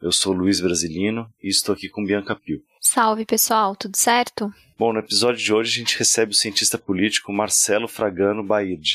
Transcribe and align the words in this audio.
Eu 0.00 0.12
sou 0.12 0.32
Luiz 0.32 0.60
Brasilino 0.60 1.28
e 1.42 1.48
estou 1.48 1.74
aqui 1.74 1.88
com 1.88 2.04
Bianca 2.04 2.36
Pio. 2.36 2.62
Salve 2.80 3.26
pessoal, 3.26 3.74
tudo 3.74 3.96
certo? 3.96 4.48
Bom, 4.78 4.92
no 4.92 5.00
episódio 5.00 5.42
de 5.42 5.52
hoje 5.52 5.74
a 5.74 5.78
gente 5.80 5.98
recebe 5.98 6.30
o 6.30 6.36
cientista 6.36 6.78
político 6.78 7.32
Marcelo 7.32 7.88
Fragano 7.88 8.44
Baird. 8.44 8.94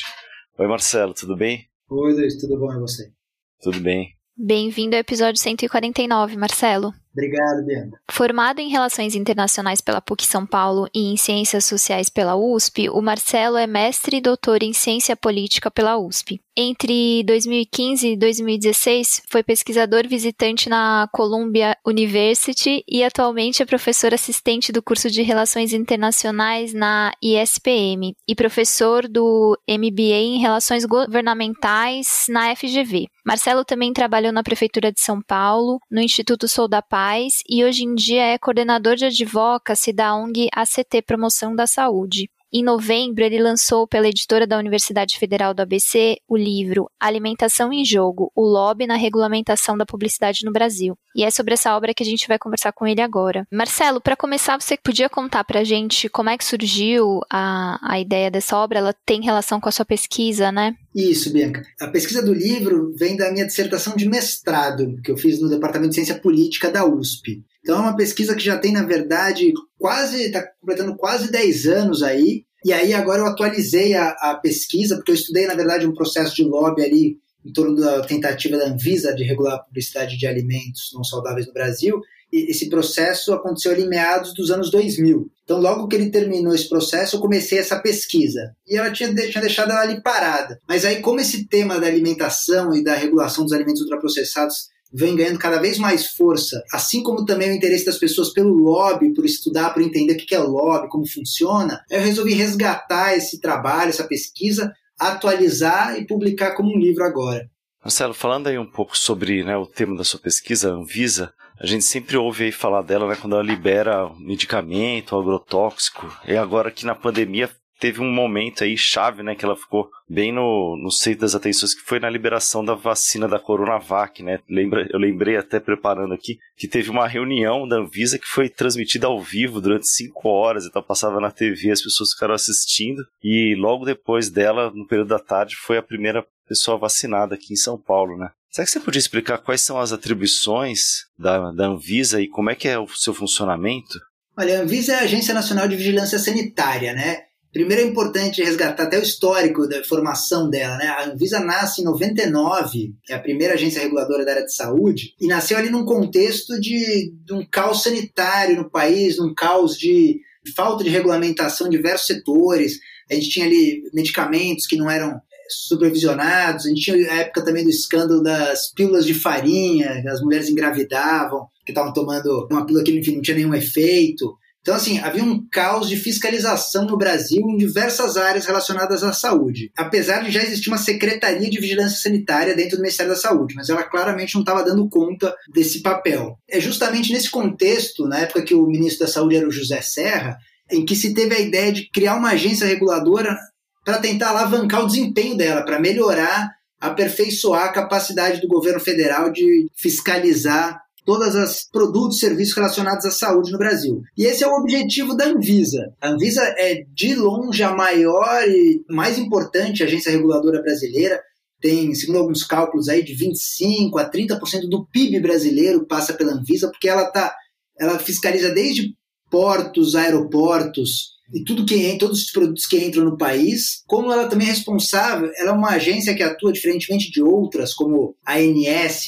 Oi 0.58 0.66
Marcelo, 0.66 1.12
tudo 1.12 1.36
bem? 1.36 1.68
Oi 1.90 2.14
Luiz, 2.14 2.40
tudo 2.40 2.58
bom 2.58 2.72
e 2.72 2.80
você? 2.80 3.12
Tudo 3.60 3.80
bem. 3.80 4.14
Bem-vindo 4.34 4.96
ao 4.96 5.00
episódio 5.00 5.38
149, 5.40 6.38
Marcelo. 6.38 6.94
Obrigado, 7.12 7.64
Bianca. 7.66 8.00
Formado 8.10 8.60
em 8.60 8.70
Relações 8.70 9.14
Internacionais 9.14 9.82
pela 9.82 10.00
PUC 10.00 10.24
São 10.24 10.46
Paulo 10.46 10.88
e 10.92 11.12
em 11.12 11.18
Ciências 11.18 11.66
Sociais 11.66 12.08
pela 12.08 12.34
USP, 12.34 12.88
o 12.88 13.02
Marcelo 13.02 13.58
é 13.58 13.66
mestre 13.66 14.16
e 14.16 14.20
doutor 14.22 14.62
em 14.62 14.72
Ciência 14.72 15.14
Política 15.14 15.70
pela 15.70 15.98
USP. 15.98 16.40
Entre 16.56 17.24
2015 17.24 18.10
e 18.10 18.16
2016, 18.16 19.22
foi 19.28 19.42
pesquisador 19.42 20.06
visitante 20.06 20.68
na 20.68 21.08
Columbia 21.12 21.76
University 21.84 22.84
e 22.88 23.02
atualmente 23.02 23.60
é 23.60 23.66
professor 23.66 24.14
assistente 24.14 24.70
do 24.70 24.80
curso 24.80 25.10
de 25.10 25.20
Relações 25.22 25.72
Internacionais 25.72 26.72
na 26.72 27.12
ISPM 27.20 28.14
e 28.28 28.36
professor 28.36 29.08
do 29.08 29.58
MBA 29.68 30.14
em 30.14 30.38
Relações 30.38 30.84
Governamentais 30.84 32.26
na 32.28 32.54
FGV. 32.54 33.06
Marcelo 33.26 33.64
também 33.64 33.92
trabalhou 33.92 34.32
na 34.32 34.44
Prefeitura 34.44 34.92
de 34.92 35.00
São 35.00 35.20
Paulo, 35.20 35.80
no 35.90 36.00
Instituto 36.00 36.46
Sou 36.46 36.68
da 36.68 36.80
Paz 36.80 37.42
e 37.50 37.64
hoje 37.64 37.82
em 37.82 37.96
dia 37.96 38.26
é 38.26 38.38
coordenador 38.38 38.94
de 38.94 39.06
advocacy 39.06 39.92
da 39.92 40.14
ONG 40.14 40.48
ACT 40.54 41.02
Promoção 41.02 41.52
da 41.52 41.66
Saúde. 41.66 42.28
Em 42.56 42.62
novembro, 42.62 43.24
ele 43.24 43.42
lançou 43.42 43.84
pela 43.84 44.06
editora 44.06 44.46
da 44.46 44.56
Universidade 44.56 45.18
Federal 45.18 45.52
do 45.52 45.60
ABC 45.60 46.18
o 46.28 46.36
livro 46.36 46.88
Alimentação 47.00 47.72
em 47.72 47.84
Jogo: 47.84 48.30
O 48.32 48.42
Lobby 48.42 48.86
na 48.86 48.94
Regulamentação 48.94 49.76
da 49.76 49.84
Publicidade 49.84 50.44
no 50.44 50.52
Brasil. 50.52 50.96
E 51.16 51.24
é 51.24 51.32
sobre 51.32 51.54
essa 51.54 51.76
obra 51.76 51.92
que 51.92 52.04
a 52.04 52.06
gente 52.06 52.28
vai 52.28 52.38
conversar 52.38 52.70
com 52.70 52.86
ele 52.86 53.00
agora. 53.00 53.44
Marcelo, 53.52 54.00
para 54.00 54.14
começar, 54.14 54.60
você 54.60 54.76
podia 54.76 55.08
contar 55.08 55.42
para 55.42 55.60
a 55.60 55.64
gente 55.64 56.08
como 56.08 56.30
é 56.30 56.38
que 56.38 56.44
surgiu 56.44 57.22
a, 57.28 57.80
a 57.82 57.98
ideia 57.98 58.30
dessa 58.30 58.56
obra? 58.56 58.78
Ela 58.78 58.94
tem 59.04 59.20
relação 59.20 59.60
com 59.60 59.68
a 59.68 59.72
sua 59.72 59.84
pesquisa, 59.84 60.52
né? 60.52 60.76
Isso, 60.94 61.32
Bianca. 61.32 61.60
A 61.80 61.88
pesquisa 61.88 62.22
do 62.22 62.32
livro 62.32 62.94
vem 62.96 63.16
da 63.16 63.32
minha 63.32 63.46
dissertação 63.46 63.96
de 63.96 64.08
mestrado, 64.08 64.94
que 65.02 65.10
eu 65.10 65.16
fiz 65.16 65.40
no 65.40 65.48
Departamento 65.48 65.88
de 65.88 65.96
Ciência 65.96 66.20
Política 66.20 66.70
da 66.70 66.86
USP. 66.86 67.42
Então 67.64 67.78
é 67.78 67.80
uma 67.80 67.96
pesquisa 67.96 68.36
que 68.36 68.44
já 68.44 68.58
tem, 68.58 68.72
na 68.72 68.82
verdade, 68.82 69.50
quase, 69.78 70.24
está 70.24 70.46
completando 70.60 70.94
quase 70.96 71.32
10 71.32 71.66
anos 71.66 72.02
aí. 72.02 72.44
E 72.62 72.74
aí 72.74 72.92
agora 72.92 73.22
eu 73.22 73.26
atualizei 73.26 73.94
a, 73.94 74.10
a, 74.10 74.34
pesquisa, 74.34 74.96
porque 74.96 75.10
eu 75.10 75.14
estudei, 75.14 75.46
na 75.46 75.54
verdade, 75.54 75.86
um 75.86 75.94
processo 75.94 76.36
de 76.36 76.44
lobby 76.44 76.82
ali 76.82 77.16
em 77.44 77.52
torno 77.52 77.74
da 77.74 78.02
tentativa 78.02 78.58
da 78.58 78.66
Anvisa 78.66 79.14
de 79.14 79.24
regular 79.24 79.54
a 79.54 79.58
publicidade 79.58 80.18
de 80.18 80.26
alimentos 80.26 80.90
não 80.94 81.02
saudáveis 81.02 81.46
no 81.46 81.54
Brasil. 81.54 82.00
E 82.30 82.50
esse 82.50 82.68
processo 82.68 83.32
aconteceu 83.32 83.72
ali 83.72 83.84
em 83.84 83.88
meados 83.88 84.34
dos 84.34 84.50
anos 84.50 84.70
2000. 84.70 85.30
Então, 85.44 85.60
logo 85.60 85.86
que 85.88 85.96
ele 85.96 86.10
terminou 86.10 86.54
esse 86.54 86.68
processo, 86.68 87.16
eu 87.16 87.20
comecei 87.20 87.58
essa 87.58 87.78
pesquisa. 87.78 88.54
E 88.66 88.76
ela 88.76 88.90
tinha, 88.90 89.14
tinha 89.14 89.40
deixado 89.40 89.70
ela 89.70 89.82
ali 89.82 90.02
parada. 90.02 90.58
Mas 90.68 90.84
aí, 90.84 91.00
como 91.00 91.20
esse 91.20 91.46
tema 91.46 91.78
da 91.78 91.86
alimentação 91.86 92.74
e 92.74 92.82
da 92.82 92.94
regulação 92.94 93.44
dos 93.44 93.52
alimentos 93.52 93.82
ultraprocessados 93.82 94.68
vem 94.94 95.16
ganhando 95.16 95.40
cada 95.40 95.60
vez 95.60 95.76
mais 95.76 96.12
força, 96.12 96.62
assim 96.72 97.02
como 97.02 97.24
também 97.24 97.50
o 97.50 97.54
interesse 97.54 97.84
das 97.84 97.98
pessoas 97.98 98.32
pelo 98.32 98.54
lobby, 98.54 99.12
por 99.12 99.24
estudar, 99.24 99.74
por 99.74 99.82
entender 99.82 100.14
o 100.14 100.16
que 100.16 100.34
é 100.34 100.38
lobby, 100.38 100.88
como 100.88 101.04
funciona, 101.06 101.84
eu 101.90 102.00
resolvi 102.00 102.32
resgatar 102.32 103.16
esse 103.16 103.40
trabalho, 103.40 103.88
essa 103.88 104.06
pesquisa, 104.06 104.72
atualizar 104.98 105.98
e 105.98 106.06
publicar 106.06 106.52
como 106.54 106.72
um 106.72 106.78
livro 106.78 107.02
agora. 107.02 107.50
Marcelo, 107.82 108.14
falando 108.14 108.46
aí 108.46 108.58
um 108.58 108.70
pouco 108.70 108.96
sobre 108.96 109.42
né, 109.42 109.56
o 109.56 109.66
tema 109.66 109.96
da 109.96 110.04
sua 110.04 110.20
pesquisa, 110.20 110.70
Anvisa, 110.70 111.34
a 111.60 111.66
gente 111.66 111.84
sempre 111.84 112.16
ouve 112.16 112.44
aí 112.44 112.52
falar 112.52 112.82
dela 112.82 113.08
né, 113.08 113.16
quando 113.20 113.34
ela 113.34 113.42
libera 113.42 114.08
medicamento, 114.18 115.16
agrotóxico, 115.16 116.10
e 116.26 116.36
agora 116.36 116.70
que 116.70 116.86
na 116.86 116.94
pandemia 116.94 117.50
teve 117.84 118.00
um 118.00 118.10
momento 118.10 118.64
aí 118.64 118.78
chave, 118.78 119.22
né, 119.22 119.34
que 119.34 119.44
ela 119.44 119.54
ficou 119.54 119.90
bem 120.08 120.32
no, 120.32 120.74
no 120.74 120.90
centro 120.90 121.20
das 121.20 121.34
atenções, 121.34 121.74
que 121.74 121.82
foi 121.82 122.00
na 122.00 122.08
liberação 122.08 122.64
da 122.64 122.74
vacina 122.74 123.28
da 123.28 123.38
Coronavac, 123.38 124.22
né? 124.22 124.40
Lembra, 124.48 124.88
eu 124.90 124.98
lembrei 124.98 125.36
até 125.36 125.60
preparando 125.60 126.14
aqui 126.14 126.38
que 126.56 126.66
teve 126.66 126.88
uma 126.88 127.06
reunião 127.06 127.68
da 127.68 127.76
Anvisa 127.76 128.18
que 128.18 128.26
foi 128.26 128.48
transmitida 128.48 129.06
ao 129.06 129.20
vivo 129.20 129.60
durante 129.60 129.86
cinco 129.86 130.30
horas, 130.30 130.64
então 130.64 130.82
passava 130.82 131.20
na 131.20 131.30
TV, 131.30 131.72
as 131.72 131.82
pessoas 131.82 132.14
ficaram 132.14 132.32
assistindo, 132.32 133.04
e 133.22 133.54
logo 133.54 133.84
depois 133.84 134.30
dela, 134.30 134.72
no 134.74 134.86
período 134.86 135.08
da 135.08 135.18
tarde, 135.18 135.54
foi 135.54 135.76
a 135.76 135.82
primeira 135.82 136.24
pessoa 136.48 136.78
vacinada 136.78 137.34
aqui 137.34 137.52
em 137.52 137.56
São 137.56 137.78
Paulo, 137.78 138.16
né? 138.16 138.30
Será 138.48 138.64
que 138.64 138.70
você 138.70 138.80
podia 138.80 138.98
explicar 138.98 139.36
quais 139.36 139.60
são 139.60 139.78
as 139.78 139.92
atribuições 139.92 141.04
da, 141.18 141.52
da 141.52 141.66
Anvisa 141.66 142.22
e 142.22 142.28
como 142.28 142.48
é 142.48 142.54
que 142.54 142.66
é 142.66 142.78
o 142.78 142.88
seu 142.88 143.12
funcionamento? 143.12 144.00
Olha, 144.38 144.58
a 144.58 144.62
Anvisa 144.62 144.94
é 144.94 144.96
a 145.00 145.02
Agência 145.02 145.34
Nacional 145.34 145.68
de 145.68 145.76
Vigilância 145.76 146.18
Sanitária, 146.18 146.94
né? 146.94 147.24
Primeiro 147.54 147.82
é 147.82 147.86
importante 147.86 148.42
resgatar 148.42 148.82
até 148.82 148.98
o 148.98 149.02
histórico 149.02 149.68
da 149.68 149.84
formação 149.84 150.50
dela, 150.50 150.76
né? 150.76 150.88
A 150.88 151.04
Anvisa 151.04 151.38
nasce 151.38 151.82
em 151.82 151.84
99, 151.84 152.92
é 153.08 153.14
a 153.14 153.20
primeira 153.20 153.54
agência 153.54 153.80
reguladora 153.80 154.24
da 154.24 154.32
área 154.32 154.44
de 154.44 154.52
saúde, 154.52 155.14
e 155.20 155.28
nasceu 155.28 155.56
ali 155.56 155.70
num 155.70 155.84
contexto 155.84 156.60
de, 156.60 157.14
de 157.24 157.32
um 157.32 157.46
caos 157.46 157.84
sanitário 157.84 158.56
no 158.56 158.68
país, 158.68 159.18
num 159.18 159.32
caos 159.32 159.78
de 159.78 160.20
falta 160.56 160.82
de 160.82 160.90
regulamentação 160.90 161.68
em 161.68 161.70
diversos 161.70 162.08
setores. 162.08 162.80
A 163.08 163.14
gente 163.14 163.30
tinha 163.30 163.46
ali 163.46 163.84
medicamentos 163.94 164.66
que 164.66 164.76
não 164.76 164.90
eram 164.90 165.10
é, 165.10 165.20
supervisionados, 165.48 166.66
a 166.66 166.70
gente 166.70 166.80
tinha 166.80 166.96
a 167.12 167.16
época 167.18 167.44
também 167.44 167.62
do 167.62 167.70
escândalo 167.70 168.20
das 168.20 168.72
pílulas 168.72 169.06
de 169.06 169.14
farinha, 169.14 170.02
as 170.08 170.20
mulheres 170.20 170.48
engravidavam, 170.48 171.46
que 171.64 171.70
estavam 171.70 171.92
tomando 171.92 172.48
uma 172.50 172.66
pílula 172.66 172.84
que 172.84 172.90
enfim, 172.90 173.14
não 173.14 173.22
tinha 173.22 173.36
nenhum 173.36 173.54
efeito. 173.54 174.36
Então, 174.64 174.74
assim, 174.74 174.98
havia 174.98 175.22
um 175.22 175.46
caos 175.52 175.90
de 175.90 175.96
fiscalização 175.98 176.86
no 176.86 176.96
Brasil 176.96 177.42
em 177.42 177.58
diversas 177.58 178.16
áreas 178.16 178.46
relacionadas 178.46 179.04
à 179.04 179.12
saúde. 179.12 179.70
Apesar 179.76 180.24
de 180.24 180.30
já 180.30 180.42
existir 180.42 180.70
uma 180.70 180.78
Secretaria 180.78 181.50
de 181.50 181.60
Vigilância 181.60 181.98
Sanitária 181.98 182.56
dentro 182.56 182.78
do 182.78 182.80
Ministério 182.80 183.12
da 183.12 183.18
Saúde, 183.18 183.54
mas 183.54 183.68
ela 183.68 183.82
claramente 183.82 184.34
não 184.34 184.40
estava 184.40 184.64
dando 184.64 184.88
conta 184.88 185.36
desse 185.52 185.82
papel. 185.82 186.38
É 186.48 186.58
justamente 186.58 187.12
nesse 187.12 187.30
contexto, 187.30 188.08
na 188.08 188.20
época 188.20 188.40
que 188.40 188.54
o 188.54 188.66
ministro 188.66 189.04
da 189.04 189.12
Saúde 189.12 189.36
era 189.36 189.46
o 189.46 189.52
José 189.52 189.82
Serra, 189.82 190.38
em 190.70 190.82
que 190.82 190.96
se 190.96 191.12
teve 191.12 191.34
a 191.34 191.40
ideia 191.40 191.70
de 191.70 191.90
criar 191.90 192.16
uma 192.16 192.30
agência 192.30 192.66
reguladora 192.66 193.36
para 193.84 193.98
tentar 193.98 194.30
alavancar 194.30 194.82
o 194.82 194.86
desempenho 194.86 195.36
dela, 195.36 195.62
para 195.62 195.78
melhorar, 195.78 196.50
aperfeiçoar 196.80 197.64
a 197.64 197.72
capacidade 197.72 198.40
do 198.40 198.48
governo 198.48 198.80
federal 198.80 199.30
de 199.30 199.66
fiscalizar 199.74 200.83
todos 201.04 201.34
os 201.34 201.68
produtos 201.70 202.16
e 202.16 202.20
serviços 202.20 202.54
relacionados 202.54 203.04
à 203.04 203.10
saúde 203.10 203.52
no 203.52 203.58
Brasil. 203.58 204.00
E 204.16 204.24
esse 204.24 204.42
é 204.42 204.48
o 204.48 204.56
objetivo 204.56 205.14
da 205.14 205.26
Anvisa. 205.26 205.92
A 206.00 206.10
Anvisa 206.10 206.42
é, 206.58 206.84
de 206.94 207.14
longe, 207.14 207.62
a 207.62 207.74
maior 207.74 208.48
e 208.48 208.82
mais 208.88 209.18
importante 209.18 209.82
agência 209.82 210.10
reguladora 210.10 210.62
brasileira. 210.62 211.20
Tem, 211.60 211.94
segundo 211.94 212.18
alguns 212.18 212.44
cálculos 212.44 212.88
aí, 212.88 213.02
de 213.02 213.14
25% 213.14 213.98
a 213.98 214.10
30% 214.10 214.68
do 214.68 214.86
PIB 214.86 215.20
brasileiro 215.20 215.86
passa 215.86 216.12
pela 216.12 216.32
Anvisa, 216.32 216.68
porque 216.70 216.88
ela, 216.88 217.10
tá, 217.10 217.34
ela 217.78 217.98
fiscaliza 217.98 218.50
desde 218.50 218.94
portos, 219.30 219.94
aeroportos, 219.94 221.14
e 221.32 221.42
tudo 221.42 221.64
que 221.64 221.96
todos 221.98 222.22
os 222.22 222.30
produtos 222.30 222.66
que 222.66 222.78
entram 222.78 223.04
no 223.04 223.16
país, 223.16 223.82
como 223.86 224.12
ela 224.12 224.28
também 224.28 224.46
é 224.46 224.50
responsável, 224.50 225.30
ela 225.36 225.50
é 225.50 225.52
uma 225.52 225.70
agência 225.70 226.14
que 226.14 226.22
atua 226.22 226.52
diferentemente 226.52 227.10
de 227.10 227.22
outras, 227.22 227.72
como 227.72 228.14
a 228.24 228.34
ANS, 228.34 229.06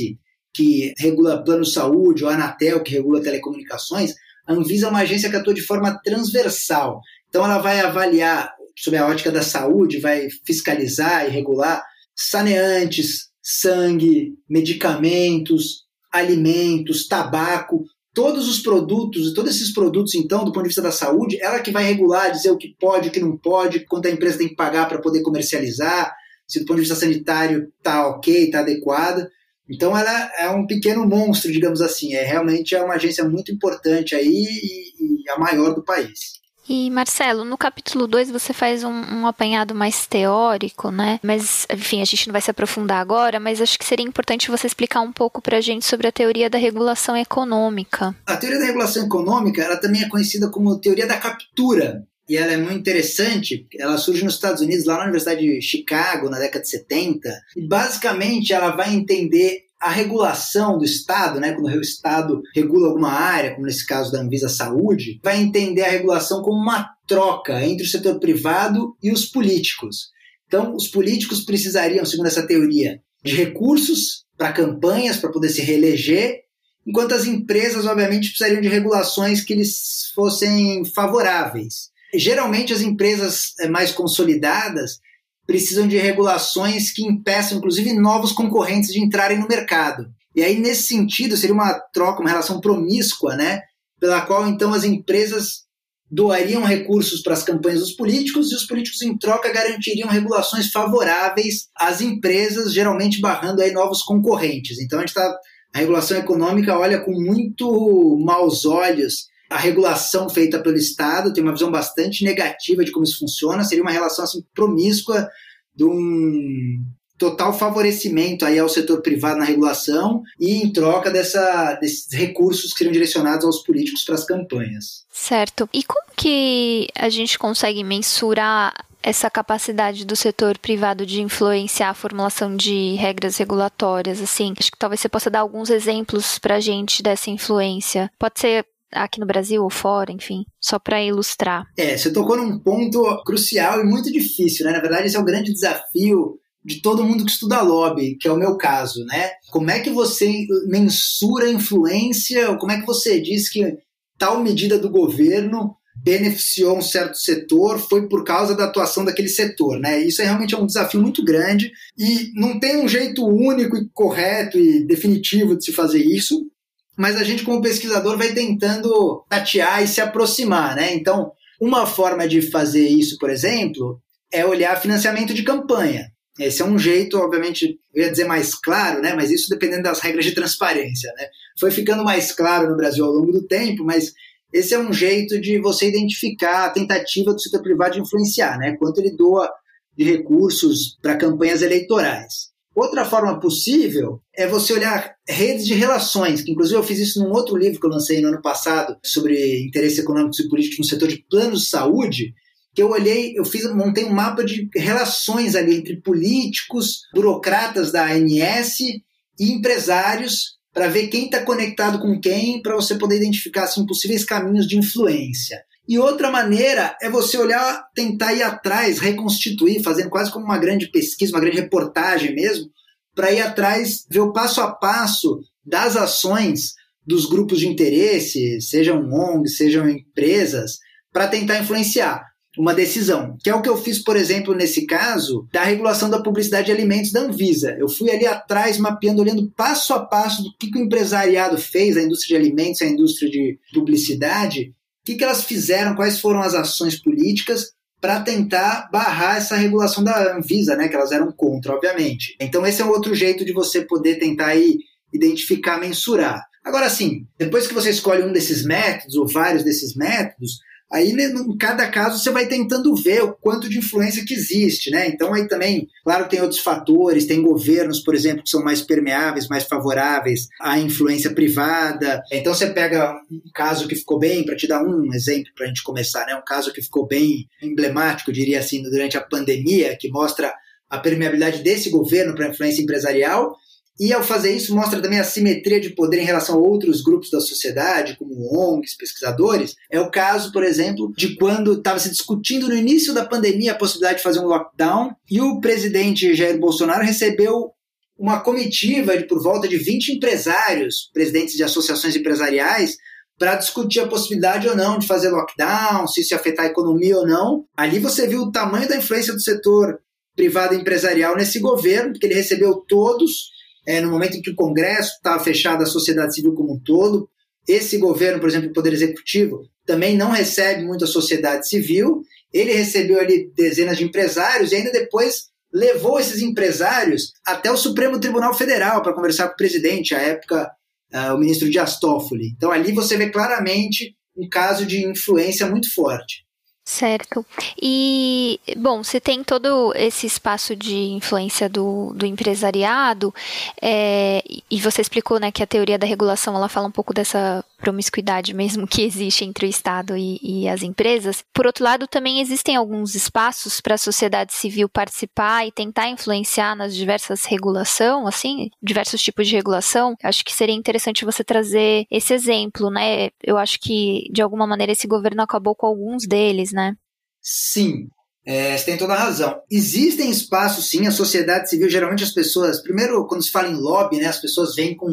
que 0.57 0.95
regula 0.99 1.45
plano 1.45 1.65
de 1.65 1.71
saúde, 1.71 2.25
ou 2.25 2.31
a 2.31 2.35
Anatel, 2.35 2.83
que 2.83 2.93
regula 2.93 3.23
telecomunicações, 3.23 4.15
a 4.47 4.55
Anvisa 4.55 4.87
é 4.87 4.91
uma 4.91 5.01
agência 5.01 5.29
que 5.29 5.37
atua 5.37 5.53
de 5.53 5.61
forma 5.61 6.01
transversal. 6.03 7.01
Então, 7.29 7.45
ela 7.45 7.59
vai 7.59 7.81
avaliar, 7.81 8.55
sob 8.75 8.97
a 8.97 9.07
ótica 9.07 9.31
da 9.31 9.43
saúde, 9.43 10.01
vai 10.01 10.29
fiscalizar 10.47 11.27
e 11.27 11.31
regular 11.31 11.85
saneantes, 12.15 13.29
sangue, 13.43 14.33
medicamentos, 14.49 15.85
alimentos, 16.11 17.07
tabaco, 17.07 17.85
todos 18.15 18.49
os 18.49 18.61
produtos, 18.61 19.35
todos 19.35 19.55
esses 19.55 19.75
produtos, 19.75 20.15
então, 20.15 20.43
do 20.43 20.53
ponto 20.53 20.63
de 20.63 20.69
vista 20.69 20.81
da 20.81 20.91
saúde, 20.91 21.39
ela 21.43 21.61
que 21.61 21.71
vai 21.71 21.85
regular, 21.85 22.31
dizer 22.31 22.51
o 22.51 22.57
que 22.57 22.75
pode, 22.81 23.09
o 23.09 23.13
que 23.13 23.21
não 23.21 23.37
pode, 23.37 23.81
quanto 23.81 24.07
a 24.07 24.11
empresa 24.11 24.39
tem 24.39 24.49
que 24.49 24.57
pagar 24.57 24.89
para 24.89 25.03
poder 25.03 25.21
comercializar, 25.21 26.15
se 26.49 26.61
do 26.61 26.65
ponto 26.65 26.77
de 26.77 26.83
vista 26.83 26.95
sanitário 26.95 27.71
está 27.77 28.07
ok, 28.09 28.45
está 28.45 28.61
adequada. 28.61 29.31
Então 29.69 29.97
ela 29.97 30.31
é 30.39 30.49
um 30.49 30.67
pequeno 30.67 31.07
monstro, 31.07 31.51
digamos 31.51 31.81
assim. 31.81 32.15
É 32.15 32.23
realmente 32.23 32.75
é 32.75 32.83
uma 32.83 32.95
agência 32.95 33.25
muito 33.29 33.53
importante 33.53 34.15
aí 34.15 34.27
e, 34.27 35.25
e 35.25 35.31
a 35.31 35.39
maior 35.39 35.75
do 35.75 35.83
país. 35.83 36.37
E 36.69 36.91
Marcelo, 36.91 37.45
no 37.45 37.57
capítulo 37.57 38.09
2 38.09 38.31
você 38.31 38.53
faz 38.53 38.83
um, 38.83 38.91
um, 38.91 39.27
apanhado 39.27 39.73
mais 39.73 40.05
teórico, 40.07 40.91
né? 40.91 41.21
Mas, 41.23 41.65
enfim, 41.73 42.03
a 42.03 42.05
gente 42.05 42.27
não 42.27 42.33
vai 42.33 42.43
se 42.43 42.51
aprofundar 42.51 43.01
agora, 43.01 43.39
mas 43.39 43.61
acho 43.61 43.79
que 43.79 43.85
seria 43.85 44.05
importante 44.05 44.51
você 44.51 44.67
explicar 44.67 45.01
um 45.01 45.13
pouco 45.13 45.41
para 45.41 45.59
a 45.59 45.61
gente 45.61 45.87
sobre 45.87 46.09
a 46.09 46.13
teoria 46.13 46.51
da 46.51 46.59
regulação 46.59 47.17
econômica. 47.17 48.17
A 48.27 48.37
teoria 48.37 48.59
da 48.59 48.67
regulação 48.67 49.07
econômica, 49.07 49.63
ela 49.63 49.77
também 49.77 50.03
é 50.03 50.09
conhecida 50.09 50.51
como 50.51 50.81
teoria 50.81 51.07
da 51.07 51.17
captura. 51.17 52.05
E 52.29 52.37
ela 52.37 52.53
é 52.53 52.57
muito 52.57 52.79
interessante, 52.79 53.67
ela 53.79 53.99
surge 53.99 54.25
nos 54.25 54.35
Estados 54.35 54.61
Unidos, 54.61 54.85
lá 54.85 54.97
na 54.97 55.05
Universidade 55.05 55.41
de 55.41 55.63
Chicago, 55.63 56.29
na 56.29 56.39
década 56.39 56.63
de 56.63 56.71
70, 56.71 57.29
e 57.57 57.67
basicamente 57.67 58.53
ela 58.53 58.75
vai 58.75 58.93
entender 58.93 59.67
a 59.81 59.91
regulação 59.91 60.79
do 60.79 60.85
Estado, 60.85 61.39
né, 61.39 61.53
quando 61.53 61.67
o 61.67 61.81
Estado 61.81 62.43
regula 62.55 62.89
alguma 62.89 63.13
área, 63.13 63.55
como 63.55 63.67
nesse 63.67 63.87
caso 63.87 64.11
da 64.11 64.21
Anvisa 64.21 64.49
Saúde, 64.49 65.21
vai 65.23 65.41
entender 65.41 65.83
a 65.83 65.91
regulação 65.91 66.43
como 66.43 66.61
uma 66.61 66.89
troca 67.07 67.65
entre 67.65 67.87
o 67.87 67.89
setor 67.89 68.19
privado 68.19 68.97
e 69.03 69.13
os 69.13 69.27
políticos. 69.27 70.09
Então, 70.47 70.75
os 70.75 70.89
políticos 70.89 71.45
precisariam, 71.45 72.05
segundo 72.05 72.27
essa 72.27 72.47
teoria, 72.47 73.01
de 73.23 73.35
recursos 73.35 74.25
para 74.37 74.53
campanhas, 74.53 75.19
para 75.19 75.31
poder 75.31 75.49
se 75.51 75.61
reeleger, 75.61 76.41
enquanto 76.87 77.15
as 77.15 77.27
empresas, 77.27 77.85
obviamente, 77.85 78.29
precisariam 78.29 78.61
de 78.61 78.69
regulações 78.69 79.43
que 79.43 79.55
lhes 79.55 80.11
fossem 80.15 80.85
favoráveis. 80.85 81.91
Geralmente, 82.15 82.73
as 82.73 82.81
empresas 82.81 83.53
eh, 83.61 83.69
mais 83.69 83.93
consolidadas 83.93 84.99
precisam 85.47 85.87
de 85.87 85.97
regulações 85.97 86.93
que 86.93 87.07
impeçam, 87.07 87.59
inclusive, 87.59 87.93
novos 87.93 88.33
concorrentes 88.33 88.93
de 88.93 89.01
entrarem 89.01 89.39
no 89.39 89.49
mercado. 89.49 90.09
E 90.35 90.43
aí, 90.43 90.59
nesse 90.59 90.89
sentido, 90.89 91.37
seria 91.37 91.55
uma 91.55 91.73
troca, 91.93 92.21
uma 92.21 92.29
relação 92.29 92.61
promíscua, 92.61 93.37
né? 93.37 93.63
Pela 93.99 94.21
qual, 94.23 94.47
então, 94.47 94.75
as 94.75 94.85
empresas 94.85 95.65
doariam 96.11 96.63
recursos 96.63 97.23
para 97.23 97.33
as 97.33 97.43
campanhas 97.43 97.81
dos 97.81 97.93
políticos 97.93 98.53
e 98.53 98.55
os 98.55 98.65
políticos, 98.65 99.03
em 99.03 99.17
troca, 99.17 99.53
garantiriam 99.53 100.09
regulações 100.09 100.71
favoráveis 100.71 101.69
às 101.77 102.01
empresas, 102.01 102.73
geralmente 102.73 103.21
barrando 103.21 103.63
aí 103.63 103.73
novos 103.73 104.03
concorrentes. 104.03 104.79
Então, 104.79 104.99
a 104.99 105.03
gente 105.03 105.11
está. 105.11 105.39
A 105.75 105.79
regulação 105.79 106.17
econômica 106.17 106.79
olha 106.79 107.01
com 107.01 107.13
muito 107.13 108.19
maus 108.25 108.65
olhos 108.65 109.27
a 109.49 109.57
regulação 109.57 110.29
feita 110.29 110.59
pelo 110.59 110.77
Estado, 110.77 111.33
tem 111.33 111.43
uma 111.43 111.53
visão 111.53 111.71
bastante 111.71 112.25
negativa 112.25 112.85
de 112.85 112.93
como 112.93 113.05
isso 113.05 113.19
funciona, 113.19 113.65
seria 113.65 113.83
uma 113.83 113.93
relação 113.93 114.25
assim 114.25 114.45
promíscua 114.55 115.29
de 115.75 115.85
um 115.85 116.85
total 117.19 117.53
favorecimento 117.53 118.45
aí 118.45 118.59
ao 118.59 118.69
setor 118.69 119.01
privado 119.01 119.39
na 119.39 119.45
regulação 119.45 120.23
e 120.39 120.57
em 120.57 120.71
troca 120.71 121.11
dessa, 121.11 121.75
desses 121.81 122.13
recursos 122.13 122.73
que 122.73 122.79
seriam 122.79 122.93
direcionados 122.93 123.45
aos 123.45 123.63
políticos 123.63 124.05
para 124.05 124.15
as 124.15 124.25
campanhas. 124.25 125.07
Certo. 125.11 125.69
E 125.73 125.83
como 125.83 126.07
que 126.15 126.89
a 126.95 127.09
gente 127.09 127.39
consegue 127.39 127.83
mensurar 127.83 128.75
essa 129.03 129.31
capacidade 129.31 130.05
do 130.05 130.17
setor 130.17 130.59
privado 130.59 131.07
de 131.07 131.23
influenciar 131.23 131.91
a 131.91 131.95
formulação 131.95 132.57
de 132.57 132.95
regras 132.97 133.37
regulatórias, 133.37 134.21
assim, 134.21 134.53
acho 134.59 134.73
que 134.73 134.79
talvez 134.79 135.01
você 135.01 135.09
possa 135.09 135.31
dar 135.31 135.41
alguns 135.41 135.71
exemplos 135.71 136.41
para 136.41 136.57
a 136.57 136.61
gente 136.61 137.05
dessa 137.05 137.31
influência. 137.31 138.11
Pode 138.19 138.41
ser 138.41 138.67
aqui 138.93 139.21
no 139.21 139.27
Brasil 139.27 139.63
ou 139.63 139.71
fora, 139.71 140.13
enfim, 140.13 140.45
só 140.61 140.79
para 140.79 141.03
ilustrar. 141.03 141.65
É, 141.77 141.97
você 141.97 142.13
tocou 142.13 142.37
num 142.37 142.59
ponto 142.59 143.23
crucial 143.25 143.81
e 143.81 143.85
muito 143.85 144.11
difícil, 144.11 144.67
né? 144.67 144.73
Na 144.73 144.81
verdade, 144.81 145.07
esse 145.07 145.17
é 145.17 145.21
o 145.21 145.25
grande 145.25 145.53
desafio 145.53 146.39
de 146.65 146.83
todo 146.83 147.05
mundo 147.05 147.25
que 147.25 147.31
estuda 147.31 147.63
lobby, 147.63 148.17
que 148.17 148.27
é 148.27 148.33
o 148.33 148.37
meu 148.37 148.57
caso, 148.57 149.05
né? 149.05 149.31
Como 149.51 149.71
é 149.71 149.79
que 149.79 149.91
você 149.91 150.47
mensura 150.67 151.47
a 151.47 151.53
influência, 151.53 152.57
como 152.57 152.73
é 152.73 152.81
que 152.81 152.87
você 152.87 153.21
diz 153.21 153.49
que 153.49 153.79
tal 154.19 154.43
medida 154.43 154.79
do 154.79 154.91
governo 154.91 155.77
beneficiou 155.97 156.77
um 156.77 156.83
certo 156.83 157.17
setor 157.17 157.79
foi 157.79 158.09
por 158.09 158.23
causa 158.25 158.55
da 158.55 158.65
atuação 158.65 159.05
daquele 159.05 159.29
setor, 159.29 159.79
né? 159.79 160.01
Isso 160.01 160.21
é 160.21 160.25
realmente 160.25 160.55
um 160.55 160.67
desafio 160.67 161.01
muito 161.01 161.25
grande 161.25 161.73
e 161.97 162.33
não 162.35 162.59
tem 162.59 162.77
um 162.77 162.89
jeito 162.89 163.25
único 163.25 163.77
e 163.77 163.89
correto 163.95 164.59
e 164.59 164.85
definitivo 164.85 165.57
de 165.57 165.65
se 165.65 165.73
fazer 165.73 166.03
isso 166.05 166.47
mas 166.97 167.17
a 167.17 167.25
gente, 167.25 167.45
como 167.45 167.63
pesquisador, 167.63 168.17
vai 168.17 168.33
tentando 168.33 169.25
tatear 169.29 169.83
e 169.83 169.89
se 169.89 170.01
aproximar, 170.01 170.75
né? 170.75 170.95
Então, 170.95 171.31
uma 171.61 171.87
forma 171.87 172.27
de 172.27 172.43
fazer 172.43 172.87
isso, 172.89 173.19
por 173.19 173.31
exemplo, 173.31 174.01
é 174.33 174.45
olhar 174.45 174.81
financiamento 174.81 175.35
de 175.35 175.43
campanha. 175.43 176.11
Esse 176.39 176.61
é 176.61 176.65
um 176.65 176.79
jeito, 176.79 177.19
obviamente, 177.19 177.79
eu 177.95 178.05
ia 178.05 178.11
dizer 178.11 178.25
mais 178.25 178.55
claro, 178.55 179.01
né? 179.01 179.15
Mas 179.15 179.31
isso 179.31 179.49
dependendo 179.49 179.85
das 179.85 180.01
regras 180.01 180.25
de 180.25 180.35
transparência, 180.35 181.13
né? 181.17 181.27
Foi 181.59 181.71
ficando 181.71 182.05
mais 182.05 182.33
claro 182.33 182.69
no 182.69 182.77
Brasil 182.77 183.05
ao 183.05 183.13
longo 183.13 183.33
do 183.33 183.47
tempo, 183.47 183.85
mas 183.85 184.13
esse 184.53 184.75
é 184.75 184.79
um 184.79 184.93
jeito 184.93 185.41
de 185.41 185.59
você 185.59 185.89
identificar 185.89 186.67
a 186.67 186.71
tentativa 186.71 187.33
do 187.33 187.41
setor 187.41 187.63
privado 187.63 187.95
de 187.95 188.01
influenciar, 188.01 188.59
né? 188.59 188.77
Quanto 188.79 189.01
ele 189.01 189.17
doa 189.17 189.51
de 189.97 190.05
recursos 190.05 190.99
para 191.01 191.17
campanhas 191.17 191.63
eleitorais. 191.63 192.51
Outra 192.77 193.07
forma 193.07 193.41
possível 193.41 194.21
é 194.37 194.47
você 194.47 194.75
olhar 194.75 195.15
redes 195.27 195.67
de 195.67 195.73
relações, 195.73 196.43
que 196.43 196.53
inclusive 196.53 196.79
eu 196.79 196.83
fiz 196.83 196.99
isso 196.99 197.19
num 197.19 197.33
outro 197.33 197.57
livro 197.57 197.81
que 197.81 197.87
eu 197.87 197.91
lancei 197.91 198.21
no 198.21 198.29
ano 198.29 198.43
passado 198.43 198.99
sobre 199.03 199.65
interesses 199.65 199.99
econômicos 199.99 200.41
e 200.41 200.49
políticos 200.51 200.79
no 200.81 200.85
setor 200.85 201.09
de 201.09 201.25
planos 201.31 201.63
de 201.63 201.69
saúde, 201.69 202.35
que 202.75 202.83
eu 202.83 202.91
olhei, 202.91 203.33
eu 203.35 203.47
fiz, 203.47 203.65
montei 203.75 204.05
um 204.05 204.13
mapa 204.13 204.45
de 204.45 204.69
relações 204.77 205.57
ali 205.57 205.75
entre 205.75 206.03
políticos, 206.03 207.01
burocratas 207.15 207.91
da 207.91 208.13
ANS 208.13 208.81
e 208.81 209.03
empresários 209.41 210.57
para 210.71 210.89
ver 210.89 211.07
quem 211.07 211.25
está 211.25 211.43
conectado 211.43 211.99
com 211.99 212.21
quem, 212.21 212.61
para 212.61 212.77
você 212.77 212.97
poder 212.97 213.17
identificar 213.17 213.65
assim, 213.65 213.87
possíveis 213.87 214.23
caminhos 214.23 214.69
de 214.69 214.77
influência. 214.77 215.65
E 215.89 215.99
outra 215.99 216.31
maneira 216.31 216.97
é 217.01 217.09
você 217.09 217.39
olhar, 217.39 217.89
tentar 217.95 218.35
ir 218.35 218.43
atrás, 218.43 218.99
reconstituir, 218.99 219.83
fazendo 219.83 220.11
quase 220.11 220.33
como 220.33 220.45
uma 220.45 220.59
grande 220.59 220.91
pesquisa, 220.91 221.33
uma 221.33 221.41
grande 221.41 221.61
reportagem 221.61 222.35
mesmo, 222.35 222.71
para 223.15 223.33
ir 223.33 223.41
atrás, 223.41 224.05
ver 224.11 224.21
o 224.21 224.33
passo 224.33 224.61
a 224.61 224.73
passo 224.73 225.41
das 225.65 225.97
ações 225.97 226.75
dos 227.07 227.27
grupos 227.27 227.61
de 227.61 227.69
interesse, 227.69 228.61
sejam 228.61 229.09
ONGs, 229.11 229.57
sejam 229.57 229.89
empresas, 229.89 230.79
para 231.13 231.29
tentar 231.29 231.61
influenciar 231.61 232.27
uma 232.59 232.75
decisão, 232.75 233.37
que 233.43 233.51
é 233.51 233.55
o 233.55 233.61
que 233.61 233.69
eu 233.69 233.77
fiz, 233.77 233.99
por 234.03 234.17
exemplo, 234.17 234.55
nesse 234.55 234.87
caso, 234.87 235.47
da 235.53 235.63
regulação 235.63 236.09
da 236.09 236.23
publicidade 236.23 236.67
de 236.67 236.73
alimentos 236.73 237.13
da 237.13 237.21
Anvisa. 237.21 237.77
Eu 237.79 237.89
fui 237.89 238.11
ali 238.11 238.27
atrás, 238.27 238.79
mapeando, 238.79 239.21
olhando 239.21 239.51
passo 239.55 239.93
a 239.93 240.05
passo 240.05 240.43
do 240.43 240.57
que, 240.59 240.71
que 240.71 240.79
o 240.79 240.83
empresariado 240.83 241.59
fez, 241.59 241.97
a 241.97 242.03
indústria 242.03 242.39
de 242.39 242.47
alimentos, 242.47 242.81
a 242.81 242.87
indústria 242.87 243.31
de 243.31 243.59
publicidade, 243.75 244.75
que, 245.07 245.15
que 245.15 245.23
elas 245.23 245.45
fizeram, 245.45 245.95
quais 245.95 246.21
foram 246.21 246.41
as 246.41 246.53
ações 246.53 247.01
políticas 247.01 247.71
para 248.01 248.21
tentar 248.21 248.91
barrar 248.91 249.37
essa 249.37 249.57
regulação 249.57 250.03
da 250.03 250.37
Anvisa, 250.37 250.77
né, 250.77 250.89
que 250.89 250.97
elas 250.97 251.13
eram 251.13 251.31
contra, 251.33 251.73
obviamente. 251.73 252.37
Então 252.41 252.67
esse 252.67 252.83
é 252.83 252.85
um 252.85 252.91
outro 252.91 253.15
jeito 253.15 253.45
de 253.45 253.53
você 253.53 253.83
poder 253.83 254.17
tentar 254.17 254.49
aí 254.49 254.79
identificar, 255.13 255.79
mensurar. 255.79 256.43
Agora 256.65 256.91
sim, 256.91 257.25
depois 257.39 257.69
que 257.69 257.73
você 257.73 257.91
escolhe 257.91 258.25
um 258.25 258.33
desses 258.33 258.65
métodos 258.65 259.15
ou 259.15 259.29
vários 259.29 259.63
desses 259.63 259.95
métodos, 259.95 260.59
Aí, 260.93 261.13
né, 261.13 261.25
em 261.25 261.57
cada 261.57 261.89
caso, 261.89 262.19
você 262.19 262.31
vai 262.31 262.47
tentando 262.47 262.95
ver 262.95 263.25
o 263.25 263.33
quanto 263.33 263.69
de 263.69 263.79
influência 263.79 264.25
que 264.25 264.35
existe, 264.35 264.91
né? 264.91 265.09
Então, 265.09 265.35
aí 265.35 265.49
também, 265.49 265.89
claro, 266.05 266.29
tem 266.29 266.41
outros 266.41 266.61
fatores, 266.61 267.27
tem 267.27 267.43
governos, 267.43 268.01
por 268.01 268.15
exemplo, 268.15 268.45
que 268.45 268.51
são 268.51 268.63
mais 268.63 268.83
permeáveis, 268.83 269.49
mais 269.49 269.65
favoráveis 269.65 270.47
à 270.61 270.79
influência 270.79 271.35
privada. 271.35 272.23
Então, 272.31 272.55
você 272.55 272.69
pega 272.69 273.15
um 273.31 273.51
caso 273.53 273.89
que 273.89 273.97
ficou 273.97 274.19
bem, 274.19 274.45
para 274.45 274.55
te 274.55 274.69
dar 274.69 274.83
um 274.85 275.13
exemplo 275.13 275.51
para 275.57 275.65
a 275.65 275.69
gente 275.69 275.83
começar, 275.83 276.25
né? 276.25 276.37
Um 276.37 276.45
caso 276.45 276.73
que 276.73 276.81
ficou 276.81 277.05
bem 277.05 277.49
emblemático, 277.61 278.33
diria 278.33 278.61
assim, 278.61 278.81
durante 278.83 279.17
a 279.17 279.23
pandemia, 279.23 279.97
que 279.99 280.09
mostra 280.09 280.55
a 280.89 280.99
permeabilidade 280.99 281.65
desse 281.65 281.91
governo 281.91 282.35
para 282.35 282.47
a 282.47 282.51
influência 282.51 282.81
empresarial 282.81 283.57
e 283.99 284.13
ao 284.13 284.23
fazer 284.23 284.55
isso, 284.55 284.75
mostra 284.75 285.01
também 285.01 285.19
a 285.19 285.25
simetria 285.25 285.81
de 285.81 285.91
poder 285.91 286.21
em 286.21 286.25
relação 286.25 286.57
a 286.57 286.59
outros 286.59 287.03
grupos 287.03 287.31
da 287.31 287.41
sociedade, 287.41 288.17
como 288.19 288.55
ONGs, 288.55 288.97
pesquisadores. 288.97 289.75
É 289.91 289.99
o 289.99 290.11
caso, 290.11 290.53
por 290.53 290.63
exemplo, 290.63 291.13
de 291.17 291.35
quando 291.37 291.75
estava 291.75 291.99
se 291.99 292.11
discutindo 292.11 292.69
no 292.69 292.77
início 292.77 293.15
da 293.15 293.25
pandemia 293.25 293.73
a 293.73 293.77
possibilidade 293.77 294.19
de 294.19 294.23
fazer 294.23 294.41
um 294.41 294.47
lockdown 294.47 295.15
e 295.31 295.41
o 295.41 295.61
presidente 295.61 296.35
Jair 296.35 296.59
Bolsonaro 296.59 297.05
recebeu 297.05 297.73
uma 298.19 298.41
comitiva 298.41 299.17
de 299.17 299.27
por 299.27 299.43
volta 299.43 299.67
de 299.67 299.79
20 299.79 300.13
empresários, 300.13 301.11
presidentes 301.13 301.55
de 301.55 301.63
associações 301.63 302.17
empresariais, 302.17 302.97
para 303.39 303.57
discutir 303.57 304.01
a 304.01 304.09
possibilidade 304.09 304.69
ou 304.69 304.77
não 304.77 304.99
de 304.99 305.07
fazer 305.07 305.31
lockdown, 305.31 306.07
se 306.07 306.23
isso 306.23 306.33
ia 306.33 306.41
afetar 306.41 306.67
a 306.67 306.69
economia 306.69 307.19
ou 307.19 307.27
não. 307.27 307.65
Ali 307.77 307.99
você 307.99 308.27
viu 308.27 308.43
o 308.43 308.53
tamanho 308.53 308.89
da 308.89 308.97
influência 308.97 309.33
do 309.33 309.41
setor 309.41 310.01
privado 310.35 310.75
empresarial 310.75 311.37
nesse 311.37 311.59
governo, 311.59 312.13
porque 312.13 312.27
ele 312.27 312.35
recebeu 312.35 312.77
todos 312.87 313.56
é, 313.87 314.01
no 314.01 314.11
momento 314.11 314.37
em 314.37 314.43
que 314.43 314.51
o 314.51 314.57
Congresso 314.57 315.15
estava 315.15 315.43
fechado, 315.43 315.83
a 315.83 315.87
sociedade 315.87 316.35
civil 316.35 316.55
como 316.55 316.75
um 316.75 316.79
todo. 316.79 317.29
Esse 317.69 317.99
governo, 317.99 318.41
por 318.41 318.49
exemplo, 318.49 318.71
o 318.71 318.73
Poder 318.73 318.93
Executivo, 318.93 319.63
também 319.85 320.17
não 320.17 320.31
recebe 320.31 320.85
muito 320.85 321.05
a 321.05 321.09
sociedade 321.09 321.69
civil. 321.69 322.23
Ele 322.53 322.73
recebeu 322.73 323.21
ali 323.21 323.51
dezenas 323.55 323.99
de 323.99 324.05
empresários 324.05 324.73
e 324.73 324.77
ainda 324.77 324.91
depois 324.91 325.49
levou 325.73 326.19
esses 326.19 326.43
empresários 326.43 327.33
até 327.45 327.71
o 327.71 327.77
Supremo 327.77 328.19
Tribunal 328.19 328.55
Federal 328.55 329.03
para 329.03 329.13
conversar 329.13 329.49
com 329.49 329.55
o 329.55 329.57
presidente, 329.57 330.15
à 330.15 330.19
época, 330.19 330.71
uh, 331.13 331.35
o 331.35 331.39
ministro 331.39 331.71
Dias 331.71 331.99
Toffoli. 331.99 332.53
Então 332.57 332.71
ali 332.71 332.93
você 332.93 333.17
vê 333.17 333.31
claramente 333.31 334.17
um 334.37 334.49
caso 334.49 334.87
de 334.87 335.07
influência 335.07 335.67
muito 335.67 335.93
forte. 335.95 336.46
Certo. 336.89 337.45
E, 337.83 338.61
bom, 338.77 339.03
você 339.03 339.21
tem 339.21 339.43
todo 339.43 339.93
esse 339.97 340.25
espaço 340.25 340.77
de 340.77 340.95
influência 340.95 341.69
do, 341.69 342.15
do 342.15 342.25
empresariado, 342.25 343.35
é, 343.83 344.41
e 344.71 344.81
você 344.81 345.03
explicou 345.03 345.41
né, 345.41 345.51
que 345.51 345.65
a 345.65 345.67
teoria 345.67 345.99
da 345.99 346.07
regulação 346.07 346.55
ela 346.55 346.69
fala 346.69 346.87
um 346.87 346.93
pouco 346.93 347.13
dessa 347.13 347.65
promiscuidade 347.79 348.55
mesmo 348.55 348.87
que 348.87 349.03
existe 349.03 349.45
entre 349.45 349.67
o 349.67 349.69
Estado 349.69 350.17
e, 350.17 350.39
e 350.41 350.69
as 350.69 350.83
empresas. 350.83 351.45
Por 351.53 351.67
outro 351.67 351.85
lado, 351.85 352.07
também 352.07 352.41
existem 352.41 352.77
alguns 352.77 353.17
espaços 353.17 353.81
para 353.81 353.97
a 353.97 353.99
sociedade 353.99 354.55
civil 354.55 354.89
participar 354.89 355.67
e 355.67 355.73
tentar 355.73 356.09
influenciar 356.09 356.77
nas 356.77 356.95
diversas 356.95 357.45
regulação, 357.45 358.29
assim, 358.29 358.71
diversos 358.81 359.21
tipos 359.21 359.49
de 359.49 359.57
regulação. 359.57 360.15
Acho 360.23 360.45
que 360.45 360.55
seria 360.55 360.75
interessante 360.75 361.25
você 361.25 361.43
trazer 361.43 362.07
esse 362.11 362.33
exemplo, 362.33 362.91
né? 362.91 363.31
Eu 363.43 363.59
acho 363.59 363.81
que, 363.81 364.29
de 364.33 364.41
alguma 364.41 364.67
maneira, 364.67 364.93
esse 364.93 365.09
governo 365.09 365.43
acabou 365.43 365.75
com 365.75 365.87
alguns 365.87 366.27
deles, 366.27 366.73
né? 366.77 366.95
Sim, 367.41 368.09
é, 368.47 368.77
você 368.77 368.85
tem 368.85 368.97
toda 368.97 369.15
a 369.15 369.19
razão. 369.19 369.61
Existem 369.71 370.31
espaços, 370.31 370.89
sim, 370.89 371.07
a 371.07 371.11
sociedade 371.11 371.69
civil, 371.69 371.89
geralmente 371.89 372.23
as 372.23 372.33
pessoas, 372.33 372.81
primeiro, 372.83 373.27
quando 373.27 373.43
se 373.43 373.51
fala 373.51 373.69
em 373.69 373.75
lobby, 373.75 374.19
né, 374.19 374.27
as 374.27 374.41
pessoas 374.41 374.77
vêm 374.77 374.95
com 374.95 375.11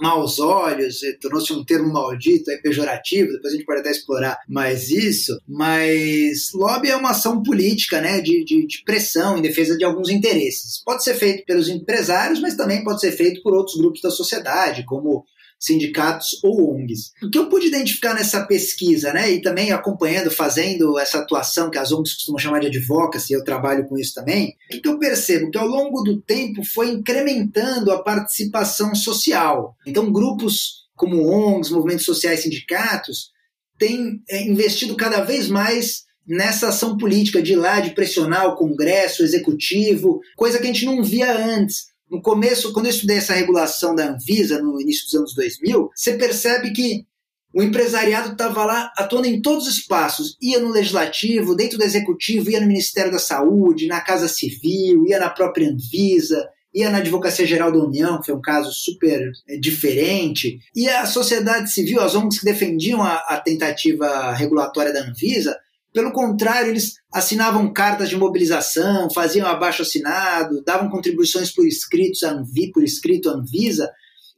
maus 0.00 0.40
olhos, 0.40 1.00
tornou-se 1.20 1.52
um 1.52 1.64
termo 1.64 1.92
maldito, 1.92 2.50
é 2.50 2.56
pejorativo, 2.56 3.30
depois 3.32 3.52
a 3.52 3.56
gente 3.56 3.66
pode 3.66 3.80
até 3.80 3.90
explorar 3.90 4.36
mais 4.48 4.90
isso, 4.90 5.38
mas 5.46 6.48
lobby 6.54 6.88
é 6.88 6.96
uma 6.96 7.10
ação 7.10 7.42
política, 7.42 8.00
né, 8.00 8.20
de, 8.20 8.44
de, 8.44 8.66
de, 8.66 8.82
pressão 8.84 9.38
em 9.38 9.42
defesa 9.42 9.76
de 9.76 9.84
alguns 9.84 10.08
interesses. 10.08 10.82
Pode 10.84 11.04
ser 11.04 11.14
feito 11.14 11.44
pelos 11.44 11.68
empresários, 11.68 12.40
mas 12.40 12.56
também 12.56 12.82
pode 12.82 13.00
ser 13.00 13.12
feito 13.12 13.42
por 13.42 13.54
outros 13.54 13.76
grupos 13.76 14.00
da 14.00 14.10
sociedade, 14.10 14.84
como 14.86 15.24
sindicatos 15.62 16.40
ou 16.42 16.74
ONGs. 16.74 17.12
O 17.22 17.30
que 17.30 17.38
eu 17.38 17.48
pude 17.48 17.68
identificar 17.68 18.14
nessa 18.14 18.44
pesquisa, 18.44 19.12
né, 19.12 19.30
e 19.30 19.40
também 19.40 19.70
acompanhando, 19.70 20.28
fazendo 20.28 20.98
essa 20.98 21.18
atuação 21.18 21.70
que 21.70 21.78
as 21.78 21.92
ONGs 21.92 22.14
costumam 22.14 22.40
chamar 22.40 22.58
de 22.58 22.66
advocacy, 22.66 23.32
eu 23.32 23.44
trabalho 23.44 23.86
com 23.86 23.96
isso 23.96 24.12
também, 24.12 24.56
o 24.74 24.80
que 24.80 24.88
eu 24.88 24.98
percebo? 24.98 25.50
Que 25.52 25.58
ao 25.58 25.68
longo 25.68 26.02
do 26.02 26.20
tempo 26.20 26.64
foi 26.64 26.90
incrementando 26.90 27.92
a 27.92 28.02
participação 28.02 28.92
social. 28.94 29.76
Então, 29.86 30.10
grupos 30.10 30.82
como 30.96 31.28
ONGs, 31.28 31.70
movimentos 31.70 32.04
sociais, 32.04 32.40
sindicatos, 32.40 33.30
têm 33.78 34.20
é, 34.28 34.42
investido 34.42 34.96
cada 34.96 35.22
vez 35.22 35.48
mais 35.48 36.02
nessa 36.26 36.68
ação 36.68 36.96
política 36.96 37.42
de 37.42 37.52
ir 37.52 37.56
lá, 37.56 37.80
de 37.80 37.90
pressionar 37.90 38.46
o 38.46 38.56
Congresso, 38.56 39.22
o 39.22 39.24
Executivo, 39.24 40.20
coisa 40.36 40.58
que 40.58 40.64
a 40.64 40.66
gente 40.66 40.84
não 40.84 41.02
via 41.02 41.36
antes 41.36 41.91
no 42.12 42.20
começo, 42.20 42.74
quando 42.74 42.86
eu 42.86 42.90
estudei 42.90 43.16
essa 43.16 43.32
regulação 43.32 43.94
da 43.94 44.10
Anvisa, 44.10 44.60
no 44.60 44.78
início 44.78 45.06
dos 45.06 45.14
anos 45.14 45.34
2000, 45.34 45.88
você 45.96 46.12
percebe 46.12 46.70
que 46.70 47.06
o 47.54 47.62
empresariado 47.62 48.32
estava 48.32 48.66
lá 48.66 48.92
atuando 48.98 49.26
em 49.26 49.40
todos 49.40 49.66
os 49.66 49.78
espaços. 49.78 50.36
Ia 50.40 50.60
no 50.60 50.70
legislativo, 50.70 51.54
dentro 51.54 51.78
do 51.78 51.84
executivo, 51.84 52.50
ia 52.50 52.60
no 52.60 52.66
Ministério 52.66 53.10
da 53.10 53.18
Saúde, 53.18 53.86
na 53.86 54.02
Casa 54.02 54.28
Civil, 54.28 55.06
ia 55.06 55.18
na 55.18 55.30
própria 55.30 55.66
Anvisa, 55.66 56.46
ia 56.74 56.90
na 56.90 56.98
Advocacia 56.98 57.46
Geral 57.46 57.72
da 57.72 57.78
União, 57.78 58.20
que 58.20 58.26
foi 58.26 58.34
um 58.34 58.42
caso 58.42 58.70
super 58.72 59.32
é, 59.48 59.56
diferente, 59.56 60.58
e 60.76 60.90
a 60.90 61.06
sociedade 61.06 61.72
civil, 61.72 62.02
as 62.02 62.14
ONGs 62.14 62.40
que 62.40 62.44
defendiam 62.44 63.02
a, 63.02 63.14
a 63.14 63.40
tentativa 63.40 64.32
regulatória 64.32 64.92
da 64.92 65.00
Anvisa, 65.00 65.56
pelo 65.92 66.12
contrário, 66.12 66.70
eles 66.70 66.94
assinavam 67.12 67.72
cartas 67.72 68.08
de 68.08 68.16
mobilização, 68.16 69.10
faziam 69.10 69.46
abaixo 69.46 69.82
assinado, 69.82 70.62
davam 70.64 70.88
contribuições 70.88 71.50
por 71.50 71.66
escrito, 71.66 72.24
Anvi, 72.24 72.72
por 72.72 72.82
escrito 72.82 73.28
Anvisa, 73.28 73.90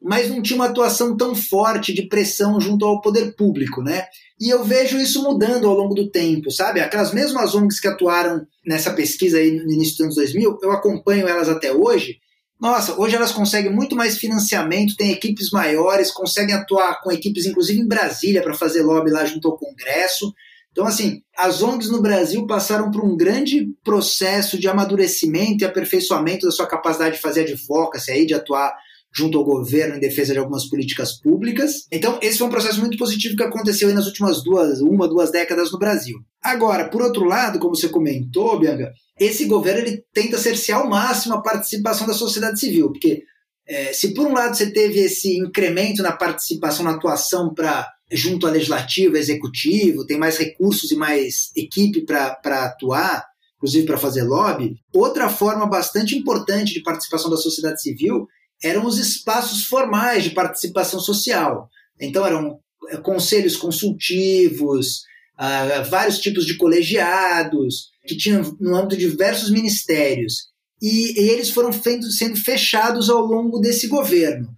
mas 0.02 0.28
não 0.28 0.42
tinha 0.42 0.56
uma 0.56 0.66
atuação 0.66 1.16
tão 1.16 1.34
forte 1.34 1.94
de 1.94 2.08
pressão 2.08 2.60
junto 2.60 2.84
ao 2.84 3.00
poder 3.00 3.34
público, 3.36 3.82
né? 3.82 4.04
E 4.38 4.50
eu 4.50 4.64
vejo 4.64 4.98
isso 4.98 5.22
mudando 5.22 5.68
ao 5.68 5.74
longo 5.74 5.94
do 5.94 6.10
tempo, 6.10 6.50
sabe? 6.50 6.80
Aquelas 6.80 7.14
mesmas 7.14 7.54
ONGs 7.54 7.80
que 7.80 7.88
atuaram 7.88 8.44
nessa 8.66 8.92
pesquisa 8.92 9.38
aí 9.38 9.52
no 9.52 9.72
início 9.72 9.96
dos 9.96 10.00
anos 10.00 10.14
2000, 10.16 10.58
eu 10.60 10.72
acompanho 10.72 11.26
elas 11.26 11.48
até 11.48 11.72
hoje. 11.72 12.18
Nossa, 12.60 12.98
hoje 13.00 13.14
elas 13.14 13.32
conseguem 13.32 13.72
muito 13.72 13.94
mais 13.94 14.18
financiamento, 14.18 14.96
têm 14.96 15.12
equipes 15.12 15.50
maiores, 15.50 16.10
conseguem 16.10 16.54
atuar 16.54 17.00
com 17.02 17.12
equipes, 17.12 17.46
inclusive 17.46 17.80
em 17.80 17.86
Brasília, 17.86 18.42
para 18.42 18.54
fazer 18.54 18.82
lobby 18.82 19.10
lá 19.10 19.24
junto 19.24 19.48
ao 19.48 19.56
Congresso. 19.56 20.34
Então, 20.74 20.86
assim, 20.88 21.22
as 21.38 21.62
ONGs 21.62 21.88
no 21.88 22.02
Brasil 22.02 22.44
passaram 22.48 22.90
por 22.90 23.04
um 23.04 23.16
grande 23.16 23.68
processo 23.84 24.58
de 24.58 24.66
amadurecimento 24.66 25.62
e 25.62 25.64
aperfeiçoamento 25.64 26.46
da 26.46 26.50
sua 26.50 26.66
capacidade 26.66 27.14
de 27.14 27.22
fazer 27.22 27.42
advocacy, 27.42 28.10
aí, 28.10 28.26
de 28.26 28.34
atuar 28.34 28.74
junto 29.14 29.38
ao 29.38 29.44
governo 29.44 29.94
em 29.94 30.00
defesa 30.00 30.32
de 30.32 30.40
algumas 30.40 30.68
políticas 30.68 31.12
públicas. 31.20 31.86
Então, 31.92 32.18
esse 32.20 32.38
foi 32.38 32.48
um 32.48 32.50
processo 32.50 32.80
muito 32.80 32.98
positivo 32.98 33.36
que 33.36 33.44
aconteceu 33.44 33.94
nas 33.94 34.06
últimas 34.06 34.42
duas, 34.42 34.80
uma, 34.80 35.06
duas 35.06 35.30
décadas 35.30 35.70
no 35.70 35.78
Brasil. 35.78 36.18
Agora, 36.42 36.88
por 36.88 37.00
outro 37.00 37.22
lado, 37.22 37.60
como 37.60 37.76
você 37.76 37.88
comentou, 37.88 38.58
Bianca, 38.58 38.92
esse 39.16 39.44
governo 39.44 39.82
ele 39.82 40.02
tenta 40.12 40.38
cercear 40.38 40.80
ao 40.80 40.90
máximo 40.90 41.34
a 41.34 41.40
participação 41.40 42.04
da 42.04 42.14
sociedade 42.14 42.58
civil, 42.58 42.90
porque 42.90 43.22
é, 43.68 43.92
se 43.92 44.12
por 44.12 44.26
um 44.26 44.32
lado 44.32 44.56
você 44.56 44.72
teve 44.72 44.98
esse 44.98 45.38
incremento 45.38 46.02
na 46.02 46.10
participação, 46.10 46.84
na 46.84 46.96
atuação 46.96 47.54
para 47.54 47.88
junto 48.10 48.46
ao 48.46 48.52
legislativo, 48.52 49.16
executivo, 49.16 50.06
tem 50.06 50.18
mais 50.18 50.36
recursos 50.36 50.90
e 50.90 50.96
mais 50.96 51.50
equipe 51.56 52.04
para 52.04 52.64
atuar, 52.64 53.24
inclusive 53.56 53.86
para 53.86 53.98
fazer 53.98 54.22
lobby. 54.22 54.76
Outra 54.92 55.28
forma 55.28 55.66
bastante 55.66 56.16
importante 56.16 56.74
de 56.74 56.82
participação 56.82 57.30
da 57.30 57.36
sociedade 57.36 57.80
civil 57.80 58.26
eram 58.62 58.86
os 58.86 58.98
espaços 58.98 59.64
formais 59.64 60.24
de 60.24 60.30
participação 60.30 61.00
social. 61.00 61.68
Então, 62.00 62.24
eram 62.26 62.58
eh, 62.90 62.96
conselhos 62.98 63.56
consultivos, 63.56 65.02
uh, 65.38 65.88
vários 65.88 66.18
tipos 66.18 66.46
de 66.46 66.56
colegiados, 66.56 67.90
que 68.06 68.16
tinham 68.16 68.56
no 68.60 68.76
âmbito 68.76 68.96
de 68.96 69.08
diversos 69.08 69.50
ministérios. 69.50 70.48
E, 70.80 71.20
e 71.20 71.28
eles 71.30 71.50
foram 71.50 71.70
sendo 71.72 72.36
fechados 72.36 73.08
ao 73.08 73.20
longo 73.24 73.58
desse 73.58 73.86
governo. 73.86 74.48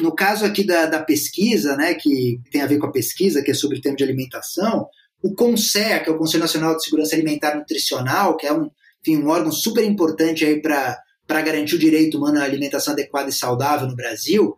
No 0.00 0.14
caso 0.14 0.44
aqui 0.44 0.64
da, 0.64 0.86
da 0.86 1.02
pesquisa, 1.02 1.76
né, 1.76 1.94
que 1.94 2.40
tem 2.50 2.60
a 2.60 2.66
ver 2.66 2.78
com 2.78 2.86
a 2.86 2.92
pesquisa, 2.92 3.42
que 3.42 3.50
é 3.50 3.54
sobre 3.54 3.78
o 3.78 3.80
tema 3.80 3.96
de 3.96 4.04
alimentação, 4.04 4.86
o 5.22 5.34
CONSEA, 5.34 6.00
que 6.00 6.10
é 6.10 6.12
o 6.12 6.18
Conselho 6.18 6.42
Nacional 6.42 6.76
de 6.76 6.84
Segurança 6.84 7.16
Alimentar 7.16 7.54
e 7.54 7.58
Nutricional, 7.58 8.36
que 8.36 8.46
é 8.46 8.52
um, 8.52 8.70
enfim, 9.00 9.16
um 9.16 9.28
órgão 9.28 9.50
super 9.50 9.82
importante 9.82 10.44
aí 10.44 10.60
para 10.60 11.02
garantir 11.42 11.74
o 11.74 11.78
direito 11.78 12.18
humano 12.18 12.38
à 12.38 12.44
alimentação 12.44 12.92
adequada 12.92 13.30
e 13.30 13.32
saudável 13.32 13.88
no 13.88 13.96
Brasil, 13.96 14.54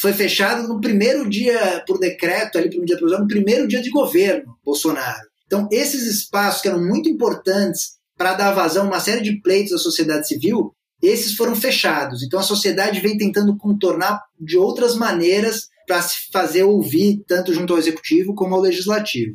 foi 0.00 0.12
fechado 0.12 0.68
no 0.68 0.80
primeiro 0.80 1.28
dia, 1.28 1.82
por 1.86 1.98
decreto, 1.98 2.58
ali, 2.58 2.70
por 2.70 2.84
dia 2.84 2.98
no 3.00 3.26
primeiro 3.26 3.66
dia 3.66 3.80
de 3.80 3.88
governo 3.88 4.58
Bolsonaro. 4.62 5.26
Então, 5.46 5.66
esses 5.72 6.06
espaços 6.06 6.60
que 6.60 6.68
eram 6.68 6.84
muito 6.84 7.08
importantes 7.08 7.96
para 8.16 8.34
dar 8.34 8.52
vazão 8.52 8.84
a 8.84 8.88
uma 8.88 9.00
série 9.00 9.22
de 9.22 9.40
pleitos 9.40 9.72
da 9.72 9.78
sociedade 9.78 10.28
civil, 10.28 10.74
esses 11.02 11.34
foram 11.34 11.54
fechados. 11.54 12.22
Então 12.22 12.38
a 12.38 12.42
sociedade 12.42 13.00
vem 13.00 13.16
tentando 13.16 13.56
contornar 13.56 14.22
de 14.40 14.56
outras 14.56 14.94
maneiras 14.94 15.68
para 15.86 16.02
se 16.02 16.30
fazer 16.32 16.64
ouvir, 16.64 17.22
tanto 17.26 17.52
junto 17.52 17.72
ao 17.72 17.78
executivo 17.78 18.34
como 18.34 18.54
ao 18.54 18.60
legislativo. 18.60 19.34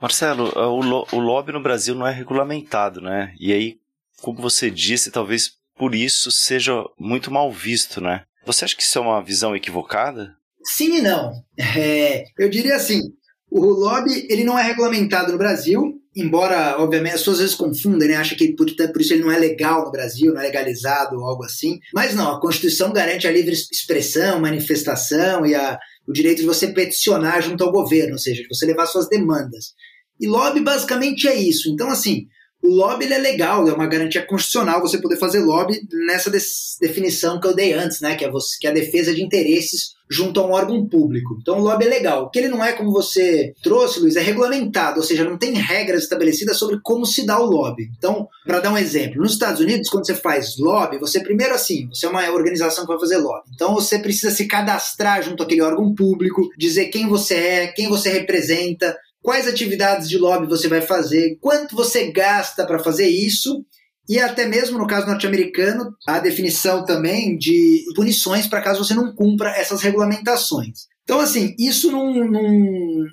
Marcelo, 0.00 0.50
o, 0.56 0.80
lo 0.80 1.06
o 1.12 1.18
lobby 1.18 1.52
no 1.52 1.62
Brasil 1.62 1.94
não 1.94 2.06
é 2.06 2.12
regulamentado, 2.12 3.02
né? 3.02 3.34
E 3.38 3.52
aí, 3.52 3.76
como 4.22 4.40
você 4.40 4.70
disse, 4.70 5.10
talvez 5.10 5.52
por 5.76 5.94
isso 5.94 6.30
seja 6.30 6.72
muito 6.98 7.30
mal 7.30 7.52
visto, 7.52 8.00
né? 8.00 8.24
Você 8.46 8.64
acha 8.64 8.74
que 8.74 8.82
isso 8.82 8.98
é 8.98 9.02
uma 9.02 9.22
visão 9.22 9.54
equivocada? 9.54 10.34
Sim 10.64 10.98
e 10.98 11.02
não. 11.02 11.32
É, 11.76 12.24
eu 12.38 12.48
diria 12.48 12.76
assim, 12.76 13.00
o 13.50 13.60
lobby 13.60 14.26
ele 14.30 14.44
não 14.44 14.58
é 14.58 14.62
regulamentado 14.62 15.32
no 15.32 15.38
Brasil, 15.38 15.99
embora, 16.14 16.76
obviamente, 16.78 17.14
as 17.14 17.20
pessoas 17.20 17.36
às 17.36 17.42
vezes 17.42 17.56
confundem, 17.56 18.08
né? 18.08 18.16
Acham 18.16 18.36
que 18.36 18.54
por, 18.54 18.66
por, 18.66 19.00
isso 19.00 19.12
ele 19.12 19.22
não 19.22 19.30
é 19.30 19.38
legal 19.38 19.84
no 19.84 19.92
Brasil, 19.92 20.32
não 20.32 20.40
é 20.40 20.44
legalizado 20.44 21.16
ou 21.16 21.24
algo 21.24 21.44
assim. 21.44 21.78
Mas 21.94 22.14
não, 22.14 22.32
a 22.32 22.40
Constituição 22.40 22.92
garante 22.92 23.26
a 23.26 23.32
livre 23.32 23.52
expressão, 23.52 24.40
manifestação 24.40 25.46
e 25.46 25.54
a, 25.54 25.78
o 26.06 26.12
direito 26.12 26.40
de 26.40 26.46
você 26.46 26.68
peticionar 26.68 27.42
junto 27.42 27.62
ao 27.62 27.72
governo, 27.72 28.12
ou 28.12 28.18
seja, 28.18 28.42
de 28.42 28.48
você 28.48 28.66
levar 28.66 28.86
suas 28.86 29.08
demandas. 29.08 29.74
E 30.20 30.26
lobby 30.26 30.60
basicamente 30.60 31.28
é 31.28 31.34
isso. 31.34 31.70
Então, 31.70 31.88
assim, 31.88 32.26
o 32.62 32.68
lobby 32.68 33.10
é 33.10 33.18
legal, 33.18 33.66
é 33.68 33.72
uma 33.72 33.86
garantia 33.86 34.24
constitucional 34.24 34.80
você 34.80 34.98
poder 34.98 35.16
fazer 35.16 35.40
lobby 35.40 35.80
nessa 36.06 36.30
definição 36.80 37.40
que 37.40 37.46
eu 37.46 37.54
dei 37.54 37.72
antes, 37.72 38.00
né? 38.00 38.14
Que 38.14 38.24
é, 38.24 38.30
você, 38.30 38.56
que 38.60 38.66
é 38.66 38.70
a 38.70 38.74
defesa 38.74 39.14
de 39.14 39.22
interesses 39.22 39.94
junto 40.10 40.40
a 40.40 40.46
um 40.46 40.50
órgão 40.50 40.86
público. 40.86 41.38
Então 41.40 41.58
o 41.58 41.62
lobby 41.62 41.86
é 41.86 41.88
legal. 41.88 42.24
O 42.24 42.30
que 42.30 42.40
ele 42.40 42.48
não 42.48 42.64
é, 42.64 42.72
como 42.72 42.90
você 42.92 43.54
trouxe, 43.62 44.00
Luiz, 44.00 44.16
é 44.16 44.20
regulamentado, 44.20 44.98
ou 44.98 45.06
seja, 45.06 45.24
não 45.24 45.38
tem 45.38 45.54
regras 45.54 46.02
estabelecidas 46.02 46.58
sobre 46.58 46.80
como 46.82 47.06
se 47.06 47.24
dá 47.24 47.38
o 47.38 47.46
lobby. 47.46 47.88
Então, 47.96 48.28
para 48.44 48.60
dar 48.60 48.72
um 48.72 48.78
exemplo, 48.78 49.22
nos 49.22 49.32
Estados 49.32 49.60
Unidos, 49.60 49.88
quando 49.88 50.06
você 50.06 50.14
faz 50.14 50.58
lobby, 50.58 50.98
você 50.98 51.20
primeiro 51.20 51.54
assim, 51.54 51.88
você 51.88 52.06
é 52.06 52.08
uma 52.08 52.28
organização 52.30 52.84
que 52.84 52.92
vai 52.92 52.98
fazer 52.98 53.18
lobby. 53.18 53.50
Então 53.54 53.72
você 53.72 53.98
precisa 54.00 54.32
se 54.32 54.46
cadastrar 54.46 55.22
junto 55.22 55.44
àquele 55.44 55.62
órgão 55.62 55.94
público, 55.94 56.48
dizer 56.58 56.86
quem 56.86 57.08
você 57.08 57.34
é, 57.34 57.66
quem 57.68 57.88
você 57.88 58.10
representa, 58.10 58.96
quais 59.22 59.46
atividades 59.46 60.08
de 60.08 60.18
lobby 60.18 60.46
você 60.46 60.68
vai 60.68 60.80
fazer, 60.80 61.36
quanto 61.40 61.76
você 61.76 62.10
gasta 62.10 62.66
para 62.66 62.78
fazer 62.78 63.08
isso 63.08 63.64
e 64.08 64.18
até 64.18 64.46
mesmo 64.46 64.76
no 64.76 64.86
caso 64.86 65.06
norte-americano, 65.06 65.94
a 66.06 66.18
definição 66.18 66.84
também 66.84 67.38
de 67.38 67.84
punições 67.94 68.46
para 68.46 68.60
caso 68.60 68.84
você 68.84 68.92
não 68.92 69.14
cumpra 69.14 69.50
essas 69.50 69.82
regulamentações. 69.82 70.88
Então, 71.04 71.20
assim, 71.20 71.54
isso 71.58 71.92
não, 71.92 72.12
não, 72.12 73.04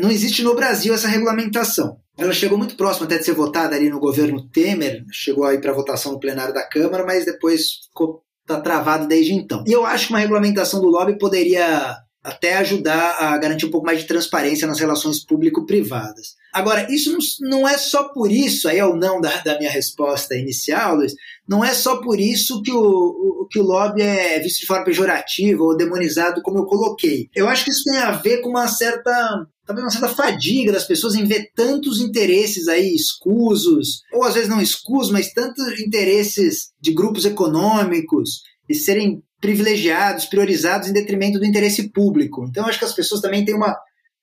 não 0.00 0.10
existe 0.10 0.42
no 0.42 0.54
Brasil 0.54 0.94
essa 0.94 1.08
regulamentação. 1.08 1.98
ela 2.16 2.32
chegou 2.32 2.56
muito 2.56 2.76
próxima 2.76 3.06
até 3.06 3.18
de 3.18 3.24
ser 3.24 3.34
votada 3.34 3.76
ali 3.76 3.90
no 3.90 4.00
governo 4.00 4.48
Temer, 4.48 5.04
chegou 5.12 5.44
aí 5.44 5.60
para 5.60 5.72
votação 5.72 6.12
no 6.12 6.20
plenário 6.20 6.54
da 6.54 6.66
Câmara, 6.66 7.04
mas 7.04 7.24
depois 7.24 7.86
ficou 7.88 8.22
tá 8.46 8.60
travado 8.60 9.06
desde 9.06 9.32
então. 9.32 9.62
E 9.66 9.72
eu 9.72 9.84
acho 9.84 10.06
que 10.06 10.12
uma 10.12 10.18
regulamentação 10.18 10.80
do 10.80 10.88
lobby 10.88 11.18
poderia 11.18 11.96
até 12.22 12.56
ajudar 12.58 13.16
a 13.18 13.38
garantir 13.38 13.66
um 13.66 13.70
pouco 13.70 13.86
mais 13.86 14.00
de 14.00 14.06
transparência 14.06 14.66
nas 14.66 14.78
relações 14.78 15.24
público-privadas. 15.24 16.34
Agora, 16.52 16.86
isso 16.92 17.16
não 17.40 17.66
é 17.66 17.78
só 17.78 18.08
por 18.12 18.30
isso, 18.30 18.68
aí 18.68 18.78
é 18.78 18.84
o 18.84 18.96
não 18.96 19.20
da, 19.20 19.40
da 19.42 19.56
minha 19.56 19.70
resposta 19.70 20.34
inicial, 20.34 20.96
Luiz, 20.96 21.14
não 21.48 21.64
é 21.64 21.72
só 21.72 22.00
por 22.00 22.18
isso 22.18 22.60
que 22.62 22.72
o, 22.72 22.78
o, 22.78 23.46
que 23.48 23.58
o 23.58 23.62
lobby 23.62 24.02
é 24.02 24.38
visto 24.40 24.60
de 24.60 24.66
forma 24.66 24.84
pejorativa 24.84 25.62
ou 25.62 25.76
demonizado, 25.76 26.42
como 26.42 26.58
eu 26.58 26.66
coloquei. 26.66 27.28
Eu 27.34 27.48
acho 27.48 27.64
que 27.64 27.70
isso 27.70 27.84
tem 27.84 27.98
a 27.98 28.10
ver 28.10 28.38
com 28.42 28.50
uma 28.50 28.68
certa 28.68 29.46
talvez 29.64 29.84
uma 29.84 29.90
certa 29.90 30.08
fadiga 30.08 30.72
das 30.72 30.84
pessoas 30.84 31.14
em 31.14 31.24
ver 31.24 31.52
tantos 31.54 32.00
interesses 32.00 32.66
aí 32.66 32.92
escusos, 32.92 34.02
ou 34.12 34.24
às 34.24 34.34
vezes 34.34 34.48
não 34.48 34.60
escusos, 34.60 35.12
mas 35.12 35.32
tantos 35.32 35.78
interesses 35.78 36.70
de 36.80 36.92
grupos 36.92 37.24
econômicos 37.24 38.42
e 38.68 38.74
serem 38.74 39.22
privilegiados, 39.40 40.26
priorizados 40.26 40.88
em 40.88 40.92
detrimento 40.92 41.38
do 41.38 41.46
interesse 41.46 41.90
público. 41.90 42.44
Então, 42.48 42.66
acho 42.66 42.78
que 42.78 42.84
as 42.84 42.92
pessoas 42.92 43.20
também 43.20 43.44
têm 43.44 43.54
uma, 43.54 43.76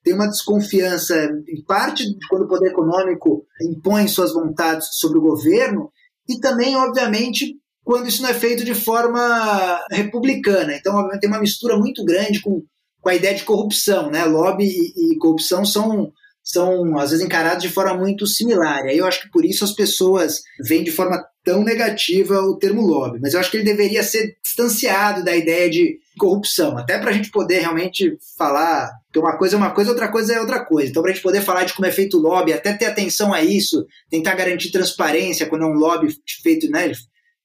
têm 0.04 0.14
uma 0.14 0.28
desconfiança, 0.28 1.16
em 1.48 1.64
parte, 1.64 2.06
quando 2.30 2.44
o 2.44 2.48
poder 2.48 2.68
econômico 2.68 3.46
impõe 3.62 4.08
suas 4.08 4.34
vontades 4.34 4.90
sobre 4.92 5.18
o 5.18 5.22
governo, 5.22 5.92
e 6.30 6.40
também, 6.40 6.76
obviamente, 6.76 7.56
quando 7.84 8.08
isso 8.08 8.22
não 8.22 8.30
é 8.30 8.34
feito 8.34 8.64
de 8.66 8.76
forma 8.76 9.82
republicana. 9.90 10.76
Então, 10.76 10.94
obviamente, 10.94 11.22
tem 11.22 11.30
uma 11.30 11.40
mistura 11.40 11.78
muito 11.78 12.04
grande 12.04 12.42
com, 12.42 12.62
com 13.02 13.10
a 13.10 13.16
ideia 13.16 13.34
de 13.34 13.44
corrupção. 13.44 14.12
Né? 14.12 14.26
Lobby 14.26 14.66
e, 14.66 15.14
e 15.14 15.18
corrupção 15.18 15.66
são 15.66 16.12
são 16.48 16.98
às 16.98 17.12
vezes 17.12 17.26
encarados 17.26 17.62
de 17.62 17.70
forma 17.70 17.94
muito 17.94 18.26
similar. 18.26 18.86
E 18.86 18.92
aí 18.92 18.98
eu 18.98 19.06
acho 19.06 19.24
que 19.24 19.30
por 19.30 19.44
isso 19.44 19.66
as 19.66 19.74
pessoas 19.74 20.44
veem 20.62 20.82
de 20.82 20.92
forma 20.92 21.22
tão 21.44 21.62
negativa 21.62 22.40
o 22.40 22.58
termo 22.58 22.82
lobby. 22.82 23.20
Mas 23.22 23.34
eu 23.34 23.40
acho 23.42 23.52
que 23.52 23.58
ele 23.58 23.66
deveria 23.66 24.02
ser 24.02 24.38
distanciado 24.42 25.26
da 25.26 25.36
ideia 25.36 25.70
de 25.70 26.00
corrupção, 26.18 26.78
até 26.78 26.98
para 26.98 27.12
a 27.12 27.14
gente 27.14 27.30
poder 27.32 27.60
realmente 27.60 28.18
falar 28.38 28.90
que 29.12 29.20
uma 29.20 29.38
coisa 29.38 29.56
é 29.56 29.58
uma 29.58 29.72
coisa, 29.72 29.92
outra 29.92 30.10
coisa 30.10 30.34
é 30.34 30.40
outra 30.40 30.64
coisa. 30.64 30.90
Então, 30.90 31.04
para 31.04 31.12
a 31.12 31.14
gente 31.14 31.24
poder 31.24 31.42
falar 31.42 31.66
de 31.66 31.74
como 31.74 31.86
é 31.86 31.92
feito 31.92 32.18
o 32.18 32.22
lobby, 32.22 32.54
até 32.54 32.74
ter 32.74 32.86
atenção 32.86 33.34
a 33.34 33.42
isso, 33.42 33.86
tentar 34.10 34.34
garantir 34.36 34.72
transparência 34.72 35.48
quando 35.48 35.64
é 35.64 35.68
um 35.68 35.74
lobby 35.74 36.08
feito, 36.42 36.70
né, 36.72 36.92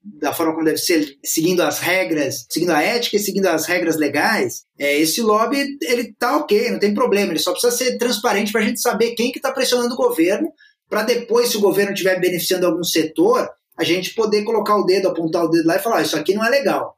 da 0.04 0.32
forma 0.32 0.52
como 0.52 0.64
deve 0.64 0.78
ser, 0.78 1.16
seguindo 1.25 1.62
as 1.62 1.78
regras, 1.78 2.47
seguindo 2.50 2.71
a 2.71 2.82
ética 2.82 3.16
e 3.16 3.21
seguindo 3.21 3.47
as 3.47 3.66
regras 3.66 3.97
legais, 3.97 4.64
é, 4.78 4.99
esse 4.99 5.21
lobby 5.21 5.78
ele 5.82 6.12
tá 6.18 6.37
ok, 6.37 6.71
não 6.71 6.78
tem 6.78 6.92
problema, 6.92 7.32
ele 7.32 7.38
só 7.38 7.52
precisa 7.52 7.73
ser 7.73 7.99
transparente 7.99 8.50
para 8.50 8.62
a 8.62 8.64
gente 8.64 8.80
saber 8.80 9.14
quem 9.14 9.30
que 9.30 9.38
está 9.38 9.52
pressionando 9.52 9.94
o 9.94 9.97
governo, 9.97 10.52
para 10.88 11.04
depois, 11.04 11.49
se 11.49 11.56
o 11.56 11.61
governo 11.61 11.92
estiver 11.92 12.21
beneficiando 12.21 12.66
algum 12.66 12.85
setor, 12.85 13.49
a 13.78 13.85
gente 13.85 14.14
poder 14.14 14.44
colocar 14.44 14.76
o 14.76 14.85
dedo, 14.85 15.09
apontar 15.09 15.44
o 15.44 15.49
dedo 15.49 15.66
lá 15.66 15.76
e 15.76 15.78
falar, 15.78 15.99
ah, 15.99 16.02
isso 16.02 16.16
aqui 16.16 16.35
não 16.35 16.44
é 16.44 16.50
legal. 16.50 16.94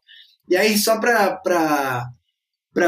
E 0.49 0.56
aí, 0.56 0.76
só 0.76 0.99
para 0.99 2.11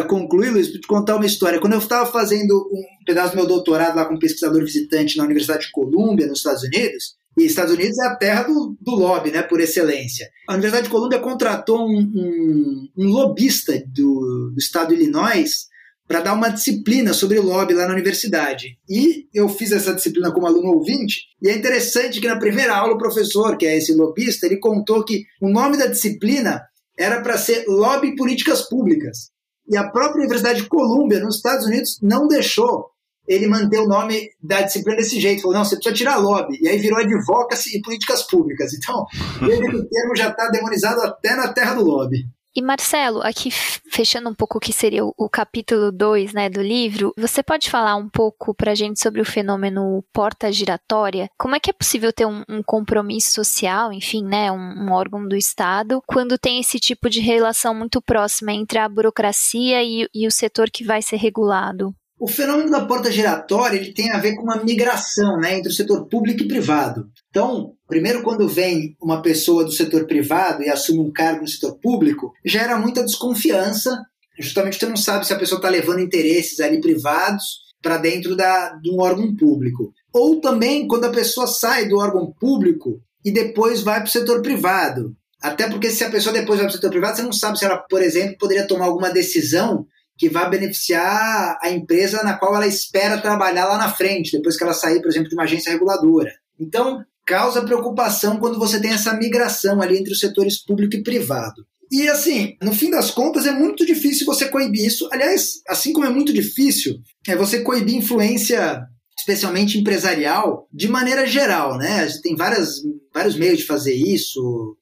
concluir, 0.08 0.50
Luiz, 0.50 0.68
para 0.68 0.80
te 0.80 0.86
contar 0.88 1.16
uma 1.16 1.24
história. 1.24 1.60
Quando 1.60 1.74
eu 1.74 1.78
estava 1.78 2.10
fazendo 2.10 2.56
um 2.72 3.04
pedaço 3.04 3.30
do 3.30 3.36
meu 3.36 3.46
doutorado 3.46 3.94
lá 3.94 4.04
como 4.04 4.18
pesquisador 4.18 4.60
visitante 4.64 5.16
na 5.16 5.24
Universidade 5.24 5.66
de 5.66 5.70
Colômbia, 5.70 6.26
nos 6.26 6.38
Estados 6.38 6.64
Unidos, 6.64 7.14
e 7.36 7.44
Estados 7.44 7.74
Unidos 7.74 7.98
é 7.98 8.06
a 8.06 8.16
terra 8.16 8.42
do, 8.44 8.76
do 8.80 8.92
lobby, 8.92 9.30
né, 9.30 9.42
por 9.42 9.60
excelência. 9.60 10.28
A 10.48 10.54
Universidade 10.54 10.84
de 10.84 10.90
Colômbia 10.90 11.18
contratou 11.18 11.86
um, 11.86 11.98
um, 11.98 12.88
um 12.96 13.06
lobista 13.08 13.72
do, 13.88 14.50
do 14.52 14.58
estado 14.58 14.88
de 14.88 15.02
Illinois 15.02 15.66
para 16.08 16.20
dar 16.20 16.34
uma 16.34 16.48
disciplina 16.48 17.12
sobre 17.12 17.40
lobby 17.40 17.74
lá 17.74 17.86
na 17.86 17.92
universidade. 17.92 18.78
E 18.88 19.26
eu 19.34 19.48
fiz 19.48 19.72
essa 19.72 19.92
disciplina 19.92 20.32
como 20.32 20.46
aluno 20.46 20.72
ouvinte, 20.72 21.22
e 21.42 21.48
é 21.48 21.54
interessante 21.54 22.20
que 22.20 22.28
na 22.28 22.38
primeira 22.38 22.74
aula 22.74 22.94
o 22.94 22.98
professor, 22.98 23.56
que 23.56 23.66
é 23.66 23.76
esse 23.76 23.92
lobista, 23.92 24.46
ele 24.46 24.58
contou 24.58 25.04
que 25.04 25.24
o 25.42 25.48
nome 25.48 25.76
da 25.76 25.86
disciplina 25.86 26.62
era 26.98 27.20
para 27.20 27.36
ser 27.36 27.66
Lobby 27.66 28.16
Políticas 28.16 28.62
Públicas. 28.62 29.30
E 29.68 29.76
a 29.76 29.90
própria 29.90 30.20
Universidade 30.20 30.62
de 30.62 30.68
Colômbia, 30.68 31.20
nos 31.20 31.36
Estados 31.36 31.66
Unidos, 31.66 31.98
não 32.00 32.28
deixou 32.28 32.86
ele 33.28 33.46
manter 33.46 33.78
o 33.78 33.88
nome 33.88 34.30
da 34.42 34.62
disciplina 34.62 34.98
desse 34.98 35.20
jeito. 35.20 35.42
Falou, 35.42 35.56
não, 35.56 35.64
você 35.64 35.76
precisa 35.76 35.94
tirar 35.94 36.16
lobby. 36.16 36.58
E 36.60 36.68
aí 36.68 36.78
virou 36.78 36.98
advocacy 36.98 37.76
e 37.76 37.82
políticas 37.82 38.22
públicas. 38.22 38.72
Então, 38.74 39.04
o 39.42 39.88
termo 39.88 40.16
já 40.16 40.28
está 40.28 40.48
demonizado 40.48 41.00
até 41.02 41.34
na 41.34 41.52
terra 41.52 41.74
do 41.74 41.84
lobby. 41.84 42.26
E 42.56 42.62
Marcelo, 42.62 43.20
aqui 43.20 43.50
fechando 43.50 44.30
um 44.30 44.34
pouco 44.34 44.56
o 44.56 44.60
que 44.60 44.72
seria 44.72 45.04
o, 45.04 45.12
o 45.18 45.28
capítulo 45.28 45.92
2 45.92 46.32
né, 46.32 46.48
do 46.48 46.62
livro, 46.62 47.12
você 47.14 47.42
pode 47.42 47.70
falar 47.70 47.96
um 47.96 48.08
pouco 48.08 48.54
para 48.54 48.72
a 48.72 48.74
gente 48.74 48.98
sobre 48.98 49.20
o 49.20 49.26
fenômeno 49.26 50.02
porta 50.10 50.50
giratória? 50.50 51.28
Como 51.38 51.54
é 51.54 51.60
que 51.60 51.68
é 51.68 51.72
possível 51.74 52.14
ter 52.14 52.24
um, 52.24 52.42
um 52.48 52.62
compromisso 52.62 53.30
social, 53.30 53.92
enfim, 53.92 54.24
né, 54.24 54.50
um, 54.50 54.56
um, 54.56 54.90
órgão 54.90 55.28
do 55.28 55.36
Estado, 55.36 56.02
quando 56.06 56.38
tem 56.38 56.58
esse 56.58 56.80
tipo 56.80 57.10
de 57.10 57.20
relação 57.20 57.74
muito 57.74 58.00
próxima 58.00 58.54
entre 58.54 58.78
a 58.78 58.88
burocracia 58.88 59.82
e, 59.82 60.08
e 60.14 60.26
o 60.26 60.30
setor 60.30 60.70
que 60.70 60.82
vai 60.82 61.02
ser 61.02 61.16
regulado? 61.16 61.94
O 62.18 62.26
fenômeno 62.26 62.70
da 62.70 62.84
porta 62.86 63.12
giratória 63.12 63.76
ele 63.76 63.92
tem 63.92 64.10
a 64.10 64.18
ver 64.18 64.34
com 64.34 64.42
uma 64.42 64.62
migração 64.64 65.38
né, 65.38 65.58
entre 65.58 65.70
o 65.70 65.74
setor 65.74 66.06
público 66.06 66.42
e 66.42 66.48
privado. 66.48 67.08
Então, 67.28 67.74
primeiro, 67.86 68.22
quando 68.22 68.48
vem 68.48 68.96
uma 69.00 69.20
pessoa 69.20 69.64
do 69.64 69.70
setor 69.70 70.06
privado 70.06 70.62
e 70.62 70.70
assume 70.70 71.00
um 71.00 71.12
cargo 71.12 71.42
no 71.42 71.48
setor 71.48 71.78
público, 71.78 72.32
gera 72.44 72.78
muita 72.78 73.04
desconfiança, 73.04 74.02
justamente 74.38 74.78
você 74.78 74.86
não 74.86 74.96
sabe 74.96 75.26
se 75.26 75.34
a 75.34 75.38
pessoa 75.38 75.58
está 75.58 75.68
levando 75.68 76.00
interesses 76.00 76.58
ali 76.60 76.80
privados 76.80 77.66
para 77.82 77.98
dentro 77.98 78.34
da, 78.34 78.70
de 78.82 78.90
um 78.90 79.00
órgão 79.00 79.36
público. 79.36 79.92
Ou 80.12 80.40
também 80.40 80.88
quando 80.88 81.04
a 81.04 81.12
pessoa 81.12 81.46
sai 81.46 81.86
do 81.86 81.98
órgão 81.98 82.32
público 82.40 82.98
e 83.22 83.30
depois 83.30 83.82
vai 83.82 84.00
para 84.00 84.08
o 84.08 84.10
setor 84.10 84.40
privado. 84.40 85.14
Até 85.42 85.68
porque 85.68 85.90
se 85.90 86.02
a 86.02 86.10
pessoa 86.10 86.32
depois 86.32 86.58
vai 86.58 86.66
para 86.66 86.72
o 86.72 86.76
setor 86.76 86.90
privado, 86.90 87.16
você 87.16 87.22
não 87.22 87.32
sabe 87.32 87.58
se 87.58 87.64
ela, 87.66 87.76
por 87.76 88.00
exemplo, 88.00 88.38
poderia 88.38 88.66
tomar 88.66 88.86
alguma 88.86 89.10
decisão 89.10 89.86
que 90.18 90.28
vai 90.28 90.48
beneficiar 90.48 91.58
a 91.62 91.70
empresa 91.70 92.22
na 92.22 92.34
qual 92.34 92.54
ela 92.54 92.66
espera 92.66 93.20
trabalhar 93.20 93.66
lá 93.66 93.78
na 93.78 93.92
frente, 93.92 94.32
depois 94.32 94.56
que 94.56 94.64
ela 94.64 94.72
sair, 94.72 95.00
por 95.00 95.08
exemplo, 95.08 95.28
de 95.28 95.34
uma 95.34 95.44
agência 95.44 95.70
reguladora. 95.70 96.32
Então, 96.58 97.04
causa 97.26 97.64
preocupação 97.64 98.38
quando 98.38 98.58
você 98.58 98.80
tem 98.80 98.92
essa 98.92 99.12
migração 99.14 99.82
ali 99.82 99.98
entre 99.98 100.12
os 100.12 100.20
setores 100.20 100.64
público 100.64 100.96
e 100.96 101.02
privado. 101.02 101.66
E 101.90 102.08
assim, 102.08 102.56
no 102.62 102.72
fim 102.72 102.90
das 102.90 103.10
contas, 103.10 103.46
é 103.46 103.52
muito 103.52 103.84
difícil 103.84 104.26
você 104.26 104.48
coibir 104.48 104.86
isso. 104.86 105.08
Aliás, 105.12 105.60
assim 105.68 105.92
como 105.92 106.06
é 106.06 106.10
muito 106.10 106.32
difícil 106.32 106.96
é 107.28 107.36
você 107.36 107.60
coibir 107.60 107.96
influência, 107.96 108.82
especialmente 109.18 109.78
empresarial, 109.78 110.68
de 110.72 110.88
maneira 110.88 111.26
geral, 111.26 111.76
né? 111.76 112.08
Tem 112.22 112.34
várias, 112.34 112.76
vários 113.12 113.36
meios 113.36 113.58
de 113.58 113.66
fazer 113.66 113.94
isso 113.94 114.76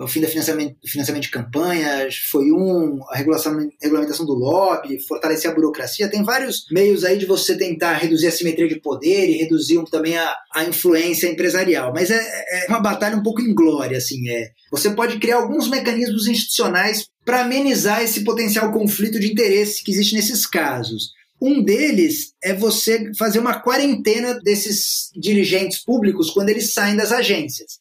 o 0.00 0.06
fim 0.06 0.20
do 0.20 0.28
financiamento, 0.28 0.76
financiamento 0.86 1.24
de 1.24 1.30
campanhas, 1.30 2.16
foi 2.30 2.50
um, 2.50 3.00
a 3.10 3.16
regulamentação 3.16 4.24
do 4.24 4.32
lobby, 4.32 4.98
fortalecer 5.06 5.50
a 5.50 5.54
burocracia. 5.54 6.10
Tem 6.10 6.24
vários 6.24 6.64
meios 6.70 7.04
aí 7.04 7.18
de 7.18 7.26
você 7.26 7.56
tentar 7.56 7.94
reduzir 7.94 8.26
a 8.26 8.32
simetria 8.32 8.66
de 8.66 8.80
poder 8.80 9.28
e 9.28 9.36
reduzir 9.36 9.82
também 9.90 10.16
a, 10.16 10.34
a 10.54 10.64
influência 10.64 11.28
empresarial. 11.28 11.92
Mas 11.92 12.10
é, 12.10 12.16
é 12.16 12.66
uma 12.68 12.80
batalha 12.80 13.16
um 13.16 13.22
pouco 13.22 13.42
inglória, 13.42 13.98
assim. 13.98 14.28
É. 14.30 14.50
Você 14.70 14.90
pode 14.90 15.18
criar 15.18 15.36
alguns 15.36 15.68
mecanismos 15.68 16.26
institucionais 16.26 17.06
para 17.24 17.42
amenizar 17.42 18.02
esse 18.02 18.24
potencial 18.24 18.72
conflito 18.72 19.20
de 19.20 19.30
interesse 19.30 19.84
que 19.84 19.92
existe 19.92 20.14
nesses 20.14 20.46
casos. 20.46 21.10
Um 21.40 21.62
deles 21.62 22.34
é 22.42 22.54
você 22.54 23.12
fazer 23.18 23.38
uma 23.38 23.60
quarentena 23.60 24.38
desses 24.40 25.10
dirigentes 25.14 25.82
públicos 25.82 26.30
quando 26.30 26.48
eles 26.48 26.72
saem 26.72 26.96
das 26.96 27.12
agências. 27.12 27.78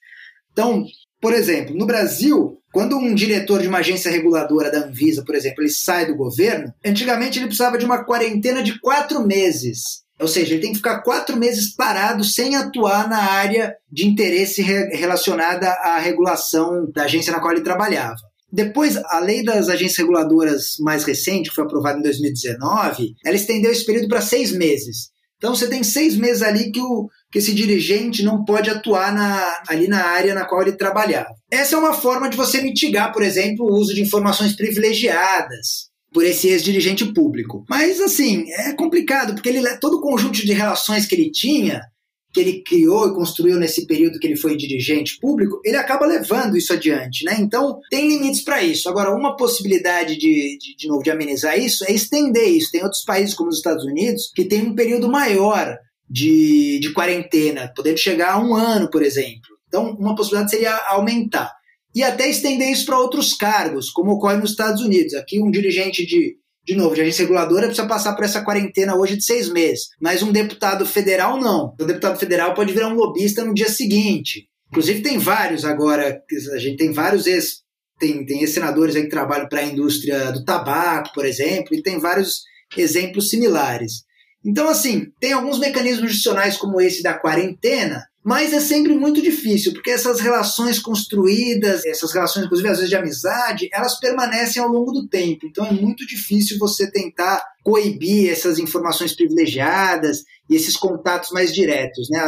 Então, 0.52 0.86
por 1.22 1.34
exemplo, 1.34 1.76
no 1.76 1.86
Brasil, 1.86 2.60
quando 2.72 2.98
um 2.98 3.14
diretor 3.14 3.62
de 3.62 3.68
uma 3.68 3.80
agência 3.80 4.12
reguladora 4.12 4.72
da 4.72 4.80
Anvisa, 4.80 5.24
por 5.26 5.36
exemplo, 5.36 5.62
ele 5.62 5.70
sai 5.70 6.06
do 6.06 6.16
governo, 6.16 6.74
antigamente 6.86 7.40
ele 7.40 7.48
precisava 7.48 7.78
de 7.78 7.86
uma 7.86 8.04
quarentena 8.04 8.62
de 8.62 8.80
quatro 8.80 9.26
meses. 9.26 10.04
Ou 10.20 10.28
seja, 10.28 10.54
ele 10.54 10.62
tem 10.62 10.72
que 10.72 10.78
ficar 10.78 11.02
quatro 11.02 11.38
meses 11.38 11.74
parado 11.74 12.24
sem 12.24 12.56
atuar 12.56 13.10
na 13.10 13.24
área 13.24 13.74
de 13.90 14.06
interesse 14.06 14.62
relacionada 14.62 15.70
à 15.70 15.98
regulação 15.98 16.90
da 16.94 17.04
agência 17.04 17.32
na 17.32 17.40
qual 17.40 17.54
ele 17.54 17.64
trabalhava. 17.64 18.20
Depois, 18.52 18.98
a 18.98 19.20
lei 19.20 19.44
das 19.44 19.70
agências 19.70 19.98
reguladoras 19.98 20.74
mais 20.80 21.04
recente, 21.04 21.50
que 21.50 21.56
foi 21.56 21.64
aprovada 21.64 22.00
em 22.00 22.02
2019, 22.02 23.16
ela 23.24 23.36
estendeu 23.36 23.72
esse 23.72 23.86
período 23.86 24.10
para 24.10 24.22
seis 24.22 24.52
meses. 24.52 25.12
Então 25.39 25.56
você 25.56 25.67
tem 25.67 25.84
seis 25.84 26.15
meses 26.17 26.43
ali 26.43 26.69
que, 26.69 26.82
o, 26.82 27.10
que 27.32 27.39
esse 27.39 27.56
dirigente 27.56 28.21
não 28.21 28.43
pode 28.43 28.69
atuar 28.69 29.13
na, 29.13 29.63
ali 29.69 29.88
na 29.88 30.04
área 30.04 30.36
na 30.36 30.45
qual 30.45 30.62
ele 30.62 30.73
trabalhava. 30.73 31.34
Essa 31.49 31.75
é 31.75 31.80
uma 31.80 31.93
forma 31.93 32.30
de 32.30 32.36
você 32.36 32.62
mitigar, 32.62 33.13
por 33.13 33.23
exemplo, 33.23 33.65
o 33.65 33.73
uso 33.73 33.95
de 33.95 34.02
informações 34.02 34.54
privilegiadas 34.54 35.89
por 36.13 36.25
esse 36.25 36.49
ex-dirigente 36.49 37.06
público. 37.13 37.63
Mas 37.69 38.02
assim, 38.02 38.52
é 38.52 38.73
complicado, 38.73 39.34
porque 39.34 39.47
ele 39.47 39.65
todo 39.78 39.97
o 39.97 40.02
conjunto 40.02 40.45
de 40.45 40.52
relações 40.52 41.06
que 41.06 41.15
ele 41.15 41.32
tinha 41.32 41.82
que 42.32 42.39
ele 42.39 42.62
criou 42.62 43.08
e 43.08 43.15
construiu 43.15 43.58
nesse 43.58 43.88
período 43.88 44.20
que 44.20 44.28
ele 44.28 44.36
foi 44.36 44.56
dirigente 44.56 45.18
público, 45.20 45.60
ele 45.65 45.78
acaba 45.78 46.06
levando 46.06 46.56
isso 46.56 46.72
adiante, 46.72 47.26
né? 47.26 47.36
Então, 47.39 47.80
tem 47.89 48.08
limites 48.08 48.44
para 48.44 48.62
isso. 48.62 48.88
Agora, 48.88 49.15
uma 49.15 49.36
possibilidade 49.36 50.15
de, 50.15 50.58
de, 50.60 50.76
de 50.78 50.88
novo, 50.88 51.02
de 51.02 51.10
amenizar 51.10 51.58
isso 51.58 51.84
é 51.86 51.92
estender 51.92 52.48
isso. 52.48 52.72
Tem 52.72 52.84
outros 52.84 53.04
países, 53.04 53.34
como 53.34 53.50
os 53.50 53.58
Estados 53.58 53.84
Unidos, 53.84 54.32
que 54.36 54.46
tem 54.46 54.62
um 54.62 54.76
período 54.76 55.10
maior 55.10 55.76
de, 56.10 56.80
de 56.80 56.92
quarentena, 56.94 57.72
podendo 57.76 57.98
chegar 57.98 58.34
a 58.34 58.39
um 58.39 58.56
ano, 58.56 58.89
por 58.89 59.02
exemplo. 59.02 59.58
Então, 59.68 59.96
uma 60.00 60.15
possibilidade 60.15 60.52
seria 60.52 60.76
aumentar. 60.88 61.52
E 61.94 62.04
até 62.04 62.30
estender 62.30 62.70
isso 62.70 62.86
para 62.86 63.00
outros 63.00 63.34
cargos, 63.34 63.89
como 63.89 64.12
ocorre 64.12 64.38
nos 64.38 64.52
Estados 64.52 64.82
Unidos. 64.82 65.15
Aqui, 65.15 65.42
um 65.42 65.50
dirigente 65.50 66.06
de, 66.06 66.36
de 66.70 66.76
novo, 66.76 66.94
de 66.94 67.02
agência 67.02 67.24
reguladora 67.24 67.66
precisa 67.66 67.88
passar 67.88 68.16
por 68.16 68.24
essa 68.24 68.44
quarentena 68.44 68.96
hoje 68.96 69.18
de 69.18 69.26
seis 69.26 69.50
meses. 69.50 69.88
Mas 70.00 70.22
um 70.22 70.32
deputado 70.32 70.86
federal, 70.86 71.40
não. 71.40 71.74
O 71.80 71.84
deputado 71.84 72.20
federal 72.20 72.54
pode 72.54 72.72
virar 72.72 72.90
um 72.90 72.94
lobista 72.94 73.44
no 73.44 73.56
dia 73.56 73.70
seguinte. 73.70 74.48
Inclusive, 74.70 75.02
tem 75.02 75.18
vários 75.18 75.66
agora, 75.66 76.22
a 76.54 76.58
gente 76.60 76.78
tem 76.78 76.94
vários 76.94 77.26
ex 77.26 77.64
tem, 78.00 78.26
tem 78.26 78.40
ex-senadores 78.42 78.96
aí 78.96 79.04
que 79.04 79.10
trabalham 79.10 79.50
para 79.50 79.60
a 79.60 79.66
indústria 79.66 80.32
do 80.32 80.46
tabaco, 80.46 81.12
por 81.14 81.26
exemplo, 81.26 81.76
e 81.76 81.82
tem 81.82 82.00
vários 82.00 82.44
exemplos 82.78 83.30
similares. 83.30 84.04
Então, 84.46 84.70
assim, 84.70 85.08
tem 85.20 85.34
alguns 85.34 85.60
mecanismos 85.60 86.12
adicionais 86.12 86.56
como 86.56 86.80
esse 86.80 87.04
da 87.04 87.16
quarentena, 87.16 88.06
mas 88.24 88.52
é 88.52 88.60
sempre 88.60 88.94
muito 88.96 89.22
difícil, 89.22 89.74
porque 89.74 89.92
essas 89.92 90.20
relações 90.20 90.78
construídas, 90.78 91.86
essas 91.86 92.12
relações, 92.12 92.46
inclusive 92.46 92.68
às 92.68 92.78
vezes 92.78 92.90
de 92.90 92.96
amizade, 92.96 93.70
elas 93.72 93.98
permanecem 94.00 94.62
ao 94.62 94.70
longo 94.70 94.92
do 94.92 95.08
tempo. 95.08 95.46
Então 95.46 95.66
é 95.66 95.72
muito 95.72 96.06
difícil 96.06 96.58
você 96.60 96.92
tentar 96.92 97.42
coibir 97.64 98.30
essas 98.30 98.60
informações 98.60 99.16
privilegiadas 99.16 100.24
e 100.50 100.56
esses 100.56 100.76
contatos 100.76 101.32
mais 101.32 101.54
diretos. 101.54 102.10
Né? 102.10 102.20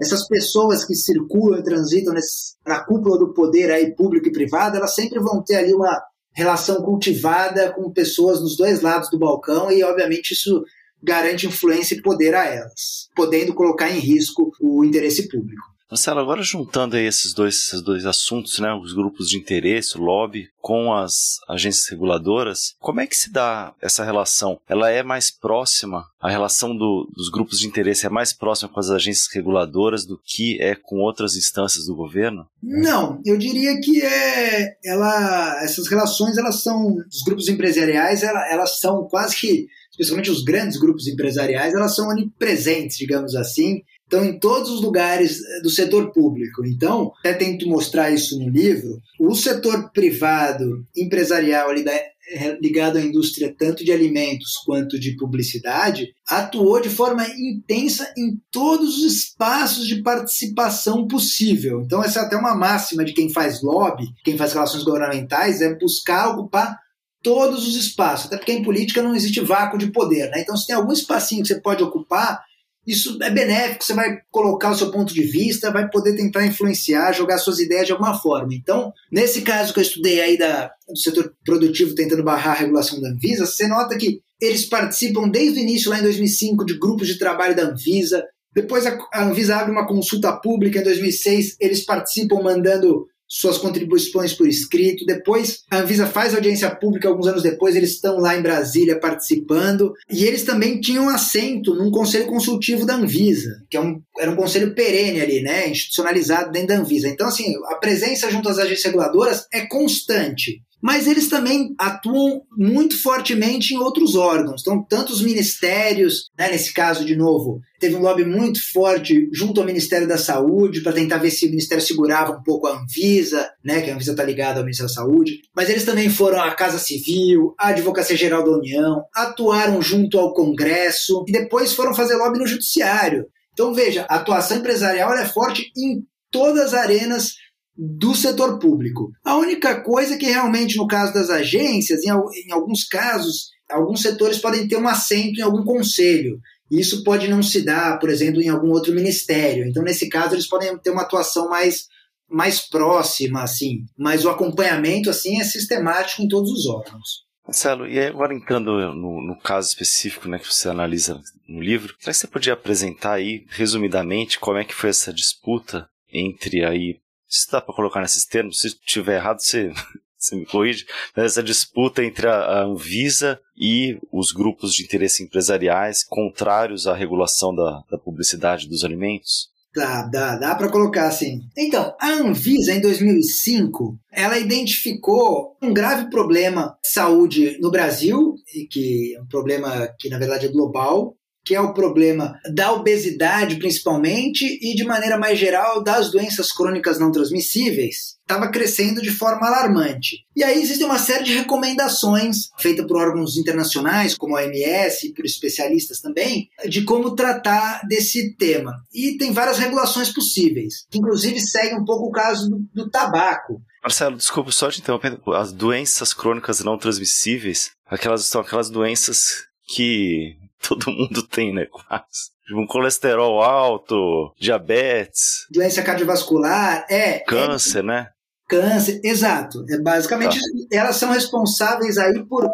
essas 0.00 0.26
pessoas 0.26 0.84
que 0.84 0.94
circulam 0.94 1.60
e 1.60 1.62
transitam 1.62 2.14
nesse, 2.14 2.54
na 2.66 2.82
cúpula 2.82 3.18
do 3.18 3.34
poder 3.34 3.70
aí 3.70 3.94
público 3.94 4.28
e 4.28 4.32
privado, 4.32 4.78
elas 4.78 4.94
sempre 4.94 5.20
vão 5.20 5.42
ter 5.44 5.56
ali 5.56 5.74
uma 5.74 6.02
relação 6.32 6.82
cultivada 6.82 7.70
com 7.72 7.92
pessoas 7.92 8.40
nos 8.40 8.56
dois 8.56 8.80
lados 8.80 9.10
do 9.10 9.18
balcão 9.18 9.70
e, 9.70 9.82
obviamente, 9.82 10.32
isso 10.32 10.64
garante 11.02 11.46
influência 11.46 11.94
e 11.94 12.02
poder 12.02 12.34
a 12.34 12.44
elas, 12.44 13.08
podendo 13.14 13.54
colocar 13.54 13.90
em 13.90 13.98
risco 13.98 14.52
o 14.60 14.84
interesse 14.84 15.28
público. 15.28 15.70
Marcelo, 15.90 16.20
agora 16.20 16.40
juntando 16.40 16.96
esses 16.96 17.34
dois, 17.34 17.56
esses 17.56 17.82
dois 17.82 18.06
assuntos, 18.06 18.60
né, 18.60 18.72
os 18.72 18.92
grupos 18.92 19.28
de 19.28 19.36
interesse, 19.36 19.98
o 19.98 20.00
lobby, 20.00 20.48
com 20.60 20.94
as 20.94 21.40
agências 21.48 21.88
reguladoras, 21.88 22.76
como 22.78 23.00
é 23.00 23.08
que 23.08 23.16
se 23.16 23.32
dá 23.32 23.74
essa 23.82 24.04
relação? 24.04 24.60
Ela 24.68 24.88
é 24.90 25.02
mais 25.02 25.32
próxima, 25.32 26.04
a 26.20 26.30
relação 26.30 26.76
do, 26.76 27.10
dos 27.12 27.28
grupos 27.28 27.58
de 27.58 27.66
interesse 27.66 28.06
é 28.06 28.08
mais 28.08 28.32
próxima 28.32 28.68
com 28.68 28.78
as 28.78 28.88
agências 28.88 29.26
reguladoras 29.34 30.06
do 30.06 30.16
que 30.24 30.62
é 30.62 30.76
com 30.76 30.98
outras 30.98 31.34
instâncias 31.34 31.86
do 31.86 31.96
governo? 31.96 32.46
Não, 32.62 33.20
eu 33.26 33.36
diria 33.36 33.80
que 33.80 34.00
é, 34.00 34.76
ela, 34.84 35.60
essas 35.64 35.88
relações, 35.88 36.38
elas 36.38 36.62
são, 36.62 36.98
os 37.10 37.22
grupos 37.26 37.48
empresariais, 37.48 38.22
ela, 38.22 38.48
elas 38.48 38.78
são 38.78 39.08
quase 39.08 39.34
que 39.34 39.66
especialmente 40.00 40.30
os 40.30 40.42
grandes 40.42 40.78
grupos 40.78 41.06
empresariais, 41.06 41.74
elas 41.74 41.94
são 41.94 42.08
onipresentes, 42.08 42.96
digamos 42.96 43.36
assim, 43.36 43.82
estão 44.02 44.24
em 44.24 44.38
todos 44.38 44.70
os 44.70 44.80
lugares 44.80 45.38
eh, 45.38 45.60
do 45.60 45.70
setor 45.70 46.10
público. 46.10 46.64
Então, 46.66 47.12
até 47.20 47.34
tento 47.34 47.68
mostrar 47.68 48.10
isso 48.10 48.38
no 48.38 48.48
livro. 48.48 49.00
O 49.20 49.34
setor 49.34 49.92
privado, 49.92 50.84
empresarial, 50.96 51.70
eh, 51.72 52.58
ligado 52.60 52.96
à 52.96 53.00
indústria 53.00 53.54
tanto 53.56 53.84
de 53.84 53.92
alimentos 53.92 54.54
quanto 54.64 54.98
de 54.98 55.16
publicidade, 55.16 56.08
atuou 56.26 56.80
de 56.80 56.88
forma 56.88 57.24
intensa 57.38 58.12
em 58.16 58.40
todos 58.50 58.98
os 58.98 59.12
espaços 59.12 59.86
de 59.86 60.02
participação 60.02 61.06
possível. 61.06 61.82
Então, 61.82 62.02
essa 62.02 62.20
é 62.20 62.22
até 62.22 62.36
uma 62.36 62.56
máxima 62.56 63.04
de 63.04 63.12
quem 63.12 63.28
faz 63.28 63.62
lobby, 63.62 64.06
quem 64.24 64.36
faz 64.36 64.54
relações 64.54 64.82
governamentais, 64.82 65.60
é 65.60 65.72
buscar 65.78 66.30
ocupar 66.30 66.76
todos 67.22 67.66
os 67.66 67.76
espaços, 67.76 68.26
até 68.26 68.36
porque 68.36 68.52
em 68.52 68.62
política 68.62 69.02
não 69.02 69.14
existe 69.14 69.40
vácuo 69.40 69.78
de 69.78 69.90
poder. 69.90 70.30
Né? 70.30 70.40
Então, 70.40 70.56
se 70.56 70.66
tem 70.66 70.76
algum 70.76 70.92
espacinho 70.92 71.42
que 71.42 71.48
você 71.48 71.60
pode 71.60 71.82
ocupar, 71.82 72.42
isso 72.86 73.18
é 73.22 73.30
benéfico, 73.30 73.84
você 73.84 73.92
vai 73.92 74.18
colocar 74.30 74.70
o 74.70 74.74
seu 74.74 74.90
ponto 74.90 75.12
de 75.12 75.22
vista, 75.22 75.70
vai 75.70 75.88
poder 75.90 76.16
tentar 76.16 76.46
influenciar, 76.46 77.12
jogar 77.12 77.38
suas 77.38 77.58
ideias 77.58 77.86
de 77.86 77.92
alguma 77.92 78.18
forma. 78.18 78.54
Então, 78.54 78.92
nesse 79.12 79.42
caso 79.42 79.72
que 79.72 79.78
eu 79.78 79.82
estudei 79.82 80.20
aí 80.20 80.38
da, 80.38 80.70
do 80.88 80.98
setor 80.98 81.32
produtivo 81.44 81.94
tentando 81.94 82.24
barrar 82.24 82.52
a 82.52 82.60
regulação 82.60 83.00
da 83.00 83.08
Anvisa, 83.08 83.46
você 83.46 83.68
nota 83.68 83.96
que 83.98 84.20
eles 84.40 84.64
participam 84.64 85.28
desde 85.28 85.60
o 85.60 85.62
início, 85.62 85.90
lá 85.90 85.98
em 85.98 86.02
2005, 86.02 86.64
de 86.64 86.78
grupos 86.78 87.06
de 87.06 87.18
trabalho 87.18 87.54
da 87.54 87.64
Anvisa. 87.64 88.24
Depois 88.54 88.86
a 88.86 88.98
Anvisa 89.22 89.56
abre 89.56 89.70
uma 89.70 89.86
consulta 89.86 90.32
pública 90.32 90.80
em 90.80 90.82
2006, 90.82 91.56
eles 91.60 91.84
participam 91.84 92.42
mandando 92.42 93.06
suas 93.30 93.56
contribuições 93.56 94.34
por 94.34 94.48
escrito. 94.48 95.06
Depois, 95.06 95.62
a 95.70 95.78
Anvisa 95.78 96.04
faz 96.04 96.34
audiência 96.34 96.68
pública 96.68 97.08
alguns 97.08 97.28
anos 97.28 97.44
depois, 97.44 97.76
eles 97.76 97.92
estão 97.92 98.18
lá 98.18 98.36
em 98.36 98.42
Brasília 98.42 98.98
participando. 98.98 99.94
E 100.10 100.24
eles 100.24 100.42
também 100.42 100.80
tinham 100.80 101.08
assento 101.08 101.74
num 101.76 101.92
conselho 101.92 102.26
consultivo 102.26 102.84
da 102.84 102.96
Anvisa, 102.96 103.62
que 103.70 103.76
é 103.76 103.80
um, 103.80 104.02
era 104.18 104.32
um 104.32 104.36
conselho 104.36 104.74
perene 104.74 105.20
ali, 105.20 105.40
né, 105.40 105.68
institucionalizado 105.68 106.50
dentro 106.50 106.68
da 106.68 106.78
Anvisa. 106.78 107.08
Então, 107.08 107.28
assim, 107.28 107.54
a 107.66 107.76
presença 107.76 108.30
junto 108.30 108.48
às 108.48 108.58
agências 108.58 108.86
reguladoras 108.86 109.46
é 109.52 109.60
constante 109.60 110.62
mas 110.80 111.06
eles 111.06 111.28
também 111.28 111.74
atuam 111.78 112.42
muito 112.56 113.00
fortemente 113.00 113.74
em 113.74 113.78
outros 113.78 114.14
órgãos. 114.14 114.62
Então, 114.62 114.84
tanto 114.88 115.12
os 115.12 115.22
ministérios, 115.22 116.30
né, 116.38 116.50
nesse 116.50 116.72
caso, 116.72 117.04
de 117.04 117.16
novo, 117.16 117.60
teve 117.78 117.96
um 117.96 118.00
lobby 118.00 118.24
muito 118.24 118.60
forte 118.72 119.28
junto 119.32 119.60
ao 119.60 119.66
Ministério 119.66 120.08
da 120.08 120.18
Saúde 120.18 120.80
para 120.80 120.92
tentar 120.92 121.18
ver 121.18 121.30
se 121.30 121.46
o 121.46 121.50
Ministério 121.50 121.84
segurava 121.84 122.32
um 122.32 122.42
pouco 122.42 122.66
a 122.66 122.78
Anvisa, 122.78 123.50
né, 123.64 123.82
que 123.82 123.90
a 123.90 123.94
Anvisa 123.94 124.12
está 124.12 124.24
ligada 124.24 124.58
ao 124.58 124.64
Ministério 124.64 124.92
da 124.92 125.00
Saúde. 125.00 125.40
Mas 125.54 125.68
eles 125.68 125.84
também 125.84 126.08
foram 126.08 126.40
à 126.40 126.54
Casa 126.54 126.78
Civil, 126.78 127.54
à 127.58 127.68
Advocacia 127.68 128.16
Geral 128.16 128.44
da 128.44 128.52
União, 128.52 129.02
atuaram 129.14 129.80
junto 129.82 130.18
ao 130.18 130.34
Congresso 130.34 131.24
e 131.28 131.32
depois 131.32 131.72
foram 131.72 131.94
fazer 131.94 132.16
lobby 132.16 132.38
no 132.38 132.46
Judiciário. 132.46 133.26
Então, 133.52 133.74
veja, 133.74 134.06
a 134.08 134.16
atuação 134.16 134.58
empresarial 134.58 135.12
é 135.14 135.26
forte 135.26 135.70
em 135.76 136.02
todas 136.30 136.72
as 136.72 136.74
arenas 136.74 137.34
do 137.76 138.14
setor 138.14 138.58
público. 138.58 139.10
A 139.24 139.36
única 139.36 139.80
coisa 139.80 140.14
é 140.14 140.18
que 140.18 140.26
realmente 140.26 140.76
no 140.76 140.86
caso 140.86 141.14
das 141.14 141.30
agências, 141.30 142.02
em, 142.04 142.08
em 142.08 142.52
alguns 142.52 142.84
casos, 142.84 143.50
alguns 143.70 144.02
setores 144.02 144.38
podem 144.38 144.68
ter 144.68 144.76
um 144.76 144.88
assento 144.88 145.40
em 145.40 145.42
algum 145.42 145.64
conselho. 145.64 146.38
Isso 146.70 147.02
pode 147.02 147.26
não 147.26 147.42
se 147.42 147.62
dar, 147.62 147.98
por 147.98 148.08
exemplo, 148.08 148.40
em 148.40 148.48
algum 148.48 148.70
outro 148.70 148.94
ministério. 148.94 149.66
Então, 149.66 149.82
nesse 149.82 150.08
caso, 150.08 150.34
eles 150.34 150.48
podem 150.48 150.78
ter 150.78 150.90
uma 150.90 151.02
atuação 151.02 151.48
mais, 151.48 151.86
mais 152.28 152.60
próxima, 152.60 153.42
assim. 153.42 153.84
Mas 153.98 154.24
o 154.24 154.30
acompanhamento, 154.30 155.10
assim, 155.10 155.40
é 155.40 155.44
sistemático 155.44 156.22
em 156.22 156.28
todos 156.28 156.50
os 156.52 156.66
órgãos. 156.66 157.24
Marcelo, 157.44 157.88
e 157.88 157.98
agora 157.98 158.32
entrando 158.32 158.70
no, 158.94 159.20
no, 159.20 159.36
caso 159.40 159.68
específico 159.68 160.28
né, 160.28 160.38
que 160.38 160.46
você 160.46 160.68
analisa 160.68 161.20
no 161.48 161.60
livro, 161.60 161.96
será 161.98 162.12
que 162.12 162.18
você 162.18 162.28
podia 162.28 162.52
apresentar 162.52 163.14
aí, 163.14 163.44
resumidamente, 163.48 164.38
como 164.38 164.58
é 164.58 164.64
que 164.64 164.74
foi 164.74 164.90
essa 164.90 165.12
disputa 165.12 165.88
entre 166.12 166.64
aí 166.64 167.00
se 167.30 167.50
dá 167.50 167.60
para 167.60 167.74
colocar 167.74 168.00
nesses 168.00 168.26
termos, 168.26 168.60
se 168.60 168.66
estiver 168.66 169.16
errado, 169.16 169.40
você, 169.40 169.72
você 170.18 170.34
me 170.34 170.44
corrige, 170.44 170.84
essa 171.14 171.42
disputa 171.42 172.04
entre 172.04 172.26
a, 172.26 172.64
Anvisa 172.64 173.40
e 173.56 173.98
os 174.12 174.32
grupos 174.32 174.74
de 174.74 174.82
interesse 174.82 175.22
empresariais 175.22 176.02
contrários 176.02 176.86
à 176.86 176.94
regulação 176.94 177.54
da, 177.54 177.82
da 177.90 177.96
publicidade 177.96 178.68
dos 178.68 178.84
alimentos? 178.84 179.48
Dá, 179.72 180.02
dá, 180.02 180.36
dá 180.36 180.54
para 180.56 180.68
colocar 180.68 181.06
assim. 181.06 181.42
Então, 181.56 181.94
a 182.00 182.08
Anvisa, 182.08 182.72
em 182.72 182.80
2005, 182.80 183.96
ela 184.10 184.36
identificou 184.36 185.56
um 185.62 185.72
grave 185.72 186.10
problema 186.10 186.76
de 186.82 186.90
saúde 186.90 187.56
no 187.60 187.70
Brasil, 187.70 188.34
que 188.68 189.14
é 189.16 189.22
um 189.22 189.26
problema 189.26 189.86
que, 189.96 190.08
na 190.08 190.18
verdade, 190.18 190.46
é 190.46 190.50
global, 190.50 191.14
que 191.44 191.54
é 191.54 191.60
o 191.60 191.72
problema 191.72 192.38
da 192.52 192.72
obesidade, 192.72 193.56
principalmente, 193.56 194.44
e 194.60 194.74
de 194.74 194.84
maneira 194.84 195.18
mais 195.18 195.38
geral 195.38 195.82
das 195.82 196.10
doenças 196.10 196.52
crônicas 196.52 196.98
não 196.98 197.10
transmissíveis, 197.10 198.18
estava 198.20 198.48
crescendo 198.48 199.02
de 199.02 199.10
forma 199.10 199.46
alarmante. 199.46 200.18
E 200.36 200.44
aí 200.44 200.60
existe 200.62 200.84
uma 200.84 200.98
série 200.98 201.24
de 201.24 201.32
recomendações 201.32 202.50
feitas 202.58 202.86
por 202.86 202.96
órgãos 202.96 203.36
internacionais, 203.36 204.14
como 204.14 204.36
a 204.36 204.42
OMS 204.42 205.08
e 205.08 205.14
por 205.14 205.24
especialistas 205.24 206.00
também, 206.00 206.48
de 206.68 206.82
como 206.84 207.14
tratar 207.16 207.82
desse 207.88 208.36
tema. 208.36 208.74
E 208.94 209.16
tem 209.18 209.32
várias 209.32 209.58
regulações 209.58 210.12
possíveis, 210.12 210.86
que 210.90 210.98
inclusive 210.98 211.40
seguem 211.40 211.78
um 211.78 211.84
pouco 211.84 212.06
o 212.06 212.12
caso 212.12 212.48
do, 212.48 212.58
do 212.72 212.90
tabaco. 212.90 213.60
Marcelo, 213.82 214.16
desculpa 214.16 214.52
só 214.52 214.70
te 214.70 214.80
interromper. 214.80 215.18
As 215.34 215.52
doenças 215.52 216.12
crônicas 216.12 216.62
não 216.62 216.78
transmissíveis, 216.78 217.70
aquelas 217.86 218.24
são 218.26 218.42
aquelas 218.42 218.68
doenças 218.70 219.46
que 219.74 220.36
todo 220.68 220.90
mundo 220.90 221.22
tem, 221.26 221.54
né? 221.54 221.66
Quase. 221.66 222.30
Um 222.52 222.66
colesterol 222.66 223.42
alto, 223.42 224.34
diabetes. 224.38 225.46
Doença 225.50 225.82
cardiovascular, 225.82 226.84
é. 226.90 227.16
é 227.16 227.18
Câncer, 227.20 227.78
é, 227.78 227.82
né? 227.82 228.08
Câncer, 228.48 229.00
exato. 229.04 229.64
É 229.70 229.78
basicamente, 229.78 230.38
tá. 230.38 230.76
elas 230.76 230.96
são 230.96 231.12
responsáveis 231.12 231.96
aí 231.96 232.24
por, 232.26 232.50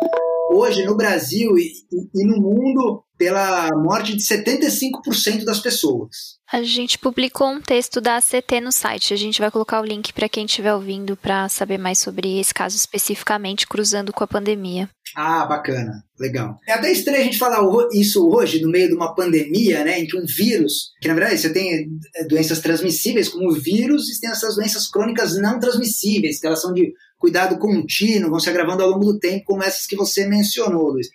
hoje 0.51 0.85
no 0.85 0.97
Brasil 0.97 1.57
e, 1.57 1.73
e, 2.15 2.27
no 2.27 2.41
mundo, 2.41 3.03
pela 3.19 3.71
morte 3.75 4.15
de 4.15 4.23
75% 4.23 5.45
das 5.45 5.61
pessoas. 5.61 6.37
A 6.53 6.63
gente 6.63 6.99
publicou 6.99 7.49
um 7.49 7.61
texto 7.61 8.01
da 8.01 8.17
ACT 8.17 8.61
no 8.61 8.71
site. 8.71 9.13
A 9.13 9.17
gente 9.17 9.41
vai 9.41 9.51
colocar 9.51 9.81
o 9.81 9.85
link 9.85 10.13
para 10.13 10.29
quem 10.29 10.45
estiver 10.45 10.73
ouvindo 10.73 11.17
para 11.17 11.49
saber 11.49 11.77
mais 11.77 11.99
sobre 11.99 12.39
esse 12.39 12.55
caso 12.55 12.77
especificamente, 12.77 13.67
cruzando 13.67 14.13
com 14.13 14.23
a 14.23 14.29
pandemia. 14.29 14.89
Ah, 15.17 15.45
bacana, 15.45 16.05
legal. 16.19 16.57
É 16.69 16.73
até 16.73 16.93
estranho 16.93 17.21
a 17.21 17.25
gente 17.25 17.39
falar 17.39 17.61
isso 17.93 18.29
hoje, 18.29 18.61
no 18.61 18.71
meio 18.71 18.89
de 18.89 18.95
uma 18.95 19.15
pandemia, 19.15 19.83
né, 19.83 20.01
em 20.01 20.07
que 20.07 20.17
um 20.17 20.27
vírus, 20.27 20.93
que 21.01 21.09
na 21.09 21.15
verdade 21.15 21.39
você 21.39 21.53
tem 21.53 21.89
é, 22.15 22.25
doenças 22.25 22.61
transmissíveis 22.61 23.29
como 23.29 23.49
o 23.49 23.55
vírus, 23.55 24.09
e 24.09 24.21
tem 24.21 24.31
essas 24.31 24.57
doenças 24.57 24.89
crônicas 24.89 25.37
não 25.37 25.59
transmissíveis, 25.59 26.39
que 26.39 26.47
elas 26.47 26.61
são 26.61 26.73
de 26.73 26.93
cuidado 27.19 27.59
contínuo, 27.59 28.31
vão 28.31 28.39
se 28.39 28.51
agravando 28.51 28.83
ao 28.83 28.91
longo 28.91 29.13
do 29.13 29.19
tempo, 29.19 29.47
como 29.47 29.63
essas 29.63 29.87
que 29.87 29.97
você 29.97 30.27
mencionou, 30.27 30.91
Luiz. 30.91 31.09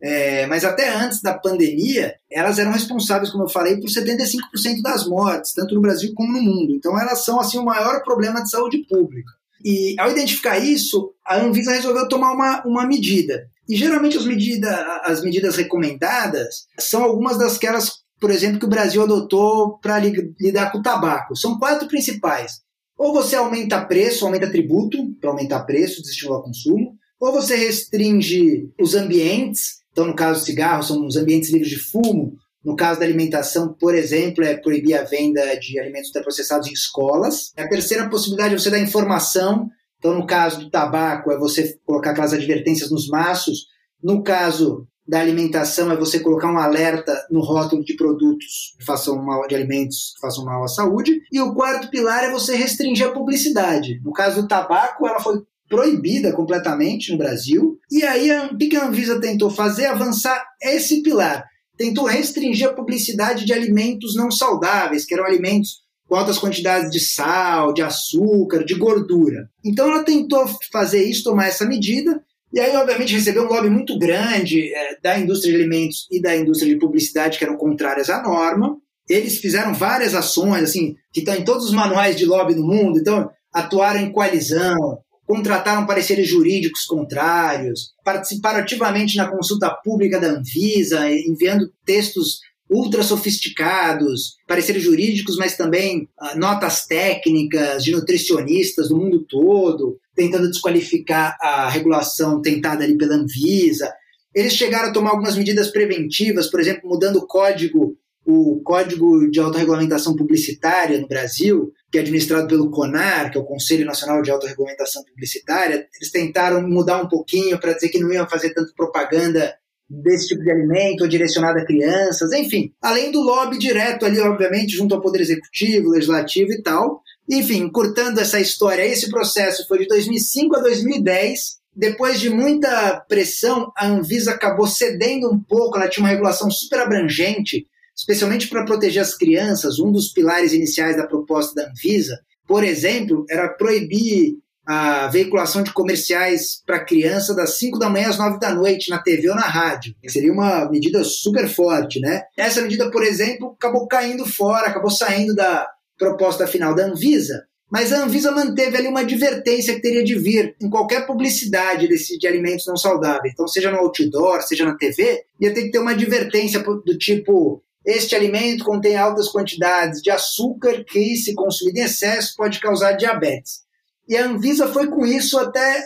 É, 0.00 0.46
mas 0.46 0.64
até 0.64 0.94
antes 0.94 1.22
da 1.22 1.32
pandemia, 1.34 2.14
elas 2.30 2.58
eram 2.58 2.72
responsáveis, 2.72 3.30
como 3.30 3.44
eu 3.44 3.48
falei, 3.48 3.80
por 3.80 3.88
75% 3.88 4.82
das 4.82 5.06
mortes, 5.06 5.52
tanto 5.52 5.74
no 5.74 5.80
Brasil 5.80 6.12
como 6.14 6.32
no 6.32 6.42
mundo. 6.42 6.74
Então 6.74 6.98
elas 6.98 7.24
são 7.24 7.40
assim 7.40 7.58
o 7.58 7.64
maior 7.64 8.02
problema 8.02 8.42
de 8.42 8.50
saúde 8.50 8.86
pública. 8.88 9.32
E 9.64 9.96
ao 9.98 10.10
identificar 10.10 10.58
isso, 10.58 11.12
a 11.24 11.38
Anvisa 11.38 11.72
resolveu 11.72 12.06
tomar 12.08 12.32
uma, 12.32 12.62
uma 12.66 12.86
medida. 12.86 13.48
E 13.68 13.74
geralmente 13.74 14.16
as, 14.16 14.24
medida, 14.24 15.00
as 15.02 15.22
medidas 15.22 15.56
recomendadas 15.56 16.66
são 16.78 17.02
algumas 17.02 17.38
das 17.38 17.58
que 17.58 17.66
elas, 17.66 17.90
por 18.20 18.30
exemplo, 18.30 18.60
que 18.60 18.66
o 18.66 18.70
Brasil 18.70 19.02
adotou 19.02 19.78
para 19.78 19.98
lidar 19.98 20.70
com 20.70 20.78
o 20.78 20.82
tabaco. 20.82 21.34
São 21.34 21.58
quatro 21.58 21.88
principais. 21.88 22.60
Ou 22.96 23.12
você 23.12 23.34
aumenta 23.34 23.84
preço, 23.84 24.24
aumenta 24.24 24.50
tributo 24.50 24.98
para 25.20 25.30
aumentar 25.30 25.64
preço, 25.64 26.00
desestimular 26.00 26.42
consumo. 26.42 26.94
Ou 27.18 27.32
você 27.32 27.56
restringe 27.56 28.70
os 28.78 28.94
ambientes 28.94 29.78
então, 29.96 30.08
no 30.08 30.14
caso 30.14 30.40
do 30.40 30.44
cigarro, 30.44 30.82
são 30.82 31.06
os 31.06 31.16
ambientes 31.16 31.48
livres 31.48 31.70
de 31.70 31.78
fumo. 31.78 32.34
No 32.62 32.76
caso 32.76 33.00
da 33.00 33.06
alimentação, 33.06 33.72
por 33.72 33.94
exemplo, 33.94 34.44
é 34.44 34.54
proibir 34.54 34.92
a 34.92 35.04
venda 35.04 35.54
de 35.58 35.80
alimentos 35.80 36.08
ultraprocessados 36.08 36.68
em 36.68 36.72
escolas. 36.74 37.50
A 37.56 37.66
terceira 37.66 38.06
possibilidade 38.10 38.52
é 38.52 38.58
você 38.58 38.68
dar 38.68 38.78
informação. 38.78 39.70
Então, 39.96 40.14
no 40.14 40.26
caso 40.26 40.60
do 40.60 40.70
tabaco, 40.70 41.32
é 41.32 41.38
você 41.38 41.78
colocar 41.86 42.10
aquelas 42.10 42.34
advertências 42.34 42.90
nos 42.90 43.08
maços. 43.08 43.68
No 44.02 44.22
caso 44.22 44.86
da 45.08 45.18
alimentação, 45.18 45.90
é 45.90 45.96
você 45.96 46.20
colocar 46.20 46.52
um 46.52 46.58
alerta 46.58 47.14
no 47.30 47.40
rótulo 47.40 47.82
de 47.82 47.96
produtos 47.96 48.74
que 48.78 48.84
façam 48.84 49.16
mal 49.24 49.48
de 49.48 49.54
alimentos 49.54 50.12
que 50.14 50.20
façam 50.20 50.44
mal 50.44 50.62
à 50.62 50.68
saúde. 50.68 51.22
E 51.32 51.40
o 51.40 51.54
quarto 51.54 51.88
pilar 51.88 52.22
é 52.22 52.30
você 52.30 52.54
restringir 52.54 53.06
a 53.06 53.12
publicidade. 53.12 53.98
No 54.04 54.12
caso 54.12 54.42
do 54.42 54.48
tabaco, 54.48 55.06
ela 55.06 55.20
foi 55.20 55.40
proibida 55.68 56.32
completamente 56.32 57.12
no 57.12 57.18
Brasil. 57.18 57.78
E 57.90 58.04
aí, 58.04 58.30
o 58.30 58.56
que 58.56 58.76
a 58.76 58.86
Anvisa 58.86 59.20
tentou 59.20 59.50
fazer? 59.50 59.86
Avançar 59.86 60.44
esse 60.62 61.02
pilar. 61.02 61.44
Tentou 61.76 62.06
restringir 62.06 62.68
a 62.68 62.72
publicidade 62.72 63.44
de 63.44 63.52
alimentos 63.52 64.14
não 64.16 64.30
saudáveis, 64.30 65.04
que 65.04 65.14
eram 65.14 65.26
alimentos 65.26 65.84
com 66.08 66.14
altas 66.14 66.38
quantidades 66.38 66.90
de 66.90 67.00
sal, 67.00 67.74
de 67.74 67.82
açúcar, 67.82 68.64
de 68.64 68.74
gordura. 68.74 69.48
Então, 69.64 69.90
ela 69.90 70.04
tentou 70.04 70.46
fazer 70.72 71.04
isso, 71.04 71.24
tomar 71.24 71.48
essa 71.48 71.66
medida. 71.66 72.22
E 72.52 72.60
aí, 72.60 72.74
obviamente, 72.76 73.12
recebeu 73.12 73.44
um 73.44 73.48
lobby 73.48 73.68
muito 73.68 73.98
grande 73.98 74.72
é, 74.72 74.98
da 75.02 75.18
indústria 75.18 75.52
de 75.52 75.60
alimentos 75.60 76.06
e 76.10 76.22
da 76.22 76.36
indústria 76.36 76.72
de 76.72 76.78
publicidade, 76.78 77.38
que 77.38 77.44
eram 77.44 77.56
contrárias 77.56 78.08
à 78.08 78.22
norma. 78.22 78.76
Eles 79.08 79.38
fizeram 79.38 79.74
várias 79.74 80.14
ações, 80.14 80.62
assim, 80.62 80.94
que 81.12 81.20
estão 81.20 81.34
em 81.34 81.44
todos 81.44 81.66
os 81.66 81.72
manuais 81.72 82.16
de 82.16 82.24
lobby 82.24 82.54
do 82.54 82.64
mundo. 82.64 82.98
Então, 82.98 83.28
atuaram 83.52 84.00
em 84.00 84.12
coalizão, 84.12 84.98
contrataram 85.26 85.86
pareceres 85.86 86.28
jurídicos 86.28 86.84
contrários, 86.84 87.92
participaram 88.04 88.60
ativamente 88.60 89.16
na 89.16 89.28
consulta 89.28 89.70
pública 89.70 90.20
da 90.20 90.28
Anvisa, 90.28 91.10
enviando 91.10 91.70
textos 91.84 92.40
ultra 92.70 93.02
sofisticados, 93.02 94.36
pareceres 94.46 94.82
jurídicos, 94.82 95.36
mas 95.36 95.56
também 95.56 96.08
uh, 96.20 96.38
notas 96.38 96.84
técnicas 96.86 97.84
de 97.84 97.92
nutricionistas 97.92 98.88
do 98.88 98.96
mundo 98.96 99.24
todo, 99.28 99.98
tentando 100.14 100.48
desqualificar 100.48 101.36
a 101.40 101.68
regulação 101.68 102.40
tentada 102.40 102.84
ali 102.84 102.96
pela 102.96 103.14
Anvisa. 103.14 103.92
Eles 104.34 104.54
chegaram 104.54 104.90
a 104.90 104.92
tomar 104.92 105.10
algumas 105.10 105.36
medidas 105.36 105.70
preventivas, 105.70 106.50
por 106.50 106.60
exemplo, 106.60 106.88
mudando 106.88 107.16
o 107.16 107.26
código 107.26 107.96
o 108.26 108.60
Código 108.64 109.30
de 109.30 109.38
Autorregulamentação 109.38 110.16
Publicitária 110.16 111.00
no 111.00 111.06
Brasil, 111.06 111.72
que 111.92 111.98
é 111.98 112.00
administrado 112.00 112.48
pelo 112.48 112.70
CONAR, 112.72 113.30
que 113.30 113.38
é 113.38 113.40
o 113.40 113.44
Conselho 113.44 113.86
Nacional 113.86 114.20
de 114.20 114.32
Autorregulamentação 114.32 115.04
Publicitária, 115.04 115.86
eles 115.94 116.10
tentaram 116.10 116.68
mudar 116.68 117.00
um 117.00 117.08
pouquinho 117.08 117.56
para 117.60 117.72
dizer 117.72 117.88
que 117.88 118.00
não 118.00 118.12
iam 118.12 118.28
fazer 118.28 118.52
tanto 118.52 118.74
propaganda 118.74 119.54
desse 119.88 120.26
tipo 120.26 120.42
de 120.42 120.50
alimento 120.50 121.02
ou 121.02 121.08
direcionada 121.08 121.60
a 121.60 121.64
crianças, 121.64 122.32
enfim, 122.32 122.72
além 122.82 123.12
do 123.12 123.20
lobby 123.22 123.56
direto 123.56 124.04
ali, 124.04 124.18
obviamente, 124.18 124.74
junto 124.74 124.96
ao 124.96 125.00
Poder 125.00 125.20
Executivo, 125.20 125.90
Legislativo 125.90 126.50
e 126.50 126.60
tal. 126.60 127.02
Enfim, 127.30 127.70
cortando 127.70 128.18
essa 128.18 128.40
história, 128.40 128.84
esse 128.84 129.08
processo 129.08 129.64
foi 129.68 129.78
de 129.78 129.86
2005 129.86 130.56
a 130.56 130.60
2010. 130.62 131.58
Depois 131.72 132.18
de 132.18 132.28
muita 132.28 133.04
pressão, 133.08 133.70
a 133.76 133.86
Anvisa 133.86 134.32
acabou 134.32 134.66
cedendo 134.66 135.30
um 135.30 135.38
pouco, 135.38 135.76
ela 135.76 135.88
tinha 135.88 136.02
uma 136.02 136.10
regulação 136.10 136.50
super 136.50 136.80
abrangente 136.80 137.68
especialmente 137.96 138.48
para 138.48 138.64
proteger 138.64 139.02
as 139.02 139.16
crianças, 139.16 139.78
um 139.78 139.90
dos 139.90 140.08
pilares 140.08 140.52
iniciais 140.52 140.96
da 140.96 141.06
proposta 141.06 141.54
da 141.54 141.70
Anvisa, 141.70 142.20
por 142.46 142.62
exemplo, 142.62 143.24
era 143.28 143.48
proibir 143.48 144.36
a 144.66 145.06
veiculação 145.06 145.62
de 145.62 145.72
comerciais 145.72 146.60
para 146.66 146.84
criança 146.84 147.34
das 147.34 147.56
5 147.58 147.78
da 147.78 147.88
manhã 147.88 148.08
às 148.08 148.18
9 148.18 148.40
da 148.40 148.52
noite 148.52 148.90
na 148.90 148.98
TV 148.98 149.28
ou 149.28 149.36
na 149.36 149.42
rádio. 149.42 149.94
Seria 150.08 150.32
uma 150.32 150.68
medida 150.68 151.04
super 151.04 151.48
forte, 151.48 152.00
né? 152.00 152.22
Essa 152.36 152.60
medida, 152.62 152.90
por 152.90 153.04
exemplo, 153.04 153.54
acabou 153.56 153.86
caindo 153.86 154.26
fora, 154.26 154.66
acabou 154.66 154.90
saindo 154.90 155.36
da 155.36 155.68
proposta 155.96 156.48
final 156.48 156.74
da 156.74 156.84
Anvisa, 156.84 157.44
mas 157.70 157.92
a 157.92 158.02
Anvisa 158.04 158.32
manteve 158.32 158.76
ali 158.76 158.88
uma 158.88 159.00
advertência 159.00 159.74
que 159.74 159.82
teria 159.82 160.04
de 160.04 160.16
vir 160.16 160.56
em 160.60 160.68
qualquer 160.68 161.06
publicidade 161.06 161.88
desse, 161.88 162.18
de 162.18 162.26
alimentos 162.26 162.66
não 162.66 162.76
saudáveis. 162.76 163.32
Então, 163.32 163.46
seja 163.46 163.70
no 163.70 163.78
outdoor, 163.78 164.42
seja 164.42 164.64
na 164.64 164.76
TV, 164.76 165.22
ia 165.40 165.54
ter 165.54 165.62
que 165.62 165.70
ter 165.70 165.78
uma 165.78 165.92
advertência 165.92 166.60
do 166.60 166.98
tipo 166.98 167.62
este 167.86 168.16
alimento 168.16 168.64
contém 168.64 168.96
altas 168.96 169.28
quantidades 169.28 170.02
de 170.02 170.10
açúcar 170.10 170.84
que, 170.84 171.14
se 171.14 171.34
consumido 171.34 171.78
em 171.78 171.82
excesso, 171.82 172.34
pode 172.36 172.58
causar 172.58 172.92
diabetes. 172.92 173.60
E 174.08 174.16
a 174.16 174.26
Anvisa 174.26 174.66
foi 174.68 174.88
com 174.88 175.06
isso 175.06 175.38
até 175.38 175.84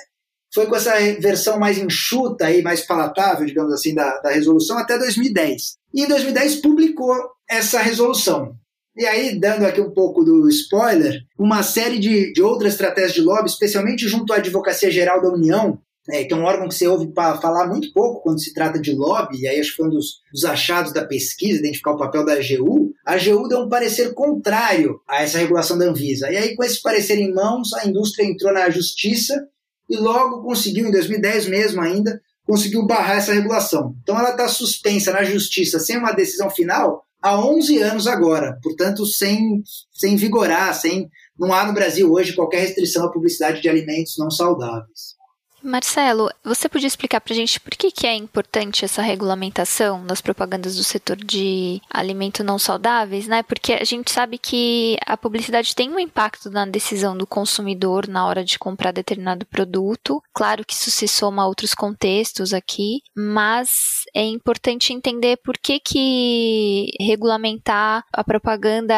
foi 0.53 0.67
com 0.67 0.75
essa 0.75 0.93
versão 1.21 1.59
mais 1.59 1.79
enxuta 1.79 2.51
e 2.51 2.61
mais 2.63 2.81
palatável, 2.81 3.47
digamos 3.47 3.73
assim, 3.73 3.95
da, 3.95 4.19
da 4.19 4.31
resolução 4.31 4.79
até 4.79 4.99
2010. 4.99 5.77
E 5.95 6.03
em 6.03 6.09
2010 6.09 6.57
publicou 6.57 7.15
essa 7.49 7.81
resolução. 7.81 8.57
E 8.97 9.07
aí, 9.07 9.39
dando 9.39 9.65
aqui 9.65 9.81
um 9.81 9.93
pouco 9.93 10.25
do 10.25 10.49
spoiler, 10.49 11.21
uma 11.39 11.63
série 11.63 11.99
de, 11.99 12.33
de 12.33 12.43
outras 12.43 12.73
estratégias 12.73 13.15
de 13.15 13.21
lobby, 13.21 13.49
especialmente 13.49 14.09
junto 14.09 14.33
à 14.33 14.37
Advocacia 14.37 14.91
Geral 14.91 15.23
da 15.23 15.29
União, 15.29 15.79
é, 16.09 16.25
que 16.25 16.33
é 16.33 16.37
um 16.37 16.45
órgão 16.45 16.69
que 16.69 16.75
você 16.75 16.89
ouve 16.89 17.13
falar 17.15 17.67
muito 17.67 17.93
pouco 17.93 18.23
quando 18.23 18.41
se 18.41 18.55
trata 18.55 18.81
de 18.81 18.93
lobby, 18.93 19.41
e 19.41 19.49
aí 19.49 19.61
acho 19.61 19.71
que 19.71 19.77
foi 19.77 19.87
um 19.87 19.91
dos, 19.91 20.21
dos 20.33 20.45
achados 20.45 20.93
da 20.93 21.05
pesquisa, 21.05 21.59
identificar 21.59 21.93
o 21.93 21.99
papel 21.99 22.25
da 22.25 22.35
AGU. 22.35 22.93
A 23.07 23.15
AGU 23.15 23.49
deu 23.49 23.61
um 23.61 23.69
parecer 23.69 24.15
contrário 24.15 25.01
a 25.09 25.23
essa 25.23 25.39
regulação 25.39 25.77
da 25.77 25.87
Anvisa. 25.87 26.31
E 26.31 26.37
aí, 26.37 26.57
com 26.57 26.65
esse 26.65 26.81
parecer 26.81 27.19
em 27.19 27.33
mãos, 27.33 27.73
a 27.75 27.87
indústria 27.87 28.25
entrou 28.25 28.53
na 28.53 28.71
justiça 28.71 29.35
e 29.89 29.97
logo 29.97 30.43
conseguiu, 30.43 30.87
em 30.87 30.91
2010 30.91 31.49
mesmo 31.49 31.81
ainda, 31.81 32.21
conseguiu 32.47 32.87
barrar 32.87 33.19
essa 33.19 33.33
regulação. 33.33 33.95
Então 34.03 34.19
ela 34.19 34.31
está 34.31 34.49
suspensa 34.49 35.13
na 35.13 35.23
justiça 35.23 35.79
sem 35.79 35.99
uma 35.99 36.13
decisão 36.13 36.51
final 36.51 37.05
há 37.23 37.39
11 37.39 37.79
anos 37.79 38.07
agora, 38.07 38.59
portanto, 38.63 39.05
sem, 39.07 39.63
sem 39.93 40.17
vigorar, 40.17 40.75
sem, 40.75 41.09
não 41.39 41.53
há 41.53 41.67
no 41.67 41.75
Brasil 41.75 42.11
hoje 42.11 42.35
qualquer 42.35 42.61
restrição 42.61 43.07
à 43.07 43.13
publicidade 43.13 43.61
de 43.61 43.69
alimentos 43.69 44.17
não 44.19 44.31
saudáveis. 44.31 45.20
Marcelo, 45.63 46.31
você 46.45 46.69
podia 46.69 46.87
explicar 46.87 47.21
para 47.21 47.33
a 47.33 47.37
gente 47.37 47.61
por 47.61 47.71
que, 47.71 47.91
que 47.91 48.07
é 48.07 48.15
importante 48.15 48.85
essa 48.85 49.03
regulamentação 49.03 50.05
das 50.07 50.21
propagandas 50.21 50.77
do 50.77 50.85
setor 50.85 51.17
de 51.17 51.81
alimento 51.91 52.43
não 52.43 52.59
saudáveis, 52.59 53.27
né? 53.27 53.43
Porque 53.43 53.75
a 53.75 53.85
gente 53.85 54.11
sabe 54.11 54.39
que 54.39 54.97
a 55.07 55.17
publicidade 55.17 55.75
tem 55.75 55.91
um 55.91 55.99
impacto 55.99 56.51
na 56.51 56.65
decisão 56.65 57.17
do 57.17 57.27
consumidor 57.27 58.09
na 58.09 58.27
hora 58.27 58.45
de 58.45 58.59
comprar 58.59 58.93
determinado 58.93 59.47
produto. 59.47 60.23
Claro 60.33 60.65
que 60.65 60.73
isso 60.73 60.91
se 60.91 61.07
soma 61.07 61.43
a 61.43 61.47
outros 61.47 61.75
contextos 61.75 62.55
aqui, 62.55 63.03
mas 63.15 64.05
é 64.15 64.23
importante 64.25 64.93
entender 64.93 65.37
por 65.39 65.59
que, 65.59 65.79
que 65.79 66.91
regulamentar 66.99 68.05
a 68.13 68.25
propaganda 68.25 68.95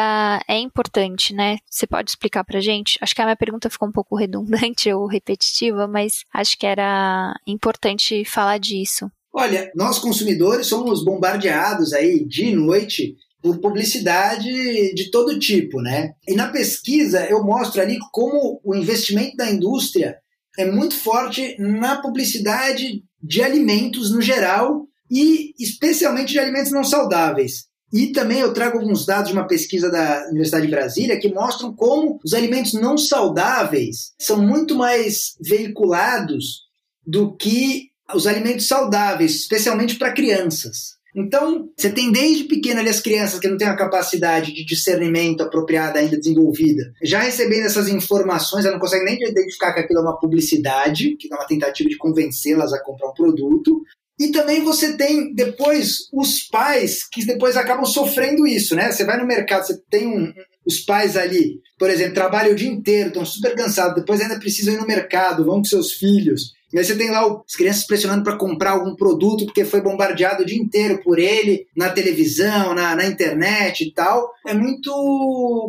é 0.47 0.57
importante, 0.57 1.33
né? 1.33 1.57
Você 1.69 1.85
pode 1.85 2.09
explicar 2.09 2.43
para 2.43 2.59
a 2.59 2.61
gente? 2.61 2.97
Acho 3.01 3.13
que 3.13 3.21
a 3.21 3.25
minha 3.25 3.35
pergunta 3.35 3.69
ficou 3.69 3.87
um 3.87 3.91
pouco 3.91 4.15
redundante 4.17 4.91
ou 4.91 5.07
repetitiva, 5.07 5.87
mas 5.87 6.23
acho 6.33 6.52
acho 6.53 6.57
que 6.57 6.65
era 6.65 7.33
importante 7.47 8.23
falar 8.23 8.59
disso. 8.59 9.11
Olha, 9.33 9.71
nós 9.75 9.97
consumidores 9.97 10.67
somos 10.67 11.03
bombardeados 11.03 11.91
aí 11.93 12.23
dia 12.25 12.49
e 12.49 12.55
noite 12.55 13.15
por 13.41 13.59
publicidade 13.59 14.93
de 14.93 15.09
todo 15.09 15.39
tipo, 15.39 15.81
né? 15.81 16.13
E 16.27 16.35
na 16.35 16.49
pesquisa 16.49 17.25
eu 17.25 17.43
mostro 17.43 17.81
ali 17.81 17.97
como 18.11 18.61
o 18.63 18.75
investimento 18.75 19.35
da 19.35 19.49
indústria 19.49 20.17
é 20.57 20.65
muito 20.65 20.95
forte 20.95 21.55
na 21.59 21.99
publicidade 21.99 23.03
de 23.21 23.41
alimentos 23.41 24.11
no 24.11 24.21
geral 24.21 24.87
e 25.09 25.51
especialmente 25.59 26.33
de 26.33 26.39
alimentos 26.39 26.71
não 26.71 26.83
saudáveis. 26.83 27.65
E 27.93 28.07
também 28.07 28.39
eu 28.39 28.51
trago 28.51 28.79
alguns 28.79 29.05
dados 29.05 29.27
de 29.27 29.33
uma 29.33 29.45
pesquisa 29.45 29.91
da 29.91 30.25
Universidade 30.29 30.65
de 30.65 30.71
Brasília 30.71 31.19
que 31.19 31.31
mostram 31.31 31.71
como 31.71 32.19
os 32.25 32.33
alimentos 32.33 32.73
não 32.73 32.97
saudáveis 32.97 34.13
são 34.19 34.41
muito 34.41 34.75
mais 34.75 35.35
veiculados 35.39 36.63
do 37.05 37.35
que 37.35 37.91
os 38.15 38.25
alimentos 38.25 38.67
saudáveis, 38.67 39.35
especialmente 39.35 39.95
para 39.95 40.11
crianças. 40.11 40.93
Então, 41.15 41.69
você 41.77 41.91
tem 41.91 42.11
desde 42.11 42.45
pequeno 42.45 42.79
ali 42.79 42.89
as 42.89 42.99
crianças 42.99 43.39
que 43.39 43.47
não 43.47 43.57
têm 43.57 43.67
a 43.67 43.75
capacidade 43.75 44.51
de 44.51 44.65
discernimento 44.65 45.41
apropriada 45.41 45.99
ainda 45.99 46.17
desenvolvida, 46.17 46.91
já 47.03 47.19
recebendo 47.19 47.65
essas 47.65 47.87
informações, 47.87 48.65
ela 48.65 48.73
não 48.73 48.81
consegue 48.81 49.05
nem 49.05 49.15
identificar 49.21 49.73
que 49.73 49.81
aquilo 49.81 49.99
é 49.99 50.01
uma 50.01 50.19
publicidade, 50.19 51.15
que 51.17 51.31
é 51.31 51.35
uma 51.35 51.45
tentativa 51.45 51.87
de 51.87 51.97
convencê-las 51.97 52.73
a 52.73 52.83
comprar 52.83 53.09
um 53.09 53.13
produto. 53.13 53.83
E 54.23 54.31
também 54.31 54.63
você 54.63 54.95
tem 54.95 55.33
depois 55.33 56.07
os 56.13 56.43
pais 56.43 57.05
que 57.05 57.25
depois 57.25 57.57
acabam 57.57 57.83
sofrendo 57.83 58.47
isso, 58.47 58.73
né? 58.73 58.89
Você 58.89 59.03
vai 59.03 59.19
no 59.19 59.27
mercado, 59.27 59.67
você 59.67 59.77
tem 59.89 60.07
um, 60.07 60.33
os 60.65 60.79
pais 60.79 61.17
ali, 61.17 61.59
por 61.77 61.89
exemplo, 61.89 62.13
trabalham 62.13 62.53
o 62.53 62.55
dia 62.55 62.69
inteiro, 62.69 63.09
estão 63.09 63.25
super 63.25 63.53
cansados, 63.53 63.95
depois 63.95 64.21
ainda 64.21 64.39
precisam 64.39 64.75
ir 64.75 64.77
no 64.77 64.87
mercado, 64.87 65.43
vão 65.43 65.57
com 65.57 65.65
seus 65.65 65.91
filhos. 65.91 66.53
E 66.73 66.79
aí 66.79 66.83
você 66.83 66.95
tem 66.95 67.11
lá 67.11 67.21
as 67.21 67.55
crianças 67.55 67.85
pressionando 67.85 68.23
para 68.23 68.35
comprar 68.35 68.71
algum 68.71 68.95
produto 68.95 69.45
porque 69.45 69.63
foi 69.63 69.79
bombardeado 69.79 70.41
o 70.41 70.45
dia 70.45 70.57
inteiro 70.57 70.99
por 71.03 71.19
ele, 71.19 71.67
na 71.77 71.89
televisão, 71.89 72.73
na, 72.73 72.95
na 72.95 73.05
internet 73.05 73.81
e 73.81 73.93
tal. 73.93 74.31
É 74.47 74.55
muito 74.55 74.89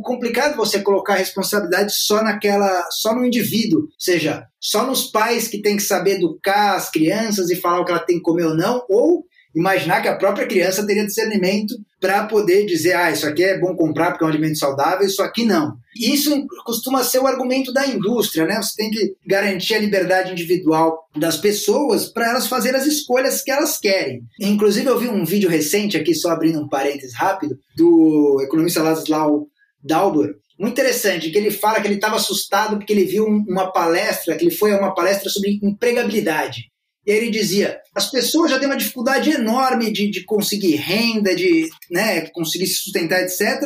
complicado 0.03 0.57
você 0.57 0.81
colocar 0.81 1.14
a 1.14 1.19
responsabilidade 1.19 1.93
só 1.95 2.23
naquela, 2.23 2.88
só 2.90 3.14
no 3.14 3.27
indivíduo. 3.27 3.81
Ou 3.81 3.88
seja, 3.99 4.47
só 4.59 4.87
nos 4.87 5.05
pais 5.05 5.47
que 5.47 5.61
tem 5.61 5.77
que 5.77 5.83
saber 5.83 6.12
educar 6.12 6.75
as 6.75 6.90
crianças 6.90 7.51
e 7.51 7.57
falar 7.57 7.81
o 7.81 7.85
que 7.85 7.93
ela 7.93 8.01
tem 8.01 8.17
que 8.17 8.23
comer 8.23 8.47
ou 8.47 8.57
não, 8.57 8.83
ou 8.88 9.27
imaginar 9.55 10.03
que 10.03 10.09
a 10.09 10.17
própria 10.17 10.47
criança 10.47 10.87
teria 10.87 11.07
discernimento 11.07 11.75
para 12.01 12.25
poder 12.25 12.67
dizer, 12.67 12.95
ah, 12.95 13.11
isso 13.11 13.27
aqui 13.27 13.43
é 13.43 13.59
bom 13.59 13.75
comprar 13.75 14.11
porque 14.11 14.25
é 14.25 14.27
um 14.27 14.31
alimento 14.31 14.59
saudável, 14.59 15.07
isso 15.07 15.23
aqui 15.23 15.45
não. 15.45 15.77
Isso 15.99 16.47
costuma 16.64 17.03
ser 17.05 17.21
o 17.21 17.27
argumento 17.27 17.73
da 17.73 17.87
indústria, 17.87 18.45
né? 18.45 18.61
Você 18.61 18.75
tem 18.77 18.90
que 18.90 19.14
garantir 19.27 19.75
a 19.75 19.79
liberdade 19.79 20.33
individual 20.33 20.99
das 21.17 21.37
pessoas 21.37 22.09
para 22.09 22.29
elas 22.29 22.47
fazerem 22.47 22.79
as 22.79 22.87
escolhas 22.87 23.43
que 23.43 23.51
elas 23.51 23.79
querem. 23.79 24.23
Inclusive, 24.40 24.87
eu 24.87 24.99
vi 24.99 25.09
um 25.09 25.25
vídeo 25.25 25.49
recente 25.49 25.97
aqui, 25.97 26.14
só 26.14 26.31
abrindo 26.31 26.61
um 26.61 26.69
parênteses 26.69 27.14
rápido, 27.14 27.57
do 27.77 28.40
economista 28.43 28.83
Laszlo 28.83 29.49
Dalbor, 29.83 30.35
muito 30.59 30.73
interessante, 30.73 31.31
que 31.31 31.38
ele 31.38 31.51
fala 31.51 31.81
que 31.81 31.87
ele 31.87 31.97
estava 31.97 32.17
assustado 32.17 32.77
porque 32.77 32.93
ele 32.93 33.05
viu 33.05 33.27
uma 33.27 33.73
palestra, 33.73 34.37
que 34.37 34.45
ele 34.45 34.55
foi 34.55 34.73
a 34.73 34.79
uma 34.79 34.95
palestra 34.95 35.29
sobre 35.29 35.59
empregabilidade. 35.62 36.71
E 37.07 37.12
aí 37.12 37.19
ele 37.19 37.31
dizia: 37.31 37.79
as 37.95 38.11
pessoas 38.11 38.51
já 38.51 38.59
têm 38.59 38.69
uma 38.69 38.77
dificuldade 38.77 39.31
enorme 39.31 39.93
de, 39.93 40.11
de 40.11 40.25
conseguir 40.25 40.77
renda, 40.77 41.35
de 41.35 41.69
né, 41.90 42.23
conseguir 42.29 42.67
se 42.67 42.75
sustentar, 42.75 43.23
etc. 43.23 43.62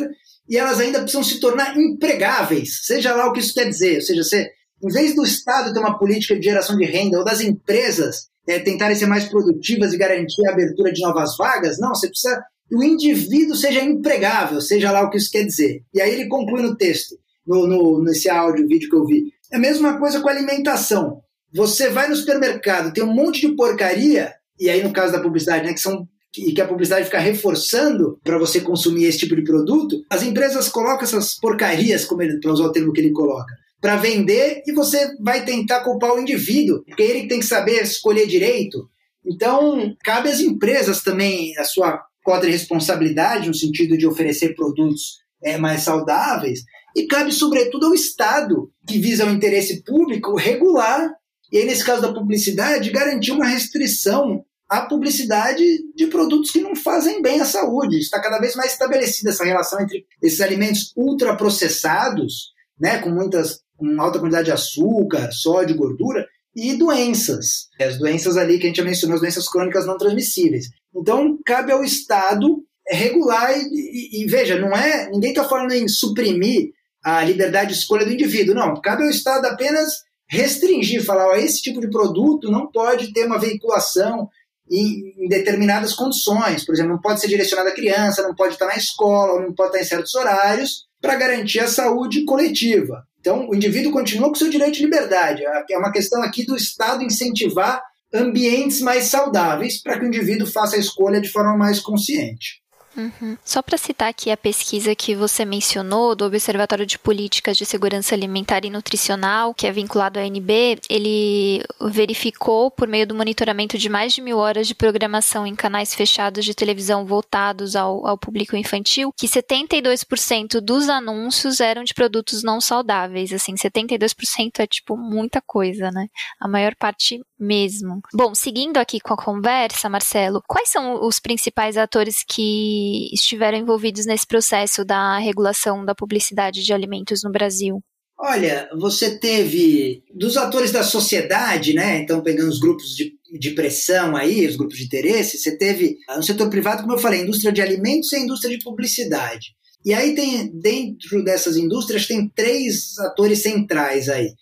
E 0.47 0.57
elas 0.57 0.79
ainda 0.79 0.99
precisam 0.99 1.23
se 1.23 1.39
tornar 1.39 1.77
empregáveis, 1.77 2.79
seja 2.83 3.13
lá 3.13 3.27
o 3.27 3.33
que 3.33 3.39
isso 3.39 3.53
quer 3.53 3.69
dizer. 3.69 3.97
Ou 3.97 4.01
seja, 4.01 4.23
você, 4.23 4.49
em 4.83 4.91
vez 4.91 5.15
do 5.15 5.23
Estado 5.23 5.73
ter 5.73 5.79
uma 5.79 5.97
política 5.97 6.35
de 6.35 6.43
geração 6.43 6.75
de 6.75 6.85
renda 6.85 7.19
ou 7.19 7.23
das 7.23 7.39
empresas 7.39 8.29
é, 8.47 8.59
tentarem 8.59 8.95
ser 8.95 9.05
mais 9.05 9.25
produtivas 9.25 9.93
e 9.93 9.97
garantir 9.97 10.47
a 10.47 10.51
abertura 10.51 10.91
de 10.91 11.01
novas 11.01 11.37
vagas, 11.37 11.77
não, 11.79 11.89
você 11.89 12.07
precisa 12.07 12.41
que 12.67 12.75
o 12.75 12.83
indivíduo 12.83 13.55
seja 13.55 13.83
empregável, 13.83 14.59
seja 14.59 14.91
lá 14.91 15.03
o 15.03 15.09
que 15.09 15.17
isso 15.17 15.31
quer 15.31 15.43
dizer. 15.43 15.83
E 15.93 16.01
aí 16.01 16.11
ele 16.11 16.27
conclui 16.27 16.63
no 16.63 16.75
texto, 16.75 17.15
no, 17.45 17.67
no, 17.67 18.03
nesse 18.03 18.27
áudio, 18.29 18.67
vídeo 18.67 18.89
que 18.89 18.95
eu 18.95 19.05
vi. 19.05 19.31
É 19.51 19.57
a 19.57 19.59
mesma 19.59 19.99
coisa 19.99 20.19
com 20.19 20.29
a 20.29 20.31
alimentação. 20.31 21.21
Você 21.53 21.89
vai 21.89 22.07
no 22.07 22.15
supermercado, 22.15 22.93
tem 22.93 23.03
um 23.03 23.13
monte 23.13 23.41
de 23.41 23.55
porcaria, 23.55 24.33
e 24.59 24.69
aí 24.69 24.83
no 24.83 24.93
caso 24.93 25.11
da 25.11 25.21
publicidade, 25.21 25.65
né, 25.65 25.73
que 25.73 25.79
são 25.79 26.07
e 26.37 26.53
que 26.53 26.61
a 26.61 26.67
publicidade 26.67 27.05
fica 27.05 27.19
reforçando 27.19 28.19
para 28.23 28.37
você 28.37 28.61
consumir 28.61 29.05
esse 29.05 29.17
tipo 29.17 29.35
de 29.35 29.43
produto, 29.43 29.99
as 30.09 30.21
empresas 30.21 30.69
colocam 30.69 31.03
essas 31.03 31.33
porcarias, 31.33 32.05
para 32.05 32.51
usar 32.51 32.65
o 32.65 32.71
termo 32.71 32.93
que 32.93 33.01
ele 33.01 33.11
coloca, 33.11 33.51
para 33.81 33.95
vender 33.95 34.61
e 34.67 34.71
você 34.71 35.15
vai 35.19 35.43
tentar 35.43 35.83
culpar 35.83 36.13
o 36.13 36.19
indivíduo, 36.19 36.83
porque 36.85 37.01
ele 37.01 37.27
tem 37.27 37.39
que 37.39 37.45
saber 37.45 37.81
escolher 37.81 38.27
direito. 38.27 38.87
Então, 39.25 39.95
cabe 40.03 40.29
às 40.29 40.39
empresas 40.39 41.01
também 41.01 41.57
a 41.57 41.63
sua 41.63 41.99
cota 42.23 42.45
de 42.45 42.51
responsabilidade, 42.51 43.47
no 43.47 43.55
sentido 43.55 43.97
de 43.97 44.05
oferecer 44.05 44.53
produtos 44.53 45.17
é, 45.43 45.57
mais 45.57 45.81
saudáveis, 45.81 46.61
e 46.95 47.07
cabe, 47.07 47.31
sobretudo, 47.31 47.87
ao 47.87 47.93
Estado, 47.93 48.69
que 48.87 48.99
visa 48.99 49.25
o 49.25 49.29
interesse 49.29 49.83
público, 49.83 50.35
regular 50.35 51.09
e 51.51 51.57
aí, 51.57 51.65
nesse 51.65 51.83
caso 51.83 52.01
da 52.01 52.13
publicidade, 52.13 52.91
garantir 52.91 53.31
uma 53.31 53.45
restrição 53.45 54.43
à 54.67 54.81
publicidade 54.81 55.63
de 55.95 56.07
produtos 56.07 56.51
que 56.51 56.61
não 56.61 56.75
fazem 56.75 57.21
bem 57.21 57.41
à 57.41 57.45
saúde. 57.45 57.97
Está 57.97 58.21
cada 58.21 58.39
vez 58.39 58.55
mais 58.55 58.73
estabelecida 58.73 59.31
essa 59.31 59.43
relação 59.43 59.81
entre 59.81 60.05
esses 60.21 60.41
alimentos 60.41 60.93
ultraprocessados, 60.95 62.53
né, 62.79 62.99
com 62.99 63.09
muitas 63.09 63.61
com 63.75 63.99
alta 63.99 64.19
quantidade 64.19 64.45
de 64.45 64.51
açúcar, 64.51 65.31
sódio, 65.31 65.75
gordura, 65.75 66.27
e 66.55 66.73
doenças. 66.73 67.69
As 67.79 67.97
doenças 67.97 68.35
ali 68.35 68.57
que 68.57 68.65
a 68.65 68.67
gente 68.67 68.77
já 68.77 68.83
mencionou, 68.83 69.15
as 69.15 69.21
doenças 69.21 69.47
crônicas 69.47 69.85
não 69.85 69.97
transmissíveis. 69.97 70.65
Então, 70.93 71.39
cabe 71.45 71.71
ao 71.71 71.83
Estado 71.83 72.61
regular 72.87 73.57
e, 73.57 73.69
e, 73.71 74.23
e 74.23 74.27
veja, 74.27 74.59
não 74.59 74.75
é. 74.75 75.09
Ninguém 75.09 75.29
está 75.29 75.43
falando 75.45 75.71
em 75.71 75.87
suprimir 75.87 76.71
a 77.03 77.23
liberdade 77.23 77.73
de 77.73 77.79
escolha 77.79 78.05
do 78.05 78.11
indivíduo, 78.11 78.55
não. 78.55 78.79
Cabe 78.81 79.03
ao 79.03 79.09
Estado 79.09 79.45
apenas 79.45 79.93
restringir, 80.29 81.03
falar, 81.03 81.27
ó, 81.27 81.35
esse 81.35 81.61
tipo 81.61 81.81
de 81.81 81.89
produto 81.89 82.51
não 82.51 82.67
pode 82.67 83.11
ter 83.11 83.25
uma 83.25 83.39
veiculação 83.39 84.29
em, 84.69 85.15
em, 85.17 85.27
determinadas 85.27 85.93
condições. 85.93 86.63
Por 86.63 86.73
exemplo, 86.73 86.91
não 86.91 87.01
pode 87.01 87.19
ser 87.19 87.27
direcionado 87.27 87.69
à 87.69 87.73
criança, 87.73 88.21
não 88.21 88.35
pode 88.35 88.53
estar 88.53 88.67
na 88.67 88.77
escola, 88.77 89.41
não 89.41 89.53
pode 89.53 89.69
estar 89.69 89.81
em 89.81 89.87
certos 89.87 90.13
horários, 90.13 90.87
para 91.01 91.15
garantir 91.15 91.59
a 91.59 91.67
saúde 91.67 92.25
coletiva. 92.25 93.03
Então, 93.19 93.49
o 93.49 93.55
indivíduo 93.55 93.91
continua 93.91 94.29
com 94.29 94.35
seu 94.35 94.49
direito 94.49 94.75
de 94.75 94.83
liberdade. 94.83 95.43
É 95.69 95.77
uma 95.77 95.91
questão 95.91 96.21
aqui 96.21 96.45
do 96.45 96.55
Estado 96.55 97.03
incentivar 97.03 97.81
ambientes 98.13 98.81
mais 98.81 99.05
saudáveis 99.05 99.81
para 99.81 99.97
que 99.97 100.05
o 100.05 100.07
indivíduo 100.07 100.47
faça 100.47 100.75
a 100.75 100.79
escolha 100.79 101.19
de 101.19 101.29
forma 101.29 101.57
mais 101.57 101.79
consciente. 101.79 102.61
Uhum. 102.99 103.37
Só 103.45 103.61
para 103.61 103.77
citar 103.77 104.09
aqui 104.09 104.29
a 104.29 104.35
pesquisa 104.35 104.93
que 104.93 105.15
você 105.15 105.45
mencionou 105.45 106.15
do 106.15 106.25
Observatório 106.25 106.85
de 106.85 106.99
Políticas 106.99 107.57
de 107.57 107.65
Segurança 107.65 108.13
Alimentar 108.13 108.65
e 108.65 108.69
Nutricional, 108.69 109.53
que 109.53 109.65
é 109.65 109.71
vinculado 109.71 110.19
à 110.19 110.23
ANB, 110.23 110.79
ele 110.89 111.63
verificou, 111.79 112.69
por 112.69 112.87
meio 112.87 113.07
do 113.07 113.15
monitoramento 113.15 113.77
de 113.77 113.87
mais 113.87 114.13
de 114.13 114.21
mil 114.21 114.37
horas 114.37 114.67
de 114.67 114.75
programação 114.75 115.47
em 115.47 115.55
canais 115.55 115.95
fechados 115.95 116.43
de 116.43 116.53
televisão 116.53 117.05
voltados 117.05 117.75
ao, 117.75 118.05
ao 118.05 118.17
público 118.17 118.57
infantil, 118.57 119.13
que 119.17 119.27
72% 119.27 120.59
dos 120.59 120.89
anúncios 120.89 121.61
eram 121.61 121.85
de 121.85 121.93
produtos 121.93 122.43
não 122.43 122.59
saudáveis. 122.59 123.31
Assim, 123.31 123.55
72% 123.55 124.59
é 124.59 124.67
tipo 124.67 124.97
muita 124.97 125.41
coisa, 125.41 125.89
né? 125.89 126.07
A 126.39 126.47
maior 126.47 126.75
parte 126.75 127.21
mesmo. 127.39 128.01
Bom, 128.13 128.35
seguindo 128.35 128.77
aqui 128.77 128.99
com 128.99 129.13
a 129.13 129.17
conversa, 129.17 129.89
Marcelo, 129.89 130.41
quais 130.47 130.69
são 130.69 131.05
os 131.05 131.19
principais 131.19 131.77
atores 131.77 132.23
que 132.27 133.09
estiveram 133.13 133.57
envolvidos 133.57 134.05
nesse 134.05 134.27
processo 134.27 134.83
da 134.83 135.17
regulação 135.17 135.85
da 135.85 135.95
publicidade 135.95 136.63
de 136.63 136.73
alimentos 136.73 137.23
no 137.23 137.31
Brasil? 137.31 137.81
Olha, 138.21 138.69
você 138.77 139.17
teve 139.17 140.03
dos 140.13 140.35
atores 140.35 140.73
da 140.73 140.83
sociedade, 140.83 141.73
né? 141.73 141.99
Então, 141.99 142.21
pegando 142.21 142.49
os 142.49 142.59
grupos 142.59 142.93
de, 142.93 143.13
de 143.39 143.51
pressão 143.51 144.13
aí, 144.13 144.45
os 144.45 144.57
grupos 144.57 144.77
de 144.77 144.83
interesse, 144.83 145.37
você 145.37 145.57
teve 145.57 145.95
no 146.09 146.21
setor 146.21 146.49
privado, 146.49 146.81
como 146.81 146.93
eu 146.93 146.99
falei, 146.99 147.21
a 147.21 147.23
indústria 147.23 147.53
de 147.53 147.61
alimentos 147.61 148.11
e 148.11 148.17
a 148.17 148.19
indústria 148.19 148.57
de 148.57 148.61
publicidade. 148.61 149.55
E 149.85 149.93
aí 149.93 150.13
tem, 150.13 150.51
dentro 150.59 151.23
dessas 151.23 151.55
indústrias, 151.55 152.07
tem 152.07 152.27
três 152.35 152.97
atores 152.99 153.41
centrais 153.41 154.09
aí. 154.09 154.33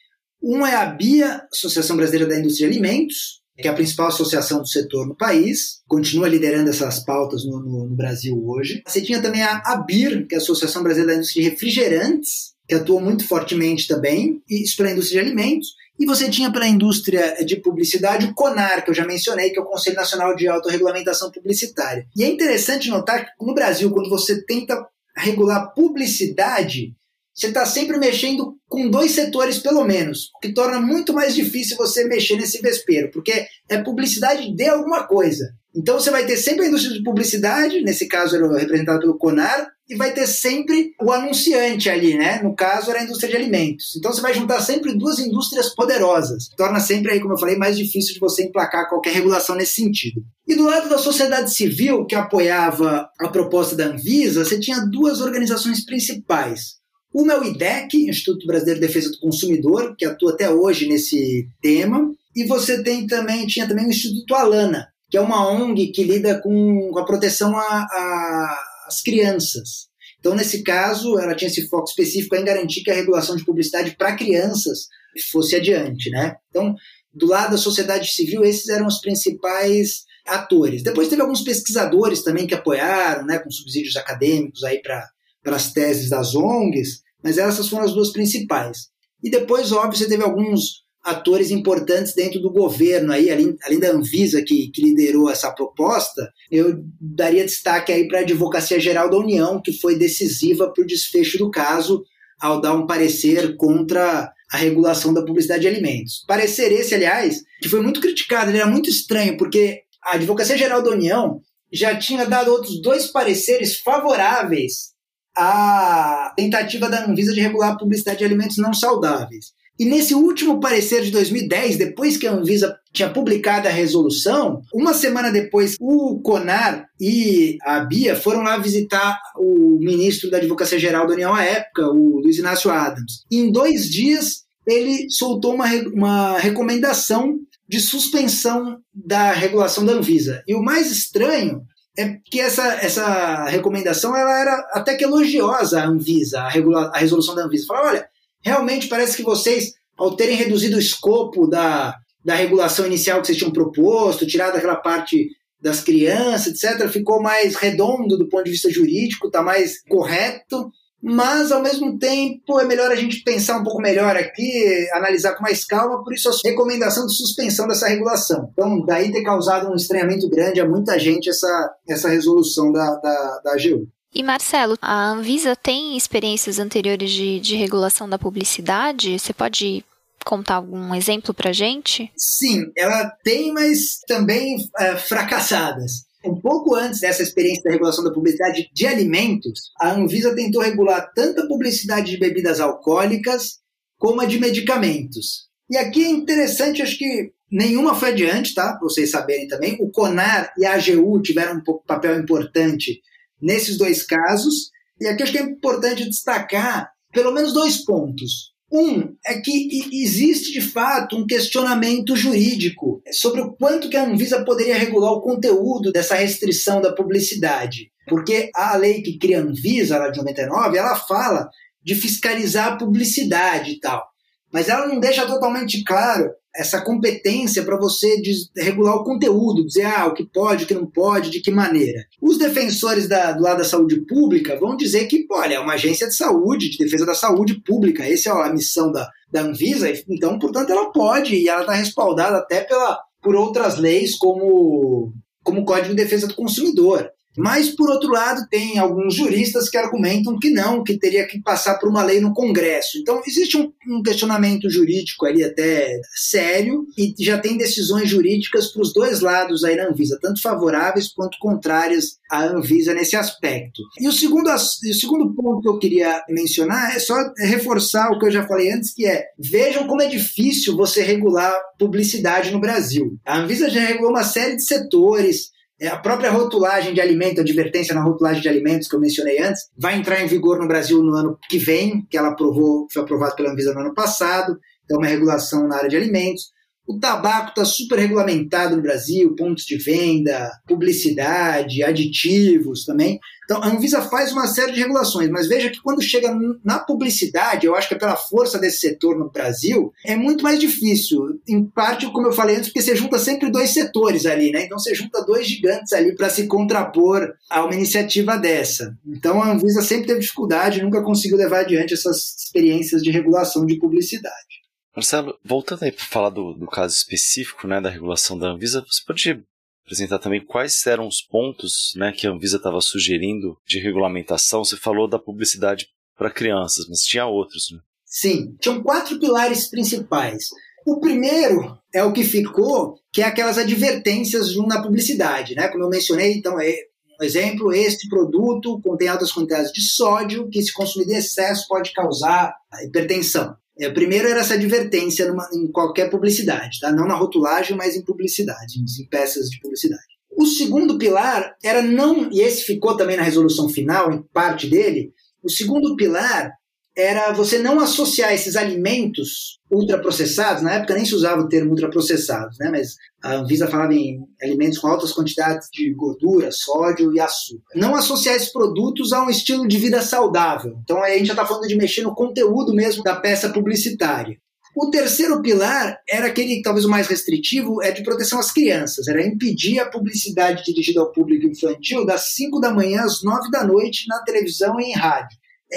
Um 0.49 0.65
é 0.65 0.75
a 0.75 0.85
BIA, 0.85 1.45
Associação 1.51 1.97
Brasileira 1.97 2.25
da 2.25 2.39
Indústria 2.39 2.69
de 2.69 2.73
Alimentos, 2.73 3.41
que 3.57 3.67
é 3.67 3.71
a 3.71 3.73
principal 3.73 4.07
associação 4.07 4.61
do 4.61 4.67
setor 4.67 5.05
no 5.05 5.13
país, 5.13 5.81
continua 5.85 6.29
liderando 6.29 6.69
essas 6.69 7.03
pautas 7.03 7.43
no, 7.43 7.59
no, 7.59 7.89
no 7.89 7.95
Brasil 7.97 8.41
hoje. 8.47 8.81
Você 8.87 9.01
tinha 9.01 9.21
também 9.21 9.41
a 9.41 9.57
ABIR, 9.65 10.25
que 10.25 10.35
é 10.35 10.37
a 10.37 10.41
Associação 10.41 10.83
Brasileira 10.83 11.11
da 11.11 11.17
Indústria 11.17 11.43
de 11.43 11.49
Refrigerantes, 11.49 12.53
que 12.65 12.75
atuou 12.75 13.01
muito 13.01 13.27
fortemente 13.27 13.89
também, 13.89 14.41
isso 14.49 14.77
pela 14.77 14.91
indústria 14.91 15.21
de 15.21 15.27
alimentos. 15.27 15.67
E 15.99 16.05
você 16.05 16.29
tinha 16.29 16.49
pela 16.49 16.67
indústria 16.67 17.43
de 17.43 17.57
publicidade 17.57 18.27
o 18.27 18.33
CONAR, 18.33 18.85
que 18.85 18.91
eu 18.91 18.95
já 18.95 19.05
mencionei, 19.05 19.49
que 19.49 19.59
é 19.59 19.61
o 19.61 19.65
Conselho 19.65 19.97
Nacional 19.97 20.33
de 20.33 20.47
Autorregulamentação 20.47 21.29
Publicitária. 21.29 22.07
E 22.15 22.23
é 22.23 22.27
interessante 22.29 22.87
notar 22.87 23.25
que 23.25 23.45
no 23.45 23.53
Brasil, 23.53 23.91
quando 23.91 24.09
você 24.09 24.41
tenta 24.45 24.87
regular 25.17 25.73
publicidade, 25.73 26.95
você 27.37 27.47
está 27.47 27.67
sempre 27.67 27.99
mexendo 27.99 28.57
com 28.67 28.89
dois 28.89 29.11
setores, 29.11 29.59
pelo 29.59 29.83
menos, 29.83 30.31
o 30.35 30.39
que 30.39 30.51
torna 30.51 30.81
muito 30.81 31.13
mais 31.13 31.35
difícil 31.35 31.77
você 31.77 32.03
mexer 32.05 32.35
nesse 32.35 32.59
vespeiro, 32.59 33.11
porque 33.11 33.45
é 33.69 33.77
publicidade 33.77 34.55
de 34.55 34.67
alguma 34.67 35.05
coisa. 35.05 35.45
Então 35.75 35.99
você 35.99 36.09
vai 36.09 36.25
ter 36.25 36.35
sempre 36.37 36.65
a 36.65 36.67
indústria 36.67 36.95
de 36.95 37.03
publicidade, 37.03 37.81
nesse 37.81 38.07
caso 38.07 38.35
era 38.35 38.57
representada 38.57 38.99
pelo 38.99 39.19
CONAR, 39.19 39.67
e 39.87 39.95
vai 39.95 40.11
ter 40.13 40.25
sempre 40.25 40.93
o 40.99 41.11
anunciante 41.11 41.89
ali, 41.89 42.17
né? 42.17 42.41
No 42.41 42.55
caso 42.55 42.89
era 42.89 43.01
a 43.01 43.03
indústria 43.03 43.29
de 43.29 43.37
alimentos. 43.37 43.95
Então 43.95 44.11
você 44.11 44.19
vai 44.19 44.33
juntar 44.33 44.59
sempre 44.59 44.97
duas 44.97 45.19
indústrias 45.19 45.73
poderosas. 45.75 46.49
Torna 46.57 46.79
sempre 46.79 47.11
aí, 47.11 47.19
como 47.21 47.35
eu 47.35 47.37
falei, 47.37 47.55
mais 47.55 47.77
difícil 47.77 48.15
de 48.15 48.19
você 48.19 48.45
emplacar 48.45 48.89
qualquer 48.89 49.13
regulação 49.13 49.55
nesse 49.55 49.75
sentido. 49.75 50.23
E 50.47 50.55
do 50.55 50.65
lado 50.65 50.89
da 50.89 50.97
sociedade 50.97 51.53
civil, 51.53 52.05
que 52.05 52.15
apoiava 52.15 53.07
a 53.19 53.29
proposta 53.29 53.75
da 53.75 53.85
Anvisa, 53.85 54.43
você 54.43 54.59
tinha 54.59 54.79
duas 54.79 55.21
organizações 55.21 55.85
principais. 55.85 56.77
Uma 57.17 57.33
é 57.33 57.39
o 57.39 57.43
IDEC, 57.43 58.07
Instituto 58.07 58.45
Brasileiro 58.45 58.79
de 58.79 58.85
Defesa 58.85 59.09
do 59.09 59.17
Consumidor, 59.17 59.95
que 59.97 60.05
atua 60.05 60.33
até 60.33 60.51
hoje 60.51 60.87
nesse 60.87 61.49
tema, 61.59 62.13
e 62.35 62.43
você 62.43 62.83
tem 62.83 63.07
também 63.07 63.47
tinha 63.47 63.67
também 63.67 63.87
o 63.87 63.89
Instituto 63.89 64.35
Alana, 64.35 64.87
que 65.09 65.17
é 65.17 65.21
uma 65.21 65.49
ONG 65.49 65.87
que 65.87 66.03
lida 66.03 66.39
com, 66.39 66.95
a 66.95 67.03
proteção 67.03 67.57
às 67.57 69.01
crianças. 69.03 69.87
Então, 70.19 70.35
nesse 70.35 70.61
caso, 70.61 71.17
ela 71.17 71.33
tinha 71.33 71.49
esse 71.49 71.67
foco 71.67 71.89
específico 71.89 72.35
em 72.35 72.45
garantir 72.45 72.83
que 72.83 72.91
a 72.91 72.95
regulação 72.95 73.35
de 73.35 73.43
publicidade 73.43 73.95
para 73.97 74.15
crianças 74.15 74.87
fosse 75.31 75.55
adiante, 75.55 76.11
né? 76.11 76.35
Então, 76.51 76.75
do 77.11 77.25
lado 77.25 77.49
da 77.49 77.57
sociedade 77.57 78.11
civil, 78.11 78.43
esses 78.43 78.69
eram 78.69 78.85
os 78.85 79.01
principais 79.01 80.03
atores. 80.23 80.83
Depois 80.83 81.07
teve 81.07 81.23
alguns 81.23 81.41
pesquisadores 81.41 82.21
também 82.21 82.45
que 82.45 82.53
apoiaram, 82.53 83.25
né, 83.25 83.39
com 83.39 83.49
subsídios 83.49 83.95
acadêmicos 83.95 84.63
aí 84.63 84.79
para 84.83 85.09
as 85.45 85.73
teses 85.73 86.11
das 86.11 86.35
ONGs, 86.35 87.06
mas 87.23 87.37
essas 87.37 87.69
foram 87.69 87.85
as 87.85 87.93
duas 87.93 88.11
principais. 88.11 88.87
E 89.23 89.29
depois, 89.29 89.71
óbvio, 89.71 89.97
você 89.97 90.07
teve 90.07 90.23
alguns 90.23 90.85
atores 91.03 91.51
importantes 91.51 92.13
dentro 92.13 92.39
do 92.41 92.51
governo, 92.51 93.13
aí, 93.13 93.31
além, 93.31 93.55
além 93.63 93.79
da 93.79 93.91
Anvisa, 93.91 94.41
que, 94.41 94.69
que 94.71 94.81
liderou 94.81 95.29
essa 95.29 95.51
proposta, 95.51 96.29
eu 96.51 96.83
daria 96.99 97.45
destaque 97.45 97.91
aí 97.93 98.07
para 98.07 98.19
a 98.19 98.21
Advocacia 98.21 98.79
Geral 98.79 99.09
da 99.09 99.17
União, 99.17 99.61
que 99.61 99.71
foi 99.71 99.97
decisiva 99.97 100.71
para 100.71 100.83
o 100.83 100.87
desfecho 100.87 101.37
do 101.37 101.49
caso, 101.49 102.03
ao 102.39 102.59
dar 102.59 102.73
um 102.73 102.85
parecer 102.85 103.55
contra 103.55 104.31
a 104.51 104.57
regulação 104.57 105.13
da 105.13 105.23
publicidade 105.23 105.61
de 105.61 105.67
alimentos. 105.67 106.23
Parecer 106.27 106.71
esse, 106.71 106.93
aliás, 106.93 107.41
que 107.61 107.69
foi 107.69 107.81
muito 107.81 108.01
criticado, 108.01 108.51
ele 108.51 108.59
era 108.59 108.69
muito 108.69 108.89
estranho, 108.89 109.37
porque 109.37 109.81
a 110.03 110.15
Advocacia 110.15 110.57
Geral 110.57 110.83
da 110.83 110.91
União 110.91 111.39
já 111.71 111.97
tinha 111.97 112.25
dado 112.25 112.51
outros 112.51 112.81
dois 112.81 113.07
pareceres 113.07 113.77
favoráveis 113.79 114.96
à 115.37 116.33
tentativa 116.35 116.89
da 116.89 117.05
Anvisa 117.05 117.33
de 117.33 117.39
regular 117.39 117.71
a 117.71 117.77
publicidade 117.77 118.19
de 118.19 118.25
alimentos 118.25 118.57
não 118.57 118.73
saudáveis. 118.73 119.57
E 119.79 119.85
nesse 119.85 120.15
último 120.15 120.59
parecer 120.59 121.03
de 121.03 121.11
2010, 121.11 121.77
depois 121.77 122.17
que 122.17 122.25
a 122.25 122.33
Anvisa 122.33 122.75
tinha 122.91 123.09
publicado 123.09 123.67
a 123.67 123.71
resolução, 123.71 124.61
uma 124.73 124.91
semana 124.91 125.31
depois, 125.31 125.75
o 125.79 126.19
CONAR 126.21 126.87
e 126.99 127.57
a 127.63 127.81
Bia 127.81 128.15
foram 128.15 128.41
lá 128.41 128.57
visitar 128.57 129.19
o 129.37 129.77
ministro 129.79 130.31
da 130.31 130.37
Advocacia 130.37 130.79
Geral 130.79 131.05
da 131.05 131.13
União 131.13 131.33
à 131.33 131.43
época, 131.43 131.87
o 131.89 132.19
Luiz 132.19 132.39
Inácio 132.39 132.71
Adams. 132.71 133.23
E 133.29 133.37
em 133.37 133.51
dois 133.51 133.87
dias, 133.87 134.45
ele 134.65 135.07
soltou 135.11 135.53
uma, 135.53 135.67
uma 135.93 136.39
recomendação 136.39 137.37
de 137.69 137.79
suspensão 137.79 138.79
da 138.93 139.31
regulação 139.31 139.85
da 139.85 139.93
Anvisa. 139.93 140.41
E 140.47 140.55
o 140.55 140.63
mais 140.63 140.89
estranho 140.91 141.61
é 141.97 142.19
que 142.23 142.39
essa, 142.39 142.63
essa 142.75 143.45
recomendação 143.45 144.15
ela 144.15 144.39
era 144.39 144.53
até 144.73 144.95
que 144.95 145.03
elogiosa 145.03 145.81
à 145.81 145.87
Anvisa, 145.87 146.41
a, 146.41 146.49
regula, 146.49 146.91
a 146.93 146.99
resolução 146.99 147.33
da 147.33 147.43
Anvisa. 147.43 147.65
Falava, 147.65 147.87
olha, 147.87 148.09
realmente 148.41 148.87
parece 148.87 149.17
que 149.17 149.23
vocês, 149.23 149.73
ao 149.97 150.15
terem 150.15 150.35
reduzido 150.35 150.75
o 150.75 150.79
escopo 150.79 151.47
da, 151.47 151.95
da 152.23 152.35
regulação 152.35 152.85
inicial 152.85 153.19
que 153.19 153.27
vocês 153.27 153.37
tinham 153.37 153.51
proposto, 153.51 154.27
tirado 154.27 154.55
aquela 154.55 154.75
parte 154.75 155.27
das 155.59 155.81
crianças, 155.81 156.63
etc., 156.63 156.87
ficou 156.87 157.21
mais 157.21 157.55
redondo 157.55 158.15
do 158.15 158.29
ponto 158.29 158.43
de 158.43 158.51
vista 158.51 158.71
jurídico, 158.71 159.27
está 159.27 159.41
mais 159.41 159.81
correto, 159.89 160.69
mas 161.01 161.51
ao 161.51 161.61
mesmo 161.61 161.97
tempo 161.97 162.59
é 162.59 162.65
melhor 162.65 162.91
a 162.91 162.95
gente 162.95 163.23
pensar 163.23 163.59
um 163.59 163.63
pouco 163.63 163.81
melhor 163.81 164.15
aqui, 164.15 164.89
analisar 164.93 165.35
com 165.35 165.43
mais 165.43 165.63
calma, 165.63 166.03
por 166.03 166.13
isso 166.13 166.29
a 166.29 166.33
recomendação 166.43 167.05
de 167.05 167.15
suspensão 167.15 167.67
dessa 167.67 167.87
regulação. 167.87 168.49
Então, 168.51 168.83
daí 168.85 169.11
ter 169.11 169.23
causado 169.23 169.69
um 169.69 169.75
estranhamento 169.75 170.29
grande 170.29 170.59
a 170.59 170.67
muita 170.67 170.97
gente 170.97 171.29
essa, 171.29 171.75
essa 171.87 172.09
resolução 172.09 172.71
da, 172.71 172.95
da, 172.95 173.41
da 173.43 173.53
AGU. 173.53 173.87
E 174.13 174.23
Marcelo, 174.23 174.77
a 174.81 175.11
Anvisa 175.11 175.55
tem 175.55 175.95
experiências 175.95 176.57
anteriores 176.57 177.11
de, 177.11 177.39
de 177.39 177.55
regulação 177.55 178.09
da 178.09 178.17
publicidade? 178.17 179.19
Você 179.19 179.33
pode 179.33 179.85
contar 180.25 180.55
algum 180.55 180.93
exemplo 180.95 181.33
para 181.33 181.53
gente? 181.53 182.11
Sim, 182.17 182.71
ela 182.75 183.09
tem, 183.23 183.53
mas 183.53 183.99
também 184.07 184.57
é, 184.77 184.95
fracassadas. 184.95 186.06
Um 186.25 186.39
pouco 186.39 186.75
antes 186.75 186.99
dessa 186.99 187.21
experiência 187.21 187.63
da 187.63 187.71
regulação 187.71 188.03
da 188.03 188.11
publicidade 188.11 188.69
de 188.73 188.87
alimentos, 188.87 189.71
a 189.79 189.93
Anvisa 189.93 190.35
tentou 190.35 190.61
regular 190.61 191.11
tanto 191.13 191.41
a 191.41 191.47
publicidade 191.47 192.11
de 192.11 192.17
bebidas 192.17 192.59
alcoólicas 192.59 193.59
como 193.97 194.21
a 194.21 194.25
de 194.25 194.39
medicamentos. 194.39 195.47
E 195.69 195.77
aqui 195.77 196.03
é 196.03 196.09
interessante, 196.09 196.81
acho 196.81 196.97
que 196.97 197.31
nenhuma 197.51 197.93
foi 197.93 198.09
adiante, 198.09 198.53
tá? 198.53 198.73
Para 198.73 198.79
vocês 198.79 199.11
saberem 199.11 199.47
também. 199.47 199.77
O 199.79 199.91
CONAR 199.91 200.53
e 200.57 200.65
a 200.65 200.73
AGU 200.73 201.21
tiveram 201.21 201.57
um 201.57 201.79
papel 201.85 202.19
importante 202.19 203.01
nesses 203.41 203.77
dois 203.77 204.03
casos. 204.03 204.71
E 204.99 205.07
aqui 205.07 205.23
acho 205.23 205.31
que 205.31 205.37
é 205.37 205.43
importante 205.43 206.07
destacar 206.09 206.91
pelo 207.11 207.31
menos 207.31 207.53
dois 207.53 207.83
pontos. 207.83 208.53
Um 208.71 209.15
é 209.25 209.39
que 209.39 209.69
existe 209.93 210.51
de 210.51 210.61
fato 210.61 211.15
um 211.15 211.25
questionamento 211.25 212.15
jurídico 212.15 213.01
sobre 213.11 213.41
o 213.41 213.53
quanto 213.53 213.89
que 213.89 213.95
a 213.95 214.03
Anvisa 214.03 214.43
poderia 214.43 214.77
regular 214.77 215.11
o 215.13 215.21
conteúdo 215.21 215.91
dessa 215.91 216.15
restrição 216.15 216.81
da 216.81 216.93
publicidade. 216.93 217.91
Porque 218.07 218.49
a 218.53 218.75
lei 218.75 219.01
que 219.01 219.17
cria 219.17 219.39
a 219.39 219.43
Anvisa, 219.43 219.97
lá 219.97 220.09
de 220.09 220.19
99, 220.19 220.77
ela 220.77 220.95
fala 220.95 221.49
de 221.81 221.95
fiscalizar 221.95 222.73
a 222.73 222.77
publicidade 222.77 223.71
e 223.71 223.79
tal. 223.79 224.05
Mas 224.51 224.67
ela 224.67 224.87
não 224.87 224.99
deixa 224.99 225.25
totalmente 225.25 225.83
claro 225.83 226.29
essa 226.57 226.81
competência 226.81 227.63
para 227.63 227.77
você 227.77 228.19
regular 228.57 228.95
o 228.95 229.03
conteúdo, 229.03 229.65
dizer 229.65 229.85
ah, 229.85 230.07
o 230.07 230.13
que 230.13 230.25
pode, 230.25 230.63
o 230.63 230.67
que 230.67 230.73
não 230.73 230.87
pode, 230.87 231.29
de 231.29 231.39
que 231.39 231.51
maneira. 231.51 232.03
Os 232.19 232.37
defensores 232.37 233.07
da, 233.07 233.31
do 233.31 233.43
lado 233.43 233.59
da 233.59 233.63
saúde 233.63 234.01
pública 234.05 234.59
vão 234.59 234.75
dizer 234.75 235.05
que, 235.05 235.25
olha, 235.31 235.55
é 235.55 235.59
uma 235.59 235.73
agência 235.73 236.07
de 236.07 236.15
saúde, 236.15 236.71
de 236.71 236.77
defesa 236.79 237.05
da 237.05 237.13
saúde 237.13 237.61
pública, 237.63 238.03
essa 238.03 238.29
é 238.29 238.31
a 238.31 238.51
missão 238.51 238.91
da, 238.91 239.07
da 239.31 239.41
Anvisa, 239.41 239.87
então, 240.09 240.39
portanto, 240.39 240.71
ela 240.71 240.91
pode, 240.91 241.35
e 241.35 241.47
ela 241.47 241.61
está 241.61 241.73
respaldada 241.73 242.37
até 242.37 242.61
pela, 242.61 242.99
por 243.21 243.35
outras 243.35 243.77
leis, 243.77 244.17
como, 244.17 245.13
como 245.43 245.61
o 245.61 245.65
Código 245.65 245.89
de 245.89 246.01
Defesa 246.01 246.27
do 246.27 246.35
Consumidor. 246.35 247.11
Mas, 247.37 247.69
por 247.69 247.89
outro 247.89 248.09
lado, 248.09 248.47
tem 248.49 248.79
alguns 248.79 249.13
juristas 249.13 249.69
que 249.69 249.77
argumentam 249.77 250.39
que 250.39 250.49
não, 250.49 250.83
que 250.83 250.97
teria 250.97 251.27
que 251.27 251.39
passar 251.41 251.75
por 251.75 251.89
uma 251.89 252.03
lei 252.03 252.19
no 252.19 252.33
Congresso. 252.33 252.97
Então, 252.97 253.21
existe 253.25 253.57
um, 253.57 253.71
um 253.87 254.01
questionamento 254.01 254.69
jurídico 254.69 255.25
ali 255.25 255.43
até 255.43 256.01
sério 256.15 256.85
e 256.97 257.13
já 257.19 257.37
tem 257.37 257.57
decisões 257.57 258.09
jurídicas 258.09 258.71
para 258.71 258.81
os 258.81 258.93
dois 258.93 259.21
lados 259.21 259.63
aí 259.63 259.75
na 259.75 259.87
Anvisa, 259.87 260.19
tanto 260.21 260.41
favoráveis 260.41 261.09
quanto 261.13 261.37
contrárias 261.39 262.17
à 262.31 262.45
Anvisa 262.45 262.93
nesse 262.93 263.15
aspecto. 263.15 263.81
E 263.99 264.07
o 264.07 264.11
segundo, 264.11 264.49
o 264.49 264.93
segundo 264.93 265.33
ponto 265.33 265.61
que 265.61 265.69
eu 265.69 265.79
queria 265.79 266.23
mencionar 266.29 266.95
é 266.95 266.99
só 266.99 267.15
reforçar 267.37 268.09
o 268.11 268.19
que 268.19 268.25
eu 268.25 268.31
já 268.31 268.47
falei 268.47 268.71
antes, 268.71 268.93
que 268.93 269.05
é 269.05 269.25
vejam 269.37 269.87
como 269.87 270.01
é 270.01 270.07
difícil 270.07 270.75
você 270.75 271.01
regular 271.01 271.53
publicidade 271.77 272.51
no 272.51 272.59
Brasil. 272.59 273.17
A 273.25 273.37
Anvisa 273.37 273.69
já 273.69 273.81
regulou 273.81 274.11
uma 274.11 274.23
série 274.23 274.55
de 274.55 274.65
setores, 274.65 275.51
é, 275.79 275.87
a 275.87 275.97
própria 275.97 276.31
rotulagem 276.31 276.93
de 276.93 277.01
alimento, 277.01 277.39
a 277.39 277.41
advertência 277.41 277.93
na 277.93 278.01
rotulagem 278.01 278.41
de 278.41 278.49
alimentos 278.49 278.87
que 278.87 278.95
eu 278.95 278.99
mencionei 278.99 279.39
antes, 279.39 279.69
vai 279.77 279.95
entrar 279.95 280.21
em 280.21 280.27
vigor 280.27 280.59
no 280.59 280.67
Brasil 280.67 281.03
no 281.03 281.15
ano 281.15 281.37
que 281.49 281.57
vem, 281.57 282.05
que 282.09 282.17
ela 282.17 282.29
aprovou, 282.29 282.87
foi 282.91 283.03
aprovado 283.03 283.35
pela 283.35 283.51
Anvisa 283.51 283.73
no 283.73 283.81
ano 283.81 283.93
passado, 283.93 284.57
então 284.83 284.97
uma 284.97 285.07
regulação 285.07 285.67
na 285.67 285.77
área 285.77 285.89
de 285.89 285.95
alimentos. 285.95 286.51
O 286.87 286.97
tabaco 286.97 287.49
está 287.49 287.65
super 287.65 287.99
regulamentado 287.99 288.75
no 288.75 288.81
Brasil, 288.81 289.35
pontos 289.35 289.65
de 289.65 289.77
venda, 289.77 290.49
publicidade, 290.65 291.83
aditivos 291.83 292.85
também. 292.85 293.19
Então, 293.43 293.61
a 293.61 293.67
Anvisa 293.67 294.01
faz 294.01 294.31
uma 294.31 294.45
série 294.47 294.73
de 294.73 294.79
regulações, 294.79 295.29
mas 295.29 295.47
veja 295.47 295.69
que 295.69 295.81
quando 295.81 296.01
chega 296.01 296.33
na 296.63 296.79
publicidade, 296.79 297.65
eu 297.65 297.75
acho 297.75 297.87
que 297.87 297.93
é 297.93 297.97
pela 297.97 298.15
força 298.15 298.59
desse 298.59 298.79
setor 298.79 299.17
no 299.17 299.31
Brasil, 299.31 299.93
é 300.05 300.15
muito 300.17 300.43
mais 300.43 300.59
difícil. 300.59 301.39
Em 301.47 301.65
parte, 301.65 302.05
como 302.07 302.27
eu 302.27 302.33
falei 302.33 302.57
antes, 302.57 302.69
porque 302.69 302.81
você 302.81 302.95
junta 302.95 303.17
sempre 303.17 303.49
dois 303.49 303.69
setores 303.69 304.25
ali, 304.25 304.51
né? 304.51 304.63
Então, 304.65 304.77
você 304.77 304.93
junta 304.93 305.23
dois 305.25 305.47
gigantes 305.47 305.93
ali 305.93 306.13
para 306.15 306.29
se 306.29 306.45
contrapor 306.45 307.33
a 307.49 307.63
uma 307.63 307.73
iniciativa 307.73 308.37
dessa. 308.37 308.93
Então, 309.05 309.41
a 309.41 309.51
Anvisa 309.51 309.81
sempre 309.81 310.07
teve 310.07 310.19
dificuldade, 310.19 310.81
nunca 310.81 311.01
conseguiu 311.01 311.37
levar 311.37 311.61
adiante 311.61 311.93
essas 311.93 312.35
experiências 312.37 313.01
de 313.01 313.11
regulação 313.11 313.65
de 313.65 313.77
publicidade. 313.77 314.66
Marcelo, 314.97 315.37
voltando 315.45 315.83
aí 315.83 315.91
para 315.91 316.03
falar 316.03 316.31
do, 316.31 316.53
do 316.55 316.65
caso 316.65 316.95
específico 316.95 317.67
né, 317.67 317.79
da 317.79 317.87
regulação 317.87 318.35
da 318.35 318.47
Anvisa, 318.47 318.83
você 318.89 319.03
pode 319.05 319.43
apresentar 319.85 320.17
também 320.17 320.43
quais 320.43 320.83
eram 320.87 321.07
os 321.07 321.21
pontos 321.21 321.93
né, 321.95 322.11
que 322.11 322.25
a 322.25 322.31
Anvisa 322.31 322.57
estava 322.57 322.81
sugerindo 322.81 323.55
de 323.63 323.77
regulamentação? 323.77 324.65
Você 324.65 324.75
falou 324.75 325.07
da 325.07 325.19
publicidade 325.19 325.87
para 326.17 326.31
crianças, 326.31 326.87
mas 326.89 327.03
tinha 327.03 327.27
outros, 327.27 327.67
né? 327.71 327.77
Sim, 328.03 328.55
tinham 328.59 328.81
quatro 328.81 329.19
pilares 329.19 329.69
principais. 329.69 330.47
O 330.83 330.99
primeiro 330.99 331.77
é 331.93 332.03
o 332.03 332.11
que 332.11 332.23
ficou, 332.23 332.95
que 333.13 333.21
é 333.21 333.25
aquelas 333.25 333.59
advertências 333.59 334.55
na 334.55 334.81
publicidade, 334.81 335.53
né? 335.53 335.67
Como 335.67 335.83
eu 335.83 335.89
mencionei, 335.89 336.33
então 336.33 336.59
é 336.59 336.73
exemplo, 337.21 337.71
este 337.71 338.09
produto 338.09 338.81
contém 338.81 339.07
altas 339.07 339.31
quantidades 339.31 339.71
de 339.71 339.81
sódio 339.81 340.49
que, 340.49 340.61
se 340.61 340.73
consumido 340.73 341.11
em 341.11 341.17
excesso, 341.17 341.67
pode 341.67 341.93
causar 341.93 342.53
hipertensão. 342.83 343.55
É, 343.79 343.89
primeiro 343.89 344.27
era 344.27 344.39
essa 344.39 344.55
advertência 344.55 345.27
numa, 345.27 345.47
em 345.53 345.67
qualquer 345.67 346.09
publicidade, 346.09 346.79
tá? 346.79 346.91
não 346.91 347.07
na 347.07 347.15
rotulagem, 347.15 347.77
mas 347.77 347.95
em 347.95 348.03
publicidade, 348.03 348.79
em 348.79 349.05
peças 349.07 349.49
de 349.49 349.59
publicidade. 349.59 350.03
O 350.35 350.45
segundo 350.45 350.97
pilar 350.97 351.55
era 351.63 351.81
não, 351.81 352.31
e 352.31 352.41
esse 352.41 352.63
ficou 352.63 352.95
também 352.95 353.17
na 353.17 353.23
resolução 353.23 353.69
final, 353.69 354.11
em 354.11 354.21
parte 354.33 354.67
dele, 354.67 355.11
o 355.43 355.49
segundo 355.49 355.95
pilar 355.95 356.51
era 356.97 357.31
você 357.31 357.59
não 357.59 357.79
associar 357.79 358.33
esses 358.33 358.55
alimentos 358.55 359.59
ultraprocessados, 359.69 360.63
na 360.63 360.73
época 360.73 360.95
nem 360.95 361.05
se 361.05 361.13
usava 361.13 361.41
o 361.41 361.47
termo 361.47 361.71
ultraprocessados, 361.71 362.57
né, 362.57 362.69
mas 362.71 362.95
a 363.23 363.35
Anvisa 363.35 363.67
falava 363.67 363.93
em 363.93 364.19
alimentos 364.41 364.79
com 364.79 364.87
altas 364.87 365.13
quantidades 365.13 365.67
de 365.71 365.93
gordura, 365.93 366.49
sódio 366.51 367.13
e 367.13 367.19
açúcar. 367.19 367.75
Não 367.75 367.95
associar 367.95 368.35
esses 368.35 368.51
produtos 368.51 369.13
a 369.13 369.23
um 369.23 369.29
estilo 369.29 369.67
de 369.67 369.77
vida 369.77 370.01
saudável. 370.01 370.79
Então 370.83 371.03
aí 371.03 371.13
a 371.13 371.17
gente 371.17 371.27
já 371.27 371.33
está 371.33 371.45
falando 371.45 371.67
de 371.67 371.75
mexer 371.75 372.01
no 372.01 372.15
conteúdo 372.15 372.73
mesmo 372.73 373.03
da 373.03 373.15
peça 373.15 373.49
publicitária. 373.49 374.37
O 374.75 374.89
terceiro 374.89 375.41
pilar 375.41 375.99
era 376.07 376.27
aquele, 376.27 376.61
talvez 376.61 376.85
o 376.85 376.89
mais 376.89 377.07
restritivo, 377.07 377.81
é 377.81 377.91
de 377.91 378.03
proteção 378.03 378.39
às 378.39 378.51
crianças. 378.51 379.07
Era 379.07 379.25
impedir 379.25 379.79
a 379.79 379.89
publicidade 379.89 380.63
dirigida 380.63 380.99
ao 380.99 381.11
público 381.11 381.47
infantil 381.47 382.05
das 382.05 382.35
5 382.35 382.59
da 382.59 382.71
manhã 382.71 383.01
às 383.01 383.23
9 383.23 383.49
da 383.49 383.63
noite 383.63 384.07
na 384.07 384.21
televisão 384.21 384.79
e 384.79 384.91
em 384.91 384.93
rádio. 384.93 385.35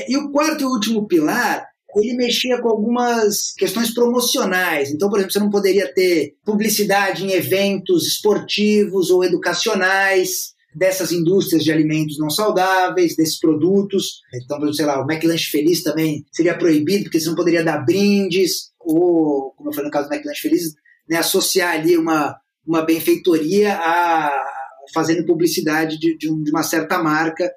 E 0.08 0.16
o 0.16 0.30
quarto 0.30 0.62
e 0.62 0.66
último 0.66 1.06
pilar, 1.06 1.66
ele 1.96 2.14
mexia 2.14 2.60
com 2.60 2.68
algumas 2.68 3.52
questões 3.56 3.92
promocionais. 3.92 4.90
Então, 4.90 5.08
por 5.08 5.18
exemplo, 5.18 5.32
você 5.32 5.38
não 5.40 5.50
poderia 5.50 5.92
ter 5.92 6.34
publicidade 6.44 7.24
em 7.24 7.32
eventos 7.32 8.06
esportivos 8.06 9.10
ou 9.10 9.24
educacionais 9.24 10.54
dessas 10.74 11.10
indústrias 11.10 11.64
de 11.64 11.72
alimentos 11.72 12.16
não 12.18 12.30
saudáveis, 12.30 13.16
desses 13.16 13.38
produtos. 13.38 14.20
Então, 14.34 14.72
sei 14.72 14.86
lá, 14.86 15.00
o 15.00 15.10
McLanche 15.10 15.50
Feliz 15.50 15.82
também 15.82 16.24
seria 16.30 16.56
proibido, 16.56 17.04
porque 17.04 17.18
você 17.18 17.28
não 17.28 17.34
poderia 17.34 17.64
dar 17.64 17.84
brindes, 17.84 18.70
ou, 18.78 19.52
como 19.56 19.70
eu 19.70 19.72
falei 19.72 19.86
no 19.86 19.92
caso 19.92 20.08
do 20.08 20.14
McLanche 20.14 20.40
Feliz, 20.40 20.74
né, 21.08 21.16
associar 21.16 21.74
ali 21.74 21.96
uma, 21.96 22.36
uma 22.64 22.82
benfeitoria 22.82 23.74
a 23.74 24.30
fazendo 24.94 25.24
publicidade 25.24 25.98
de, 25.98 26.16
de, 26.16 26.30
um, 26.30 26.42
de 26.42 26.50
uma 26.50 26.62
certa 26.62 27.02
marca 27.02 27.50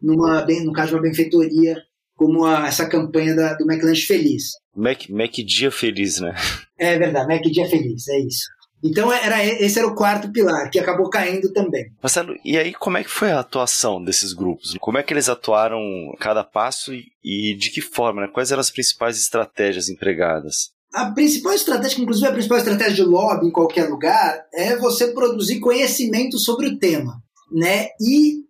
numa, 0.00 0.42
bem, 0.42 0.64
no 0.64 0.72
caso 0.72 0.88
de 0.88 0.94
uma 0.94 1.02
benfeitoria, 1.02 1.76
como 2.14 2.44
a, 2.44 2.66
essa 2.66 2.88
campanha 2.88 3.34
da, 3.34 3.54
do 3.54 3.70
McLanche 3.70 4.06
Feliz. 4.06 4.52
Mac, 4.74 5.08
Mac 5.08 5.32
Dia 5.32 5.70
Feliz, 5.70 6.20
né? 6.20 6.34
É 6.78 6.98
verdade, 6.98 7.28
Mac 7.28 7.42
Dia 7.42 7.68
Feliz, 7.68 8.08
é 8.08 8.18
isso. 8.20 8.46
Então 8.84 9.12
era, 9.12 9.44
esse 9.44 9.78
era 9.78 9.88
o 9.88 9.94
quarto 9.94 10.30
pilar, 10.30 10.70
que 10.70 10.78
acabou 10.78 11.08
caindo 11.08 11.52
também. 11.52 11.86
Marcelo, 12.02 12.34
e 12.44 12.58
aí 12.58 12.72
como 12.74 12.98
é 12.98 13.04
que 13.04 13.10
foi 13.10 13.30
a 13.30 13.40
atuação 13.40 14.02
desses 14.02 14.32
grupos? 14.32 14.76
Como 14.78 14.98
é 14.98 15.02
que 15.02 15.12
eles 15.12 15.28
atuaram 15.28 15.80
cada 16.20 16.44
passo 16.44 16.94
e, 16.94 17.06
e 17.24 17.54
de 17.54 17.70
que 17.70 17.80
forma? 17.80 18.22
Né? 18.22 18.28
Quais 18.32 18.52
eram 18.52 18.60
as 18.60 18.70
principais 18.70 19.18
estratégias 19.18 19.88
empregadas? 19.88 20.70
A 20.92 21.10
principal 21.10 21.52
estratégia, 21.52 22.00
inclusive 22.00 22.26
a 22.26 22.32
principal 22.32 22.58
estratégia 22.58 22.94
de 22.94 23.02
lobby 23.02 23.46
em 23.46 23.50
qualquer 23.50 23.88
lugar, 23.88 24.44
é 24.54 24.76
você 24.76 25.08
produzir 25.08 25.58
conhecimento 25.58 26.38
sobre 26.38 26.68
o 26.68 26.78
tema, 26.78 27.20
né? 27.52 27.88
E 28.00 28.45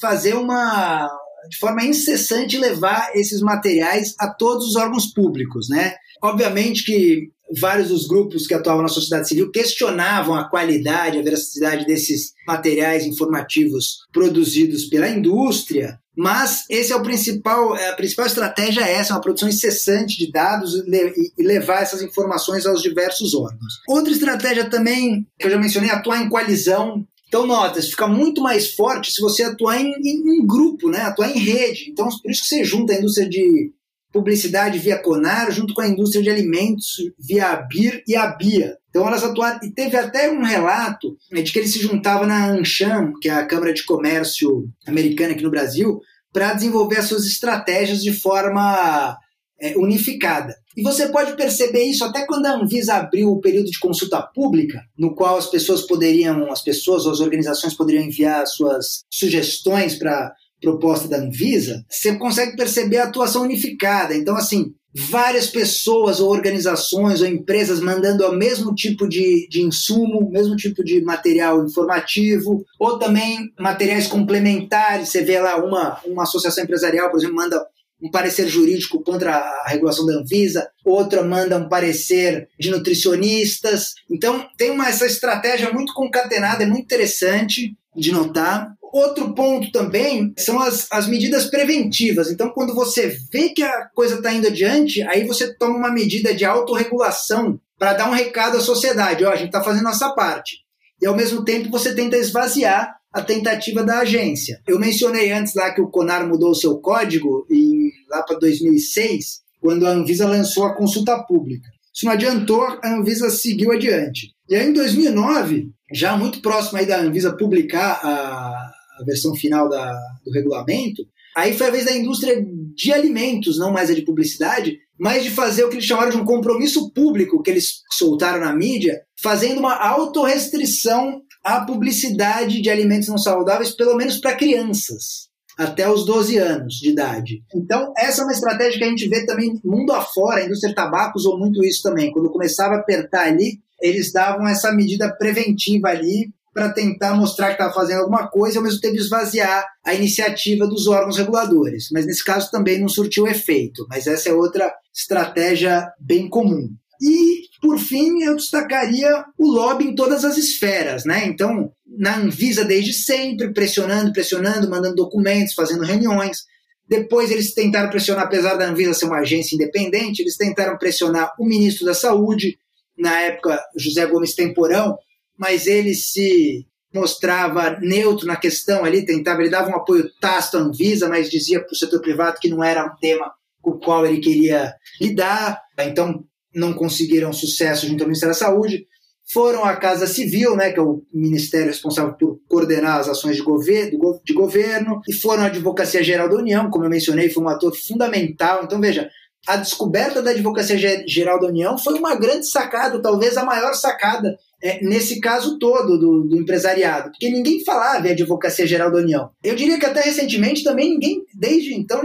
fazer 0.00 0.34
uma 0.34 1.08
de 1.48 1.58
forma 1.58 1.84
incessante 1.84 2.58
levar 2.58 3.10
esses 3.14 3.40
materiais 3.40 4.14
a 4.18 4.28
todos 4.28 4.66
os 4.66 4.76
órgãos 4.76 5.06
públicos, 5.06 5.68
né? 5.68 5.94
Obviamente 6.22 6.84
que 6.84 7.30
vários 7.60 7.88
dos 7.88 8.06
grupos 8.08 8.46
que 8.46 8.54
atuavam 8.54 8.82
na 8.82 8.88
sociedade 8.88 9.28
civil 9.28 9.50
questionavam 9.50 10.34
a 10.34 10.48
qualidade, 10.48 11.18
a 11.18 11.22
veracidade 11.22 11.86
desses 11.86 12.32
materiais 12.46 13.04
informativos 13.04 13.98
produzidos 14.12 14.86
pela 14.86 15.08
indústria, 15.08 16.00
mas 16.16 16.64
esse 16.70 16.92
é 16.92 16.96
o 16.96 17.02
principal, 17.02 17.74
a 17.74 17.92
principal 17.92 18.26
estratégia 18.26 18.80
é 18.80 18.94
essa, 18.94 19.12
uma 19.12 19.20
produção 19.20 19.48
incessante 19.48 20.16
de 20.16 20.32
dados 20.32 20.74
e 20.74 21.42
levar 21.42 21.82
essas 21.82 22.00
informações 22.00 22.64
aos 22.64 22.82
diversos 22.82 23.34
órgãos. 23.34 23.74
Outra 23.86 24.12
estratégia 24.12 24.68
também, 24.68 25.26
que 25.38 25.46
eu 25.46 25.50
já 25.50 25.58
mencionei, 25.58 25.90
é 25.90 25.92
atuar 25.92 26.22
em 26.22 26.28
coalizão 26.28 27.06
então, 27.36 27.46
notas, 27.46 27.90
fica 27.90 28.06
muito 28.06 28.40
mais 28.40 28.74
forte 28.74 29.12
se 29.12 29.20
você 29.20 29.42
atuar 29.42 29.78
em, 29.78 29.92
em, 30.02 30.38
em, 30.38 30.46
grupo, 30.46 30.88
né? 30.88 31.02
atuar 31.02 31.30
em 31.30 31.38
rede. 31.38 31.90
Então, 31.90 32.08
por 32.08 32.30
isso 32.30 32.42
que 32.42 32.48
você 32.48 32.64
junta 32.64 32.94
a 32.94 32.96
indústria 32.96 33.28
de 33.28 33.72
publicidade 34.10 34.78
via 34.78 34.96
Conar, 34.98 35.50
junto 35.50 35.74
com 35.74 35.82
a 35.82 35.88
indústria 35.88 36.22
de 36.22 36.30
alimentos 36.30 36.96
via 37.18 37.48
a 37.48 37.56
BIR 37.56 38.02
e 38.08 38.16
a 38.16 38.26
BIA. 38.28 38.78
Então, 38.88 39.06
elas 39.06 39.22
atuaram. 39.22 39.60
E 39.62 39.70
teve 39.70 39.98
até 39.98 40.30
um 40.30 40.42
relato 40.42 41.14
né, 41.30 41.42
de 41.42 41.52
que 41.52 41.58
eles 41.58 41.72
se 41.72 41.80
juntavam 41.80 42.26
na 42.26 42.46
ANCHAM, 42.46 43.12
que 43.20 43.28
é 43.28 43.32
a 43.32 43.46
Câmara 43.46 43.74
de 43.74 43.84
Comércio 43.84 44.66
americana 44.86 45.32
aqui 45.32 45.42
no 45.42 45.50
Brasil, 45.50 46.00
para 46.32 46.54
desenvolver 46.54 46.98
as 46.98 47.04
suas 47.04 47.26
estratégias 47.26 48.02
de 48.02 48.14
forma 48.14 49.14
é, 49.60 49.76
unificada. 49.76 50.54
E 50.76 50.82
você 50.82 51.08
pode 51.08 51.34
perceber 51.36 51.84
isso 51.84 52.04
até 52.04 52.26
quando 52.26 52.46
a 52.46 52.54
Anvisa 52.54 52.94
abriu 52.94 53.30
o 53.30 53.40
período 53.40 53.70
de 53.70 53.78
consulta 53.78 54.20
pública, 54.20 54.82
no 54.98 55.14
qual 55.14 55.38
as 55.38 55.46
pessoas 55.46 55.82
poderiam, 55.82 56.52
as 56.52 56.62
pessoas 56.62 57.06
ou 57.06 57.12
as 57.12 57.20
organizações 57.20 57.74
poderiam 57.74 58.04
enviar 58.04 58.46
suas 58.46 59.04
sugestões 59.10 59.94
para 59.94 60.34
proposta 60.60 61.08
da 61.08 61.18
Anvisa, 61.18 61.84
você 61.88 62.16
consegue 62.16 62.56
perceber 62.56 62.98
a 62.98 63.04
atuação 63.04 63.42
unificada. 63.42 64.14
Então, 64.14 64.36
assim, 64.36 64.74
várias 64.94 65.46
pessoas 65.46 66.20
ou 66.20 66.30
organizações 66.30 67.20
ou 67.20 67.26
empresas 67.26 67.80
mandando 67.80 68.26
o 68.26 68.34
mesmo 68.34 68.74
tipo 68.74 69.06
de, 69.06 69.46
de 69.48 69.62
insumo, 69.62 70.30
mesmo 70.30 70.56
tipo 70.56 70.82
de 70.82 71.02
material 71.02 71.62
informativo, 71.64 72.64
ou 72.78 72.98
também 72.98 73.52
materiais 73.58 74.06
complementares. 74.06 75.10
Você 75.10 75.22
vê 75.22 75.38
lá 75.38 75.62
uma, 75.62 76.00
uma 76.06 76.22
associação 76.22 76.64
empresarial, 76.64 77.10
por 77.10 77.18
exemplo, 77.18 77.36
manda 77.36 77.62
um 78.02 78.10
parecer 78.10 78.46
jurídico 78.48 79.02
contra 79.02 79.36
a 79.36 79.68
regulação 79.68 80.04
da 80.06 80.14
Anvisa, 80.14 80.68
outra 80.84 81.22
manda 81.22 81.56
um 81.56 81.68
parecer 81.68 82.48
de 82.58 82.70
nutricionistas. 82.70 83.94
Então, 84.10 84.46
tem 84.56 84.70
uma, 84.70 84.88
essa 84.88 85.06
estratégia 85.06 85.72
muito 85.72 85.94
concatenada, 85.94 86.62
é 86.62 86.66
muito 86.66 86.84
interessante 86.84 87.74
de 87.96 88.12
notar. 88.12 88.68
Outro 88.92 89.34
ponto 89.34 89.70
também 89.72 90.32
são 90.38 90.60
as, 90.60 90.86
as 90.90 91.06
medidas 91.06 91.46
preventivas. 91.46 92.30
Então, 92.30 92.50
quando 92.50 92.74
você 92.74 93.18
vê 93.32 93.48
que 93.50 93.62
a 93.62 93.86
coisa 93.94 94.16
está 94.16 94.32
indo 94.32 94.46
adiante, 94.46 95.02
aí 95.02 95.26
você 95.26 95.54
toma 95.54 95.76
uma 95.76 95.92
medida 95.92 96.34
de 96.34 96.44
autorregulação 96.44 97.58
para 97.78 97.94
dar 97.94 98.08
um 98.08 98.14
recado 98.14 98.56
à 98.56 98.60
sociedade: 98.60 99.24
ó, 99.24 99.32
a 99.32 99.36
gente 99.36 99.48
está 99.48 99.62
fazendo 99.62 99.84
nossa 99.84 100.10
parte. 100.10 100.65
E, 101.00 101.06
ao 101.06 101.16
mesmo 101.16 101.44
tempo, 101.44 101.70
você 101.70 101.94
tenta 101.94 102.16
esvaziar 102.16 102.96
a 103.12 103.22
tentativa 103.22 103.82
da 103.82 104.00
agência. 104.00 104.60
Eu 104.66 104.78
mencionei 104.78 105.32
antes 105.32 105.54
lá 105.54 105.72
que 105.72 105.80
o 105.80 105.88
Conar 105.88 106.26
mudou 106.26 106.50
o 106.50 106.54
seu 106.54 106.78
código 106.78 107.46
em, 107.50 107.90
lá 108.10 108.22
para 108.22 108.38
2006, 108.38 109.40
quando 109.60 109.86
a 109.86 109.90
Anvisa 109.90 110.28
lançou 110.28 110.64
a 110.64 110.74
consulta 110.74 111.18
pública. 111.24 111.68
Isso 111.94 112.04
não 112.04 112.12
adiantou, 112.12 112.62
a 112.62 112.94
Anvisa 112.94 113.30
seguiu 113.30 113.72
adiante. 113.72 114.32
E 114.48 114.54
aí, 114.54 114.68
em 114.68 114.72
2009, 114.72 115.70
já 115.92 116.16
muito 116.16 116.42
próximo 116.42 116.78
aí 116.78 116.84
da 116.84 117.00
Anvisa 117.00 117.36
publicar 117.36 118.00
a, 118.02 118.70
a 119.00 119.04
versão 119.04 119.34
final 119.34 119.68
da, 119.68 119.98
do 120.24 120.30
regulamento, 120.30 121.02
aí 121.34 121.56
foi 121.56 121.68
a 121.68 121.70
vez 121.70 121.86
da 121.86 121.96
indústria 121.96 122.44
de 122.74 122.92
alimentos, 122.92 123.58
não 123.58 123.72
mais 123.72 123.88
a 123.88 123.94
de 123.94 124.02
publicidade, 124.02 124.78
mas 124.98 125.24
de 125.24 125.30
fazer 125.30 125.64
o 125.64 125.68
que 125.68 125.76
eles 125.76 125.86
chamaram 125.86 126.10
de 126.10 126.16
um 126.18 126.24
compromisso 126.24 126.92
público 126.92 127.42
que 127.42 127.50
eles 127.50 127.82
soltaram 127.92 128.40
na 128.40 128.54
mídia, 128.54 129.00
fazendo 129.20 129.58
uma 129.58 129.74
autorrestrição 129.74 131.22
a 131.42 131.60
publicidade 131.64 132.60
de 132.60 132.68
alimentos 132.68 133.08
não 133.08 133.18
saudáveis, 133.18 133.70
pelo 133.70 133.96
menos 133.96 134.18
para 134.18 134.34
crianças, 134.34 135.28
até 135.56 135.88
os 135.88 136.04
12 136.04 136.36
anos 136.38 136.74
de 136.74 136.90
idade. 136.90 137.42
Então, 137.54 137.92
essa 137.96 138.20
é 138.20 138.24
uma 138.24 138.32
estratégia 138.32 138.78
que 138.78 138.84
a 138.84 138.88
gente 138.88 139.08
vê 139.08 139.24
também 139.24 139.60
mundo 139.64 139.92
afora, 139.92 140.40
a 140.40 140.44
indústria 140.44 140.70
de 140.70 140.74
tabaco 140.74 141.16
usou 141.16 141.38
muito 141.38 141.64
isso 141.64 141.82
também. 141.82 142.10
Quando 142.10 142.32
começava 142.32 142.74
a 142.74 142.78
apertar 142.78 143.28
ali, 143.28 143.60
eles 143.80 144.12
davam 144.12 144.46
essa 144.48 144.72
medida 144.72 145.08
preventiva 145.16 145.88
ali 145.88 146.30
para 146.52 146.72
tentar 146.72 147.14
mostrar 147.14 147.48
que 147.48 147.52
estava 147.52 147.72
fazendo 147.72 148.00
alguma 148.00 148.28
coisa 148.28 148.58
ao 148.58 148.64
mesmo 148.64 148.80
tempo 148.80 148.96
esvaziar 148.96 149.64
a 149.84 149.94
iniciativa 149.94 150.66
dos 150.66 150.86
órgãos 150.86 151.18
reguladores. 151.18 151.88
Mas 151.92 152.06
nesse 152.06 152.24
caso 152.24 152.50
também 152.50 152.80
não 152.80 152.88
surtiu 152.88 153.26
efeito. 153.26 153.86
Mas 153.90 154.06
essa 154.06 154.30
é 154.30 154.32
outra 154.32 154.74
estratégia 154.92 155.86
bem 156.00 156.30
comum. 156.30 156.70
E, 157.00 157.42
por 157.66 157.80
fim, 157.80 158.22
eu 158.22 158.36
destacaria 158.36 159.24
o 159.36 159.44
lobby 159.44 159.86
em 159.86 159.94
todas 159.96 160.24
as 160.24 160.36
esferas, 160.36 161.04
né? 161.04 161.26
Então, 161.26 161.72
na 161.84 162.16
Anvisa 162.16 162.64
desde 162.64 162.92
sempre, 162.92 163.52
pressionando, 163.52 164.12
pressionando, 164.12 164.70
mandando 164.70 164.94
documentos, 164.94 165.52
fazendo 165.52 165.82
reuniões. 165.82 166.44
Depois 166.88 167.28
eles 167.32 167.52
tentaram 167.54 167.90
pressionar, 167.90 168.26
apesar 168.26 168.54
da 168.54 168.68
Anvisa 168.68 168.94
ser 168.94 169.06
uma 169.06 169.18
agência 169.18 169.56
independente, 169.56 170.22
eles 170.22 170.36
tentaram 170.36 170.78
pressionar 170.78 171.32
o 171.40 171.44
ministro 171.44 171.84
da 171.84 171.92
Saúde, 171.92 172.56
na 172.96 173.20
época 173.22 173.60
José 173.76 174.06
Gomes 174.06 174.36
Temporão, 174.36 174.96
mas 175.36 175.66
ele 175.66 175.92
se 175.92 176.64
mostrava 176.94 177.80
neutro 177.80 178.28
na 178.28 178.36
questão 178.36 178.84
ali, 178.84 179.04
tentava, 179.04 179.40
ele 179.40 179.50
dava 179.50 179.70
um 179.70 179.76
apoio 179.76 180.08
tácito 180.20 180.56
à 180.56 180.60
Anvisa, 180.60 181.08
mas 181.08 181.28
dizia 181.28 181.58
para 181.58 181.72
o 181.72 181.76
setor 181.76 182.00
privado 182.00 182.38
que 182.40 182.48
não 182.48 182.62
era 182.62 182.86
um 182.86 182.96
tema 183.00 183.28
com 183.60 183.72
o 183.72 183.78
qual 183.80 184.06
ele 184.06 184.20
queria 184.20 184.72
lidar. 185.00 185.60
Então, 185.80 186.24
não 186.56 186.72
conseguiram 186.72 187.32
sucesso 187.32 187.86
junto 187.86 188.02
ao 188.02 188.08
Ministério 188.08 188.34
da 188.34 188.38
Saúde. 188.38 188.86
foram 189.28 189.64
à 189.64 189.74
Casa 189.74 190.06
Civil, 190.06 190.54
né, 190.54 190.70
que 190.72 190.78
é 190.78 190.82
o 190.82 191.02
ministério 191.12 191.66
responsável 191.66 192.14
por 192.14 192.38
coordenar 192.48 193.00
as 193.00 193.08
ações 193.08 193.34
de, 193.36 193.42
governo, 193.42 194.20
de 194.24 194.32
governo, 194.32 195.00
e 195.08 195.12
foram 195.12 195.42
à 195.42 195.46
Advocacia 195.46 196.02
Geral 196.02 196.28
da 196.28 196.36
União, 196.36 196.70
como 196.70 196.84
eu 196.84 196.90
mencionei, 196.90 197.28
foi 197.28 197.42
um 197.42 197.48
ator 197.48 197.74
fundamental. 197.76 198.62
Então, 198.62 198.80
veja, 198.80 199.10
a 199.46 199.56
descoberta 199.56 200.22
da 200.22 200.30
Advocacia 200.30 201.04
Geral 201.06 201.40
da 201.40 201.48
União 201.48 201.76
foi 201.76 201.94
uma 201.98 202.14
grande 202.14 202.48
sacada, 202.48 203.02
talvez 203.02 203.36
a 203.36 203.44
maior 203.44 203.74
sacada 203.74 204.36
é, 204.62 204.84
nesse 204.84 205.20
caso 205.20 205.58
todo 205.58 205.98
do, 205.98 206.24
do, 206.24 206.36
empresariado, 206.36 207.10
porque 207.10 207.30
ninguém 207.30 207.64
falava 207.64 208.08
em 208.08 208.12
Advocacia 208.12 208.66
Geral 208.66 208.90
da 208.90 208.98
União. 208.98 209.30
Eu 209.42 209.54
diria 209.54 209.78
que 209.78 209.86
até 209.86 210.00
recentemente 210.00 210.64
também 210.64 210.90
ninguém, 210.90 211.22
desde 211.34 211.74
então, 211.74 212.02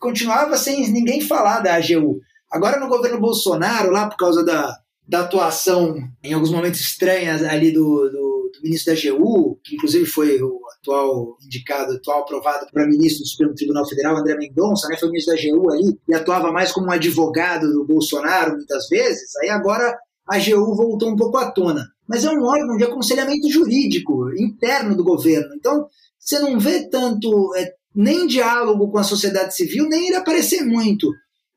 continuava 0.00 0.56
sem 0.56 0.90
ninguém 0.90 1.20
falar 1.20 1.60
da 1.60 1.74
AGU. 1.74 2.20
Agora 2.54 2.78
no 2.78 2.86
governo 2.86 3.20
Bolsonaro, 3.20 3.90
lá 3.90 4.08
por 4.08 4.16
causa 4.16 4.44
da, 4.44 4.78
da 5.08 5.22
atuação 5.22 5.96
em 6.22 6.32
alguns 6.32 6.52
momentos 6.52 6.78
estranhas 6.78 7.42
ali 7.42 7.72
do, 7.72 8.08
do, 8.08 8.50
do 8.54 8.62
ministro 8.62 8.94
da 8.94 9.00
AGU, 9.00 9.58
que 9.64 9.74
inclusive 9.74 10.06
foi 10.06 10.40
o 10.40 10.60
atual 10.78 11.36
indicado, 11.44 11.94
atual 11.94 12.20
aprovado 12.20 12.68
para 12.72 12.86
ministro 12.86 13.24
do 13.24 13.26
Supremo 13.26 13.56
Tribunal 13.56 13.88
Federal, 13.88 14.16
André 14.16 14.36
Mendonça, 14.36 14.86
né, 14.86 14.96
foi 14.96 15.08
ministro 15.08 15.34
da 15.34 15.40
AGU 15.40 15.72
ali, 15.72 15.98
e 16.08 16.14
atuava 16.14 16.52
mais 16.52 16.70
como 16.70 16.86
um 16.86 16.92
advogado 16.92 17.72
do 17.72 17.84
Bolsonaro 17.84 18.52
muitas 18.52 18.86
vezes, 18.88 19.34
aí 19.42 19.50
agora 19.50 19.98
a 20.28 20.36
AGU 20.36 20.76
voltou 20.76 21.10
um 21.10 21.16
pouco 21.16 21.36
à 21.38 21.50
tona. 21.50 21.88
Mas 22.08 22.24
é 22.24 22.30
um 22.30 22.44
órgão 22.44 22.76
de 22.76 22.84
aconselhamento 22.84 23.50
jurídico 23.50 24.30
interno 24.38 24.94
do 24.94 25.02
governo. 25.02 25.54
Então, 25.56 25.88
você 26.20 26.38
não 26.38 26.60
vê 26.60 26.88
tanto 26.88 27.52
é, 27.56 27.72
nem 27.92 28.28
diálogo 28.28 28.92
com 28.92 28.98
a 28.98 29.02
sociedade 29.02 29.56
civil, 29.56 29.88
nem 29.88 30.06
ele 30.06 30.16
aparecer 30.16 30.62
muito 30.64 31.10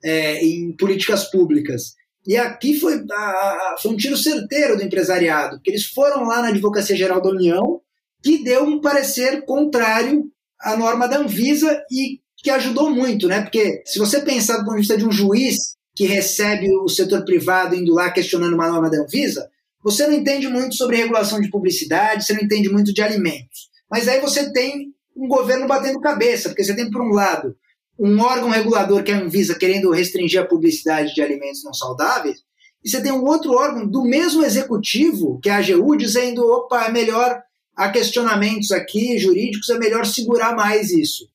é, 0.04 0.43
em 0.43 0.76
políticas 0.76 1.30
públicas. 1.30 1.93
E 2.26 2.36
aqui 2.36 2.78
foi, 2.78 3.04
a, 3.12 3.76
foi 3.82 3.91
um 3.91 3.98
tiro 3.98 4.18
certeiro 4.18 4.76
do 4.76 4.84
empresariado, 4.84 5.56
porque 5.56 5.72
eles 5.72 5.86
foram 5.86 6.24
lá 6.24 6.41
na 6.41 6.50
Advocacia 6.50 6.95
Geral 6.95 7.22
da 7.22 7.30
União, 7.30 7.82
que 8.22 8.43
deu 8.43 8.64
um 8.64 8.82
parecer 8.82 9.45
contrário 9.45 10.26
à 10.60 10.76
norma 10.76 11.08
da 11.08 11.20
Anvisa 11.20 11.82
e 11.89 12.20
que 12.38 12.50
ajudou 12.50 12.89
muito, 12.89 13.28
né? 13.28 13.41
Porque 13.41 13.82
se 13.86 13.98
você 13.98 14.22
pensar 14.22 14.58
do 14.58 14.66
ponto 14.66 14.76
de 14.76 14.82
vista 14.82 14.98
de 14.98 15.06
um 15.06 15.12
juiz 15.12 15.56
que 15.95 16.06
recebe 16.06 16.70
o 16.84 16.89
setor 16.89 17.24
privado 17.24 17.76
indo 17.76 17.93
lá 17.93 18.12
questionando 18.12 18.54
uma 18.54 18.70
norma 18.70 18.89
da 18.89 19.00
Anvisa, 19.00 19.50
você 19.84 20.06
não 20.06 20.14
entende 20.14 20.48
muito 20.48 20.76
sobre 20.76 20.98
regulação 20.98 21.39
de 21.39 21.50
publicidade, 21.50 22.26
você 22.26 22.34
não 22.34 22.41
entende 22.41 22.70
muito 22.70 22.93
de 22.93 23.02
alimentos. 23.02 23.70
Mas 23.89 24.08
aí 24.08 24.20
você 24.20 24.52
tem 24.52 24.93
um 25.16 25.28
governo 25.28 25.66
batendo 25.66 26.00
cabeça, 26.02 26.50
porque 26.50 26.64
você 26.64 26.76
tem, 26.76 26.91
por 26.91 27.02
um 27.02 27.14
lado, 27.14 27.56
um 28.00 28.20
órgão 28.22 28.50
regulador 28.50 29.04
que 29.04 29.12
é 29.12 29.16
a 29.16 29.20
Anvisa 29.22 29.58
querendo 29.58 29.91
restringir 29.91 30.41
a 30.41 30.45
publicidade 30.45 31.14
de 31.14 31.22
alimentos 31.22 31.64
não 31.64 31.74
saudáveis, 31.74 32.39
e 32.84 32.89
você 32.89 33.02
tem 33.02 33.12
um 33.12 33.26
outro 33.26 33.54
órgão 33.54 33.88
do 33.88 34.04
mesmo 34.04 34.43
executivo, 34.43 35.39
que 35.41 35.50
é 35.50 35.54
a 35.54 35.58
AGU, 35.58 35.98
dizendo: 35.98 36.45
opa, 36.45 36.86
é 36.86 36.91
melhor, 36.91 37.41
há 37.76 37.89
questionamentos 37.89 38.72
aqui 38.72 39.18
jurídicos, 39.18 39.70
é 39.70 39.78
melhor 39.78 40.06
segurar 40.06 40.56
mais 40.56 40.91
isso. 40.91 41.26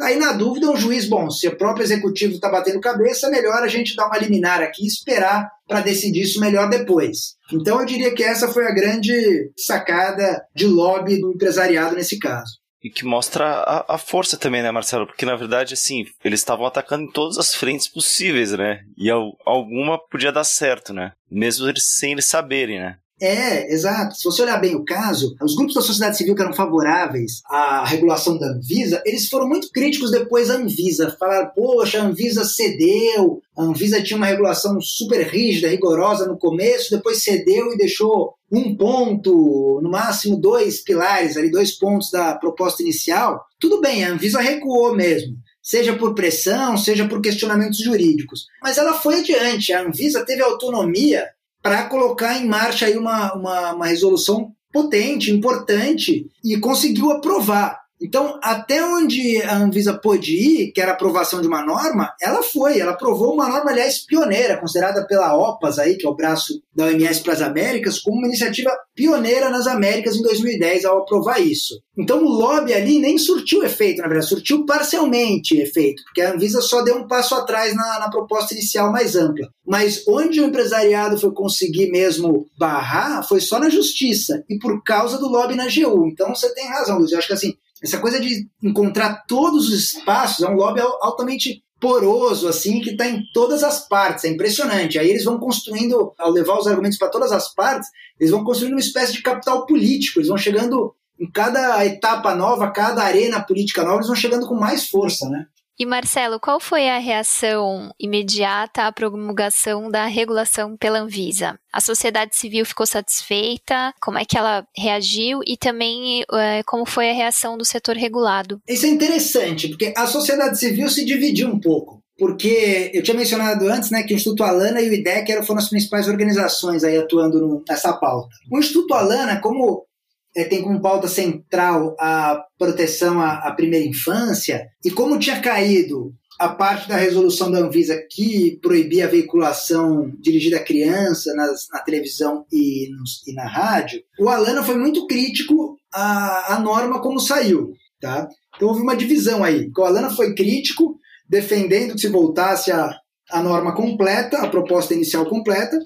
Aí, 0.00 0.16
na 0.16 0.32
dúvida, 0.32 0.70
o 0.70 0.76
juiz, 0.76 1.06
bom, 1.06 1.30
se 1.30 1.46
o 1.46 1.56
próprio 1.56 1.84
executivo 1.84 2.34
está 2.34 2.48
batendo 2.48 2.80
cabeça, 2.80 3.26
é 3.26 3.30
melhor 3.30 3.62
a 3.62 3.68
gente 3.68 3.94
dar 3.94 4.06
uma 4.06 4.16
liminar 4.16 4.62
aqui 4.62 4.84
e 4.84 4.86
esperar 4.86 5.50
para 5.68 5.82
decidir 5.82 6.22
isso 6.22 6.40
melhor 6.40 6.70
depois. 6.70 7.34
Então, 7.52 7.80
eu 7.80 7.86
diria 7.86 8.14
que 8.14 8.24
essa 8.24 8.48
foi 8.48 8.66
a 8.66 8.72
grande 8.72 9.50
sacada 9.58 10.42
de 10.54 10.66
lobby 10.66 11.20
do 11.20 11.32
empresariado 11.32 11.96
nesse 11.96 12.18
caso. 12.18 12.59
E 12.82 12.88
que 12.88 13.04
mostra 13.04 13.44
a, 13.46 13.94
a, 13.94 13.98
força 13.98 14.38
também, 14.38 14.62
né, 14.62 14.70
Marcelo? 14.70 15.06
Porque 15.06 15.26
na 15.26 15.36
verdade, 15.36 15.74
assim, 15.74 16.06
eles 16.24 16.40
estavam 16.40 16.64
atacando 16.64 17.04
em 17.04 17.12
todas 17.12 17.36
as 17.36 17.54
frentes 17.54 17.86
possíveis, 17.86 18.52
né? 18.52 18.82
E 18.96 19.10
alguma 19.10 19.98
podia 19.98 20.32
dar 20.32 20.44
certo, 20.44 20.94
né? 20.94 21.12
Mesmo 21.30 21.68
eles, 21.68 21.84
sem 21.98 22.12
eles 22.12 22.26
saberem, 22.26 22.80
né? 22.80 22.96
É, 23.20 23.72
exato. 23.72 24.16
Se 24.16 24.24
você 24.24 24.42
olhar 24.42 24.58
bem 24.58 24.74
o 24.74 24.84
caso, 24.84 25.36
os 25.42 25.54
grupos 25.54 25.74
da 25.74 25.82
sociedade 25.82 26.16
civil 26.16 26.34
que 26.34 26.40
eram 26.40 26.54
favoráveis 26.54 27.42
à 27.46 27.84
regulação 27.84 28.38
da 28.38 28.46
Anvisa, 28.46 29.02
eles 29.04 29.28
foram 29.28 29.46
muito 29.46 29.70
críticos 29.70 30.10
depois 30.10 30.48
da 30.48 30.54
Anvisa. 30.54 31.14
Falaram, 31.20 31.50
poxa, 31.54 32.00
a 32.00 32.06
Anvisa 32.06 32.44
cedeu, 32.44 33.42
a 33.56 33.62
Anvisa 33.62 34.02
tinha 34.02 34.16
uma 34.16 34.26
regulação 34.26 34.80
super 34.80 35.26
rígida, 35.26 35.68
rigorosa 35.68 36.26
no 36.26 36.38
começo, 36.38 36.90
depois 36.90 37.22
cedeu 37.22 37.72
e 37.72 37.76
deixou 37.76 38.34
um 38.50 38.74
ponto, 38.74 39.80
no 39.82 39.90
máximo 39.90 40.36
dois 40.36 40.82
pilares, 40.82 41.36
ali, 41.36 41.50
dois 41.50 41.72
pontos 41.72 42.10
da 42.10 42.34
proposta 42.34 42.82
inicial. 42.82 43.44
Tudo 43.60 43.80
bem, 43.80 44.04
a 44.04 44.12
Anvisa 44.12 44.40
recuou 44.40 44.96
mesmo 44.96 45.36
seja 45.62 45.94
por 45.94 46.14
pressão, 46.14 46.76
seja 46.76 47.06
por 47.06 47.20
questionamentos 47.20 47.78
jurídicos. 47.78 48.46
Mas 48.62 48.78
ela 48.78 48.94
foi 48.94 49.20
adiante. 49.20 49.72
A 49.72 49.82
Anvisa 49.82 50.24
teve 50.24 50.42
autonomia 50.42 51.28
para 51.62 51.84
colocar 51.84 52.38
em 52.38 52.46
marcha 52.46 52.86
aí 52.86 52.96
uma, 52.96 53.34
uma, 53.34 53.72
uma 53.74 53.86
resolução 53.86 54.52
potente, 54.72 55.30
importante, 55.32 56.26
e 56.44 56.58
conseguiu 56.58 57.10
aprovar. 57.10 57.80
Então, 58.02 58.38
até 58.42 58.82
onde 58.82 59.42
a 59.42 59.58
Anvisa 59.58 59.92
pôde 59.92 60.32
ir, 60.34 60.72
que 60.72 60.80
era 60.80 60.92
a 60.92 60.94
aprovação 60.94 61.42
de 61.42 61.46
uma 61.46 61.62
norma, 61.62 62.14
ela 62.20 62.42
foi. 62.42 62.78
Ela 62.78 62.92
aprovou 62.92 63.34
uma 63.34 63.46
norma, 63.46 63.70
aliás, 63.70 64.04
pioneira, 64.06 64.56
considerada 64.56 65.06
pela 65.06 65.36
OPAS, 65.36 65.78
aí, 65.78 65.96
que 65.96 66.06
é 66.06 66.08
o 66.08 66.14
braço 66.14 66.62
da 66.74 66.86
OMS 66.86 67.22
para 67.22 67.34
as 67.34 67.42
Américas, 67.42 67.98
como 67.98 68.16
uma 68.16 68.26
iniciativa 68.26 68.70
pioneira 68.94 69.50
nas 69.50 69.66
Américas 69.66 70.16
em 70.16 70.22
2010 70.22 70.86
ao 70.86 71.02
aprovar 71.02 71.40
isso. 71.40 71.74
Então, 71.98 72.24
o 72.24 72.28
lobby 72.28 72.72
ali 72.72 72.98
nem 72.98 73.18
surtiu 73.18 73.62
efeito, 73.62 74.00
na 74.00 74.08
verdade, 74.08 74.28
surtiu 74.28 74.64
parcialmente 74.64 75.58
efeito, 75.58 76.02
porque 76.04 76.22
a 76.22 76.32
Anvisa 76.32 76.62
só 76.62 76.80
deu 76.82 76.96
um 76.96 77.06
passo 77.06 77.34
atrás 77.34 77.74
na, 77.74 77.98
na 77.98 78.10
proposta 78.10 78.54
inicial 78.54 78.90
mais 78.90 79.14
ampla. 79.14 79.48
Mas 79.66 80.02
onde 80.08 80.40
o 80.40 80.44
empresariado 80.44 81.18
foi 81.18 81.32
conseguir 81.32 81.90
mesmo 81.90 82.46
barrar 82.58 83.26
foi 83.28 83.40
só 83.40 83.58
na 83.58 83.68
justiça 83.68 84.42
e 84.48 84.58
por 84.58 84.82
causa 84.82 85.18
do 85.18 85.28
lobby 85.28 85.54
na 85.54 85.66
GU. 85.66 86.06
Então, 86.06 86.34
você 86.34 86.52
tem 86.54 86.66
razão, 86.66 86.98
Luiz. 86.98 87.12
Eu 87.12 87.18
acho 87.18 87.26
que 87.26 87.34
assim 87.34 87.54
essa 87.82 87.98
coisa 87.98 88.20
de 88.20 88.48
encontrar 88.62 89.24
todos 89.26 89.68
os 89.68 89.94
espaços 89.94 90.44
é 90.44 90.48
um 90.48 90.54
lobby 90.54 90.80
altamente 91.00 91.62
poroso, 91.80 92.46
assim, 92.46 92.80
que 92.80 92.90
está 92.90 93.08
em 93.08 93.22
todas 93.32 93.62
as 93.62 93.88
partes. 93.88 94.24
É 94.24 94.28
impressionante. 94.28 94.98
Aí 94.98 95.08
eles 95.08 95.24
vão 95.24 95.38
construindo, 95.38 96.12
ao 96.18 96.30
levar 96.30 96.58
os 96.58 96.66
argumentos 96.66 96.98
para 96.98 97.08
todas 97.08 97.32
as 97.32 97.54
partes, 97.54 97.88
eles 98.18 98.30
vão 98.30 98.44
construindo 98.44 98.74
uma 98.74 98.80
espécie 98.80 99.14
de 99.14 99.22
capital 99.22 99.64
político. 99.64 100.18
Eles 100.18 100.28
vão 100.28 100.36
chegando 100.36 100.94
em 101.18 101.30
cada 101.30 101.84
etapa 101.84 102.34
nova, 102.34 102.70
cada 102.70 103.02
arena 103.02 103.42
política 103.42 103.82
nova, 103.82 103.96
eles 103.96 104.06
vão 104.06 104.16
chegando 104.16 104.46
com 104.46 104.54
mais 104.54 104.88
força, 104.88 105.28
né? 105.28 105.46
E 105.80 105.86
Marcelo, 105.86 106.38
qual 106.38 106.60
foi 106.60 106.90
a 106.90 106.98
reação 106.98 107.90
imediata 107.98 108.82
à 108.82 108.92
promulgação 108.92 109.90
da 109.90 110.04
regulação 110.04 110.76
pela 110.76 110.98
Anvisa? 110.98 111.58
A 111.72 111.80
sociedade 111.80 112.36
civil 112.36 112.66
ficou 112.66 112.84
satisfeita? 112.84 113.94
Como 113.98 114.18
é 114.18 114.26
que 114.26 114.36
ela 114.36 114.62
reagiu? 114.76 115.40
E 115.46 115.56
também 115.56 116.22
é, 116.34 116.62
como 116.64 116.84
foi 116.84 117.08
a 117.08 117.14
reação 117.14 117.56
do 117.56 117.64
setor 117.64 117.96
regulado? 117.96 118.60
Isso 118.68 118.84
é 118.84 118.90
interessante, 118.90 119.68
porque 119.68 119.94
a 119.96 120.06
sociedade 120.06 120.58
civil 120.58 120.90
se 120.90 121.02
dividiu 121.02 121.48
um 121.48 121.58
pouco 121.58 121.98
porque 122.18 122.90
eu 122.92 123.02
tinha 123.02 123.16
mencionado 123.16 123.66
antes 123.66 123.90
né, 123.90 124.02
que 124.02 124.12
o 124.12 124.16
Instituto 124.16 124.44
Alana 124.44 124.82
e 124.82 124.90
o 124.90 124.92
IDEC 124.92 125.42
foram 125.46 125.58
as 125.58 125.70
principais 125.70 126.06
organizações 126.06 126.84
aí 126.84 126.98
atuando 126.98 127.64
nessa 127.66 127.94
pauta. 127.94 128.28
O 128.52 128.58
Instituto 128.58 128.92
Alana, 128.92 129.40
como 129.40 129.86
é, 130.34 130.44
tem 130.44 130.62
como 130.62 130.80
pauta 130.80 131.08
central 131.08 131.96
a 131.98 132.44
proteção 132.58 133.20
à, 133.20 133.48
à, 133.48 133.52
primeira 133.52 133.86
infância, 133.86 134.66
e 134.84 134.90
como 134.90 135.18
tinha 135.18 135.40
caído 135.40 136.12
a 136.38 136.48
parte 136.48 136.88
da 136.88 136.96
resolução 136.96 137.50
da 137.50 137.58
Anvisa 137.58 138.00
que 138.10 138.58
proibia 138.62 139.04
a 139.04 139.10
veiculação 139.10 140.10
dirigida 140.20 140.56
a 140.56 140.64
criança 140.64 141.34
nas, 141.34 141.66
na 141.70 141.80
televisão 141.80 142.46
e, 142.50 142.88
nos, 142.96 143.22
e, 143.26 143.34
na 143.34 143.46
rádio, 143.46 144.00
o 144.18 144.28
Alana 144.28 144.62
foi 144.62 144.78
muito 144.78 145.06
crítico 145.06 145.76
à, 145.92 146.54
à 146.54 146.60
norma 146.60 147.02
como 147.02 147.20
saiu. 147.20 147.72
Tá? 148.00 148.26
Então 148.56 148.68
houve 148.68 148.80
uma 148.80 148.96
divisão 148.96 149.44
aí. 149.44 149.70
O 149.76 149.82
Alana 149.82 150.08
foi 150.08 150.34
crítico, 150.34 150.98
defendendo 151.28 151.94
que 151.94 152.00
se 152.00 152.08
voltasse 152.08 152.72
a, 152.72 152.90
a 153.30 153.42
norma 153.42 153.74
completa, 153.74 154.38
a 154.38 154.48
proposta 154.48 154.94
inicial 154.94 155.26
completa, 155.26 155.78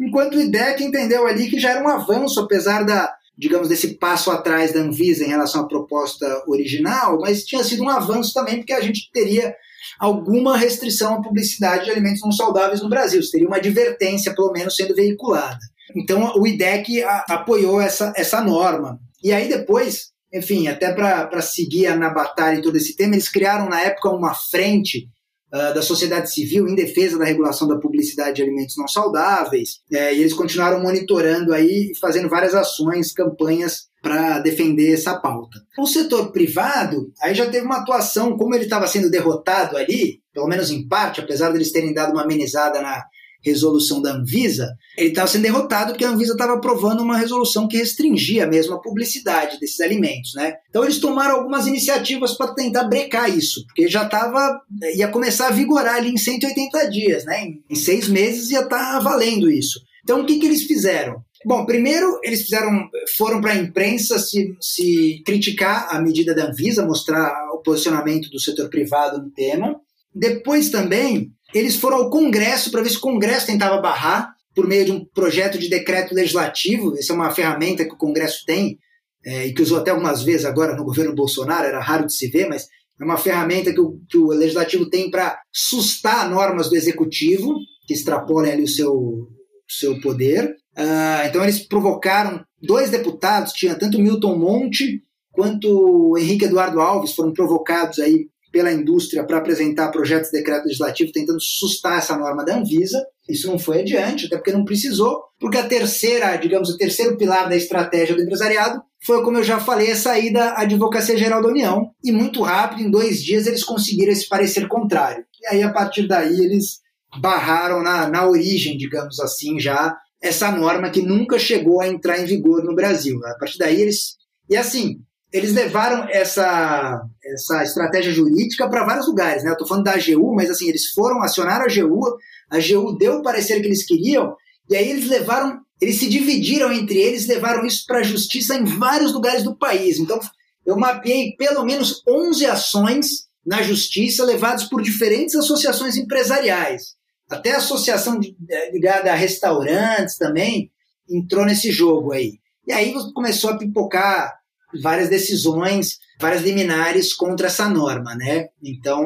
enquanto 0.00 0.34
o 0.34 0.40
IDEC 0.40 0.82
entendeu 0.82 1.28
ali 1.28 1.48
que 1.48 1.60
já 1.60 1.70
era 1.70 1.84
um 1.84 1.88
avanço, 1.88 2.40
apesar 2.40 2.82
da, 2.82 3.08
digamos, 3.42 3.68
desse 3.68 3.94
passo 3.94 4.30
atrás 4.30 4.72
da 4.72 4.78
Anvisa 4.78 5.24
em 5.24 5.28
relação 5.28 5.62
à 5.62 5.66
proposta 5.66 6.44
original, 6.46 7.18
mas 7.18 7.42
tinha 7.42 7.64
sido 7.64 7.82
um 7.82 7.88
avanço 7.88 8.32
também, 8.32 8.58
porque 8.58 8.72
a 8.72 8.80
gente 8.80 9.10
teria 9.12 9.52
alguma 9.98 10.56
restrição 10.56 11.14
à 11.14 11.20
publicidade 11.20 11.86
de 11.86 11.90
alimentos 11.90 12.22
não 12.22 12.30
saudáveis 12.30 12.80
no 12.80 12.88
Brasil, 12.88 13.20
teria 13.32 13.48
uma 13.48 13.56
advertência, 13.56 14.32
pelo 14.32 14.52
menos, 14.52 14.76
sendo 14.76 14.94
veiculada. 14.94 15.58
Então, 15.96 16.32
o 16.36 16.46
IDEC 16.46 17.02
apoiou 17.28 17.80
essa, 17.80 18.12
essa 18.16 18.40
norma. 18.40 19.00
E 19.20 19.32
aí, 19.32 19.48
depois, 19.48 20.12
enfim, 20.32 20.68
até 20.68 20.92
para 20.92 21.42
seguir 21.42 21.92
na 21.96 22.10
batalha 22.10 22.58
e 22.58 22.62
todo 22.62 22.76
esse 22.76 22.94
tema, 22.94 23.16
eles 23.16 23.28
criaram, 23.28 23.68
na 23.68 23.80
época, 23.80 24.08
uma 24.10 24.34
frente 24.34 25.08
uh, 25.52 25.74
da 25.74 25.82
sociedade 25.82 26.32
civil 26.32 26.66
em 26.66 26.74
defesa 26.74 27.18
da 27.18 27.24
regulação 27.24 27.68
da 27.68 27.78
publicidade 27.78 28.36
de 28.36 28.42
alimentos 28.42 28.76
não 28.76 28.88
saudáveis. 28.88 29.80
É, 29.92 30.14
e 30.14 30.20
eles 30.20 30.32
continuaram 30.32 30.80
monitorando 30.82 31.52
aí, 31.52 31.92
fazendo 32.00 32.28
várias 32.28 32.54
ações, 32.54 33.12
campanhas 33.12 33.90
para 34.02 34.40
defender 34.40 34.92
essa 34.92 35.18
pauta. 35.18 35.60
O 35.78 35.86
setor 35.86 36.32
privado 36.32 37.12
aí 37.20 37.34
já 37.34 37.48
teve 37.48 37.64
uma 37.64 37.78
atuação, 37.78 38.36
como 38.36 38.54
ele 38.54 38.64
estava 38.64 38.86
sendo 38.86 39.10
derrotado 39.10 39.76
ali, 39.76 40.20
pelo 40.34 40.48
menos 40.48 40.70
em 40.70 40.88
parte, 40.88 41.20
apesar 41.20 41.52
deles 41.52 41.70
terem 41.70 41.94
dado 41.94 42.12
uma 42.12 42.22
amenizada 42.22 42.82
na 42.82 43.04
resolução 43.44 44.00
da 44.00 44.12
Anvisa, 44.12 44.68
ele 44.96 45.08
estava 45.08 45.28
sendo 45.28 45.42
derrotado 45.42 45.92
porque 45.92 46.04
a 46.04 46.10
Anvisa 46.10 46.32
estava 46.32 46.54
aprovando 46.54 47.02
uma 47.02 47.16
resolução 47.16 47.66
que 47.66 47.76
restringia 47.76 48.46
mesmo 48.46 48.74
a 48.74 48.80
publicidade 48.80 49.58
desses 49.58 49.80
alimentos, 49.80 50.34
né? 50.34 50.54
Então 50.68 50.84
eles 50.84 50.98
tomaram 50.98 51.36
algumas 51.36 51.66
iniciativas 51.66 52.36
para 52.36 52.54
tentar 52.54 52.84
brecar 52.84 53.28
isso, 53.36 53.64
porque 53.66 53.88
já 53.88 54.04
estava 54.04 54.60
ia 54.94 55.08
começar 55.08 55.48
a 55.48 55.52
vigorar 55.52 55.96
ali 55.96 56.10
em 56.10 56.16
180 56.16 56.90
dias, 56.90 57.24
né? 57.24 57.48
Em 57.68 57.74
seis 57.74 58.08
meses 58.08 58.50
ia 58.50 58.60
estar 58.60 58.92
tá 58.94 58.98
valendo 59.00 59.50
isso. 59.50 59.80
Então 60.02 60.20
o 60.20 60.26
que, 60.26 60.38
que 60.38 60.46
eles 60.46 60.62
fizeram? 60.62 61.22
Bom, 61.44 61.66
primeiro 61.66 62.20
eles 62.22 62.42
fizeram, 62.42 62.88
foram 63.16 63.40
para 63.40 63.52
a 63.52 63.56
imprensa 63.56 64.18
se, 64.18 64.56
se 64.60 65.22
criticar 65.24 65.88
a 65.90 66.00
medida 66.00 66.34
da 66.34 66.46
Anvisa, 66.46 66.86
mostrar 66.86 67.32
o 67.52 67.58
posicionamento 67.58 68.30
do 68.30 68.40
setor 68.40 68.68
privado 68.68 69.20
no 69.20 69.30
tema. 69.30 69.80
Depois 70.14 70.70
também 70.70 71.32
eles 71.54 71.76
foram 71.76 71.98
ao 71.98 72.10
Congresso 72.10 72.70
para 72.70 72.82
ver 72.82 72.90
se 72.90 72.96
o 72.96 73.00
Congresso 73.00 73.46
tentava 73.46 73.80
barrar 73.80 74.34
por 74.54 74.66
meio 74.66 74.84
de 74.84 74.92
um 74.92 75.04
projeto 75.04 75.58
de 75.58 75.68
decreto 75.68 76.14
legislativo. 76.14 76.96
Essa 76.96 77.12
é 77.12 77.16
uma 77.16 77.30
ferramenta 77.30 77.84
que 77.84 77.94
o 77.94 77.98
Congresso 77.98 78.44
tem 78.46 78.78
é, 79.24 79.46
e 79.46 79.54
que 79.54 79.62
usou 79.62 79.78
até 79.78 79.90
algumas 79.90 80.22
vezes 80.22 80.44
agora 80.44 80.74
no 80.74 80.84
governo 80.84 81.14
Bolsonaro, 81.14 81.66
era 81.66 81.80
raro 81.80 82.06
de 82.06 82.14
se 82.14 82.28
ver, 82.28 82.48
mas 82.48 82.66
é 83.00 83.04
uma 83.04 83.16
ferramenta 83.16 83.72
que 83.72 83.80
o, 83.80 83.98
que 84.08 84.18
o 84.18 84.28
legislativo 84.28 84.88
tem 84.88 85.10
para 85.10 85.40
sustar 85.52 86.28
normas 86.28 86.68
do 86.68 86.76
executivo 86.76 87.54
que 87.86 87.94
extrapolem 87.94 88.52
ali 88.52 88.62
o 88.64 88.68
seu, 88.68 89.28
seu 89.68 90.00
poder. 90.00 90.56
Uh, 90.76 91.26
então 91.26 91.42
eles 91.42 91.60
provocaram 91.60 92.44
dois 92.60 92.90
deputados, 92.90 93.52
tinha 93.52 93.74
tanto 93.74 93.98
Milton 93.98 94.36
Monte 94.38 95.02
quanto 95.30 96.16
Henrique 96.18 96.44
Eduardo 96.44 96.80
Alves, 96.80 97.14
foram 97.14 97.32
provocados 97.32 97.98
aí 97.98 98.26
pela 98.52 98.70
indústria 98.70 99.24
para 99.24 99.38
apresentar 99.38 99.90
projetos 99.90 100.30
de 100.30 100.38
decreto 100.38 100.66
legislativo 100.66 101.10
tentando 101.10 101.40
sustar 101.40 101.98
essa 101.98 102.16
norma 102.16 102.44
da 102.44 102.56
Anvisa. 102.56 103.02
Isso 103.28 103.48
não 103.48 103.58
foi 103.58 103.80
adiante, 103.80 104.26
até 104.26 104.36
porque 104.36 104.52
não 104.52 104.64
precisou, 104.64 105.22
porque 105.40 105.56
a 105.56 105.66
terceira, 105.66 106.36
digamos, 106.36 106.68
o 106.68 106.76
terceiro 106.76 107.16
pilar 107.16 107.48
da 107.48 107.56
estratégia 107.56 108.14
do 108.14 108.22
empresariado 108.22 108.82
foi, 109.04 109.24
como 109.24 109.38
eu 109.38 109.42
já 109.42 109.58
falei, 109.58 109.90
a 109.90 109.96
saída 109.96 110.50
à 110.50 110.62
Advocacia 110.62 111.16
Geral 111.16 111.42
da 111.42 111.48
União. 111.48 111.90
E 112.04 112.12
muito 112.12 112.42
rápido, 112.42 112.82
em 112.82 112.90
dois 112.90 113.22
dias, 113.22 113.46
eles 113.46 113.64
conseguiram 113.64 114.12
esse 114.12 114.28
parecer 114.28 114.68
contrário. 114.68 115.24
E 115.40 115.46
aí, 115.46 115.62
a 115.62 115.72
partir 115.72 116.06
daí, 116.06 116.38
eles 116.38 116.80
barraram 117.20 117.82
na, 117.82 118.08
na 118.08 118.26
origem, 118.28 118.76
digamos 118.76 119.18
assim, 119.18 119.58
já 119.58 119.96
essa 120.20 120.52
norma 120.52 120.90
que 120.90 121.02
nunca 121.02 121.38
chegou 121.38 121.80
a 121.80 121.88
entrar 121.88 122.18
em 122.18 122.26
vigor 122.26 122.62
no 122.62 122.76
Brasil. 122.76 123.18
A 123.26 123.34
partir 123.38 123.58
daí, 123.58 123.80
eles. 123.80 124.16
E 124.48 124.56
assim, 124.56 125.00
eles 125.32 125.52
levaram 125.52 126.06
essa, 126.10 127.02
essa 127.24 127.62
estratégia 127.62 128.12
jurídica 128.12 128.68
para 128.68 128.84
vários 128.84 129.06
lugares. 129.06 129.42
Né? 129.42 129.50
Eu 129.50 129.54
estou 129.54 129.66
falando 129.66 129.84
da 129.84 129.94
AGU, 129.94 130.34
mas 130.34 130.50
assim, 130.50 130.68
eles 130.68 130.90
foram, 130.90 131.22
acionar 131.22 131.62
a 131.62 131.64
AGU, 131.64 132.18
a 132.50 132.56
AGU 132.56 132.96
deu 132.98 133.14
o 133.14 133.22
parecer 133.22 133.60
que 133.60 133.66
eles 133.66 133.86
queriam, 133.86 134.36
e 134.68 134.76
aí 134.76 134.90
eles 134.90 135.08
levaram, 135.08 135.60
eles 135.80 135.98
se 135.98 136.08
dividiram 136.08 136.70
entre 136.70 136.98
eles, 136.98 137.26
levaram 137.26 137.64
isso 137.64 137.84
para 137.86 138.00
a 138.00 138.02
justiça 138.02 138.54
em 138.54 138.64
vários 138.64 139.12
lugares 139.12 139.42
do 139.42 139.56
país. 139.56 139.98
Então, 139.98 140.20
eu 140.66 140.76
mapeei 140.76 141.34
pelo 141.36 141.64
menos 141.64 142.02
11 142.06 142.46
ações 142.46 143.26
na 143.44 143.62
justiça 143.62 144.24
levadas 144.24 144.64
por 144.64 144.82
diferentes 144.82 145.34
associações 145.34 145.96
empresariais. 145.96 146.94
Até 147.28 147.52
a 147.52 147.56
associação 147.56 148.20
eh, 148.50 148.70
ligada 148.70 149.10
a 149.10 149.16
restaurantes 149.16 150.16
também 150.16 150.70
entrou 151.08 151.44
nesse 151.44 151.72
jogo 151.72 152.12
aí. 152.12 152.38
E 152.66 152.72
aí 152.72 152.94
começou 153.14 153.50
a 153.50 153.58
pipocar 153.58 154.41
várias 154.80 155.08
decisões, 155.08 155.98
várias 156.20 156.42
liminares 156.42 157.12
contra 157.14 157.48
essa 157.48 157.68
norma, 157.68 158.14
né? 158.14 158.48
Então, 158.62 159.04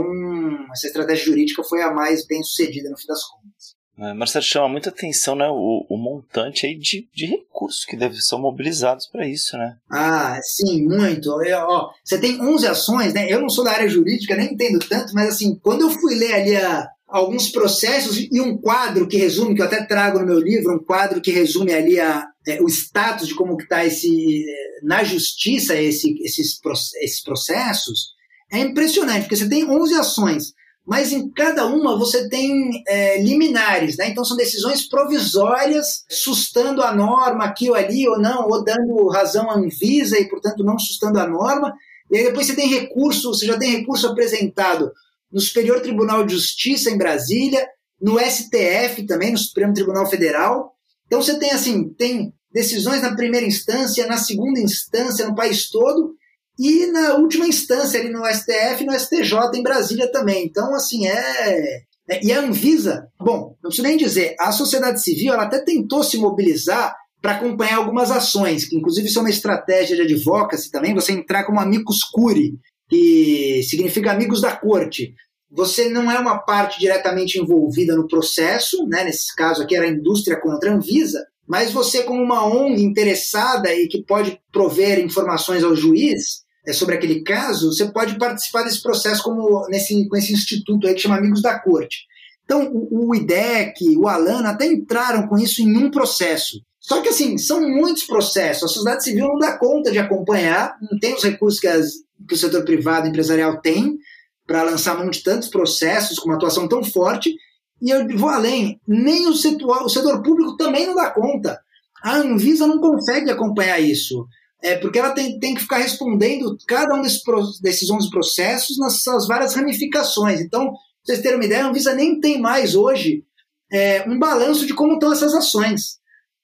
essa 0.73 0.87
estratégia 0.87 1.25
jurídica 1.25 1.65
foi 1.65 1.83
a 1.83 1.93
mais 1.93 2.27
bem 2.27 2.43
sucedida 2.43 2.91
no 2.91 2.99
fim 2.99 3.07
das 3.07 3.23
contas. 3.25 3.77
É, 3.99 4.13
Marcelo, 4.13 4.45
chama 4.45 4.69
muita 4.69 4.91
atenção 4.91 5.35
né, 5.35 5.49
o, 5.49 5.87
o 5.89 5.97
montante 5.97 6.67
aí 6.67 6.77
de, 6.77 7.09
de 7.15 7.25
recursos 7.25 7.87
que 7.87 7.97
devem 7.97 8.21
ser 8.21 8.37
mobilizados 8.37 9.07
para 9.07 9.27
isso, 9.27 9.57
né? 9.57 9.77
Ah, 9.91 10.39
sim, 10.43 10.87
muito. 10.87 11.43
Eu, 11.43 11.59
ó, 11.61 11.91
você 12.05 12.21
tem 12.21 12.39
11 12.39 12.67
ações, 12.67 13.15
né? 13.15 13.27
Eu 13.33 13.41
não 13.41 13.49
sou 13.49 13.65
da 13.65 13.73
área 13.73 13.89
jurídica, 13.89 14.37
nem 14.37 14.53
entendo 14.53 14.79
tanto, 14.87 15.15
mas 15.15 15.35
assim, 15.35 15.59
quando 15.63 15.81
eu 15.81 15.91
fui 15.91 16.15
ler 16.15 16.35
ali 16.35 16.57
a, 16.57 16.87
alguns 17.09 17.49
processos 17.49 18.19
e 18.19 18.41
um 18.41 18.57
quadro 18.57 19.07
que 19.07 19.17
resume, 19.17 19.55
que 19.55 19.63
eu 19.63 19.67
até 19.67 19.85
trago 19.85 20.19
no 20.19 20.27
meu 20.27 20.41
livro, 20.41 20.75
um 20.75 20.85
quadro 20.85 21.21
que 21.21 21.31
resume 21.31 21.73
ali 21.73 22.01
a, 22.01 22.27
é, 22.47 22.61
o 22.61 22.69
status 22.69 23.29
de 23.29 23.35
como 23.35 23.57
está 23.61 23.85
esse 23.85 24.45
na 24.83 25.05
justiça 25.05 25.75
esse, 25.75 26.21
esses, 26.23 26.61
esses 27.01 27.23
processos, 27.23 28.15
é 28.51 28.59
impressionante, 28.59 29.23
porque 29.23 29.37
você 29.37 29.49
tem 29.49 29.69
11 29.69 29.95
ações, 29.95 30.53
mas 30.87 31.13
em 31.13 31.29
cada 31.31 31.67
uma 31.67 31.99
você 31.99 32.29
tem 32.29 32.71
é, 32.87 33.21
liminares, 33.21 33.97
né? 33.97 34.09
então 34.09 34.25
são 34.25 34.37
decisões 34.37 34.89
provisórias, 34.89 36.05
sustando 36.09 36.83
a 36.83 36.95
norma 36.95 37.45
aqui 37.45 37.69
ou 37.69 37.75
ali 37.75 38.09
ou 38.09 38.19
não, 38.19 38.47
ou 38.47 38.65
dando 38.65 39.09
razão 39.09 39.51
à 39.51 39.57
Anvisa 39.57 40.19
e, 40.19 40.29
portanto, 40.29 40.63
não 40.63 40.79
sustando 40.79 41.19
a 41.19 41.27
norma, 41.27 41.75
e 42.11 42.19
aí 42.19 42.25
depois 42.25 42.47
você 42.47 42.55
tem 42.55 42.69
recurso, 42.69 43.35
você 43.35 43.47
já 43.47 43.59
tem 43.59 43.79
recurso 43.79 44.07
apresentado 44.07 44.93
no 45.33 45.41
Superior 45.41 45.81
Tribunal 45.81 46.25
de 46.25 46.35
Justiça 46.35 46.91
em 46.91 46.99
Brasília, 46.99 47.67
no 48.01 48.19
STF 48.19 49.05
também, 49.07 49.33
no 49.33 49.39
Supremo 49.39 49.75
Tribunal 49.75 50.07
Federal. 50.07 50.73
Então 51.07 51.23
você 51.23 51.39
tem 51.39 51.51
assim, 51.51 51.89
tem 51.95 52.33
decisões 52.53 53.03
na 53.03 53.15
primeira 53.15 53.47
instância, 53.47 54.07
na 54.07 54.17
segunda 54.17 54.61
instância, 54.61 55.27
no 55.27 55.35
país 55.35 55.69
todo, 55.69 56.15
e 56.59 56.87
na 56.87 57.15
última 57.17 57.47
instância 57.47 58.01
ali 58.01 58.11
no 58.11 58.25
STF 58.25 58.85
no 58.85 58.99
STJ 58.99 59.35
em 59.55 59.63
Brasília 59.63 60.11
também. 60.11 60.47
Então, 60.47 60.75
assim, 60.75 61.07
é, 61.07 61.83
é. 62.09 62.25
E 62.25 62.33
a 62.33 62.41
Anvisa, 62.41 63.09
bom, 63.19 63.57
não 63.63 63.69
preciso 63.69 63.83
nem 63.83 63.97
dizer, 63.97 64.35
a 64.41 64.53
sociedade 64.53 65.03
civil 65.03 65.35
ela 65.35 65.45
até 65.45 65.63
tentou 65.63 66.03
se 66.03 66.17
mobilizar 66.17 66.95
para 67.21 67.33
acompanhar 67.33 67.77
algumas 67.77 68.11
ações, 68.11 68.67
que 68.67 68.77
inclusive 68.77 69.09
isso 69.09 69.19
é 69.19 69.23
uma 69.23 69.31
estratégia 69.31 69.97
de 69.97 70.03
advocacy 70.03 70.71
também, 70.71 70.95
você 70.95 71.13
entrar 71.13 71.45
como 71.45 71.61
amicus 71.61 72.05
curi, 72.05 72.55
que 72.89 73.63
significa 73.63 74.13
amigos 74.13 74.41
da 74.41 74.57
corte. 74.57 75.15
Você 75.51 75.89
não 75.89 76.11
é 76.11 76.19
uma 76.19 76.39
parte 76.39 76.79
diretamente 76.79 77.39
envolvida 77.39 77.95
no 77.97 78.09
processo, 78.09 78.87
né? 78.89 79.05
nesse 79.05 79.35
caso 79.35 79.63
aqui 79.63 79.77
era 79.77 79.87
a 79.87 79.91
indústria 79.91 80.41
contra 80.41 80.71
a 80.71 80.75
Anvisa, 80.75 81.25
mas 81.47 81.71
você, 81.71 82.03
como 82.03 82.23
uma 82.23 82.45
ONG 82.45 82.83
interessada 82.83 83.73
e 83.73 83.87
que 83.87 84.03
pode 84.03 84.39
prover 84.53 84.99
informações 84.99 85.63
ao 85.63 85.77
juiz 85.77 86.45
é, 86.67 86.73
sobre 86.73 86.97
aquele 86.97 87.23
caso, 87.23 87.73
você 87.73 87.87
pode 87.87 88.19
participar 88.19 88.65
desse 88.65 88.83
processo 88.83 89.23
como 89.23 89.65
nesse, 89.69 90.09
com 90.09 90.17
esse 90.17 90.33
instituto 90.33 90.87
aí 90.87 90.95
que 90.95 91.01
chama 91.01 91.17
Amigos 91.17 91.41
da 91.41 91.59
Corte. 91.59 92.05
Então, 92.45 92.69
o, 92.73 93.11
o 93.11 93.15
IDEC, 93.15 93.97
o 93.97 94.09
Alana 94.09 94.51
até 94.51 94.67
entraram 94.67 95.29
com 95.29 95.39
isso 95.39 95.63
em 95.63 95.77
um 95.77 95.91
processo. 95.91 96.61
Só 96.87 97.01
que, 97.01 97.09
assim, 97.09 97.37
são 97.37 97.61
muitos 97.61 98.05
processos. 98.05 98.63
A 98.63 98.69
sociedade 98.69 99.03
civil 99.03 99.27
não 99.27 99.39
dá 99.39 99.59
conta 99.59 99.91
de 99.91 99.99
acompanhar, 99.99 100.77
não 100.81 100.97
tem 101.01 101.15
os 101.15 101.25
recursos 101.25 101.59
que, 101.59 101.67
as, 101.67 101.95
que 102.29 102.35
o 102.35 102.39
setor 102.39 102.65
privado 102.65 103.09
empresarial 103.09 103.61
tem 103.61 103.99
para 104.47 104.63
lançar 104.63 104.97
mão 104.97 105.11
de 105.11 105.21
tantos 105.21 105.49
processos 105.49 106.17
com 106.17 106.29
uma 106.29 106.37
atuação 106.37 106.69
tão 106.69 106.85
forte 106.85 107.35
e 107.83 107.91
eu 107.91 108.07
vou 108.17 108.29
além, 108.29 108.81
nem 108.87 109.27
o 109.27 109.35
setor, 109.35 109.83
o 109.83 109.89
setor 109.89 110.23
público 110.23 110.57
também 110.57 110.87
não 110.87 110.95
dá 110.95 111.11
conta. 111.11 111.59
A 112.05 112.19
Anvisa 112.19 112.69
não 112.69 112.79
consegue 112.79 113.33
acompanhar 113.33 113.81
isso. 113.81 114.25
É 114.63 114.77
porque 114.77 115.01
ela 115.01 115.11
tem, 115.11 115.41
tem 115.41 115.57
que 115.57 115.63
ficar 115.63 115.79
respondendo 115.79 116.57
cada 116.69 116.95
um 116.95 117.03
desses, 117.03 117.21
desses 117.61 117.91
11 117.91 118.11
processos 118.11 118.79
nas 118.79 119.03
suas 119.03 119.27
várias 119.27 119.57
ramificações. 119.57 120.41
Então, 120.41 120.67
pra 120.67 120.77
vocês 121.05 121.21
terem 121.21 121.37
uma 121.37 121.45
ideia, 121.45 121.65
a 121.65 121.69
Anvisa 121.69 121.93
nem 121.95 122.21
tem 122.21 122.41
mais 122.41 122.77
hoje 122.77 123.25
é, 123.73 124.09
um 124.09 124.21
balanço 124.21 124.65
de 124.67 124.73
como 124.73 124.95
estão 124.95 125.13
essas 125.13 125.35
ações. 125.35 125.99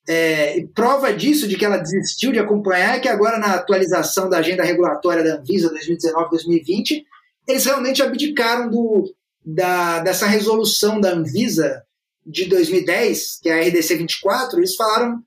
É, 0.09 0.59
e 0.59 0.67
prova 0.67 1.13
disso, 1.13 1.47
de 1.47 1.57
que 1.57 1.65
ela 1.65 1.79
desistiu 1.79 2.33
de 2.33 2.39
acompanhar, 2.39 2.97
é 2.97 3.01
que 3.01 3.09
agora 3.09 3.39
na 3.39 3.55
atualização 3.55 4.29
da 4.29 4.39
agenda 4.39 4.65
regulatória 4.65 5.23
da 5.23 5.37
Anvisa 5.37 5.73
2019-2020, 5.73 7.05
eles 7.47 7.65
realmente 7.65 8.03
abdicaram 8.03 8.69
do, 8.69 9.15
da, 9.45 10.01
dessa 10.01 10.27
resolução 10.27 11.01
da 11.01 11.13
Anvisa 11.13 11.83
de 12.27 12.47
2010, 12.47 13.39
que 13.43 13.49
é 13.49 13.53
a 13.53 13.69
RDC 13.69 13.97
24, 13.97 14.59
eles 14.59 14.75
falaram 14.75 15.23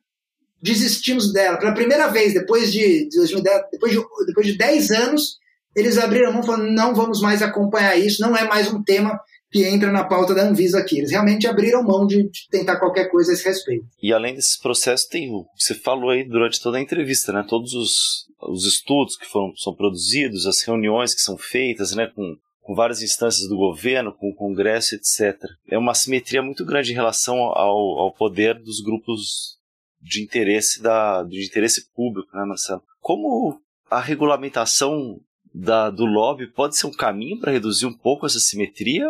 desistimos 0.62 1.32
dela. 1.32 1.58
Pela 1.58 1.74
primeira 1.74 2.08
vez, 2.08 2.34
depois 2.34 2.72
de, 2.72 3.08
de 3.08 3.18
2010, 3.18 3.62
depois 3.72 3.92
de, 3.92 4.04
depois 4.26 4.48
de 4.48 4.58
10 4.58 4.92
anos, 4.92 5.38
eles 5.76 5.98
abriram 5.98 6.30
a 6.30 6.34
mão 6.34 6.44
falaram, 6.44 6.72
não 6.72 6.96
vamos 6.96 7.22
mais 7.22 7.42
acompanhar 7.42 7.96
isso, 7.98 8.22
não 8.22 8.36
é 8.36 8.48
mais 8.48 8.72
um 8.74 8.82
tema 8.82 9.20
que 9.56 9.64
entra 9.64 9.90
na 9.90 10.04
pauta 10.04 10.36
da 10.36 10.44
Anvisa 10.44 10.80
aqui. 10.80 10.98
Eles 10.98 11.12
realmente 11.12 11.48
abriram 11.48 11.82
mão 11.82 12.06
de, 12.06 12.24
de 12.24 12.50
tentar 12.52 12.78
qualquer 12.78 13.10
coisa 13.10 13.32
a 13.32 13.34
esse 13.34 13.48
respeito. 13.48 13.86
E 14.04 14.12
além 14.12 14.36
desses 14.36 14.60
processos, 14.60 15.08
tem 15.08 15.32
o 15.32 15.46
você 15.58 15.74
falou 15.74 16.10
aí 16.10 16.28
durante 16.28 16.62
toda 16.62 16.78
a 16.78 16.82
entrevista, 16.82 17.32
né? 17.32 17.42
Todos 17.48 17.74
os, 17.74 18.26
os 18.50 18.66
estudos 18.66 19.16
que 19.16 19.26
foram, 19.26 19.56
são 19.56 19.74
produzidos, 19.74 20.46
as 20.46 20.62
reuniões 20.62 21.16
que 21.16 21.22
são 21.22 21.38
feitas, 21.38 21.96
né? 21.96 22.12
Com 22.14 22.36
com 22.60 22.74
várias 22.74 23.04
instâncias 23.04 23.48
do 23.48 23.56
governo, 23.56 24.12
com 24.12 24.28
o 24.28 24.36
Congresso, 24.36 24.96
etc. 24.96 25.40
É 25.70 25.78
uma 25.78 25.94
simetria 25.94 26.42
muito 26.42 26.66
grande 26.66 26.92
em 26.92 26.96
relação 26.96 27.38
ao, 27.38 28.00
ao 28.00 28.12
poder 28.12 28.56
dos 28.56 28.82
grupos 28.82 29.60
de 30.02 30.24
interesse 30.24 30.82
da, 30.82 31.22
de 31.22 31.46
interesse 31.46 31.94
público, 31.94 32.36
né, 32.36 32.44
Marcelo? 32.44 32.82
Como 33.00 33.62
a 33.88 34.02
regulamentação 34.02 35.22
da, 35.54 35.92
do 35.92 36.06
lobby 36.06 36.48
pode 36.48 36.76
ser 36.76 36.88
um 36.88 36.92
caminho 36.92 37.40
para 37.40 37.52
reduzir 37.52 37.86
um 37.86 37.96
pouco 37.96 38.26
essa 38.26 38.40
simetria? 38.40 39.08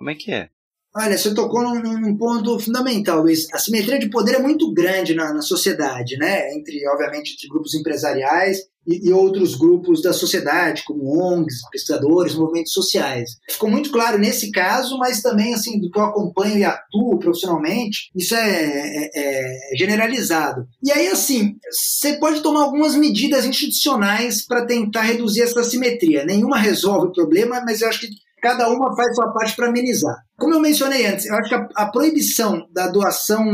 Como 0.00 0.08
é 0.08 0.14
que 0.14 0.32
é? 0.32 0.48
Olha, 0.96 1.18
você 1.18 1.34
tocou 1.34 1.62
num, 1.62 2.00
num, 2.00 2.16
ponto 2.16 2.58
fundamental, 2.58 3.20
Luiz. 3.20 3.46
A 3.52 3.58
simetria 3.58 3.98
de 3.98 4.08
poder 4.08 4.36
é 4.36 4.38
muito 4.38 4.72
grande 4.72 5.14
na, 5.14 5.30
na 5.34 5.42
sociedade, 5.42 6.16
né? 6.16 6.54
Entre, 6.54 6.88
obviamente, 6.88 7.34
entre 7.34 7.46
grupos 7.48 7.74
empresariais 7.74 8.60
e, 8.86 9.08
e, 9.08 9.12
outros 9.12 9.54
grupos 9.54 10.00
da 10.00 10.14
sociedade, 10.14 10.82
como 10.84 11.22
ONGs, 11.22 11.60
pesquisadores, 11.70 12.34
movimentos 12.34 12.72
sociais. 12.72 13.32
Ficou 13.50 13.70
muito 13.70 13.92
claro 13.92 14.18
nesse 14.18 14.50
caso, 14.50 14.96
mas 14.96 15.20
também, 15.20 15.52
assim, 15.52 15.78
do 15.78 15.90
que 15.90 15.98
eu 15.98 16.04
acompanho 16.04 16.58
e 16.58 16.64
atuo 16.64 17.18
profissionalmente, 17.18 18.10
isso 18.16 18.34
é, 18.34 18.40
é, 18.40 19.72
é 19.72 19.76
generalizado. 19.76 20.66
E 20.82 20.90
aí, 20.90 21.08
assim, 21.08 21.56
você 21.70 22.14
pode 22.14 22.40
tomar 22.40 22.62
algumas 22.62 22.96
medidas 22.96 23.44
institucionais 23.44 24.46
para 24.46 24.64
tentar 24.64 25.02
reduzir 25.02 25.42
essa 25.42 25.62
simetria. 25.62 26.24
Nenhuma 26.24 26.58
resolve 26.58 27.08
o 27.08 27.12
problema, 27.12 27.62
mas 27.64 27.82
eu 27.82 27.88
acho 27.90 28.00
que 28.00 28.08
cada 28.40 28.68
uma 28.68 28.94
faz 28.96 29.14
sua 29.14 29.32
parte 29.32 29.54
para 29.54 29.68
amenizar. 29.68 30.16
Como 30.36 30.54
eu 30.54 30.60
mencionei 30.60 31.06
antes, 31.06 31.26
eu 31.26 31.34
acho 31.34 31.48
que 31.48 31.54
a, 31.54 31.68
a, 31.76 31.86
proibição 31.86 32.66
da 32.72 32.88
doação 32.88 33.44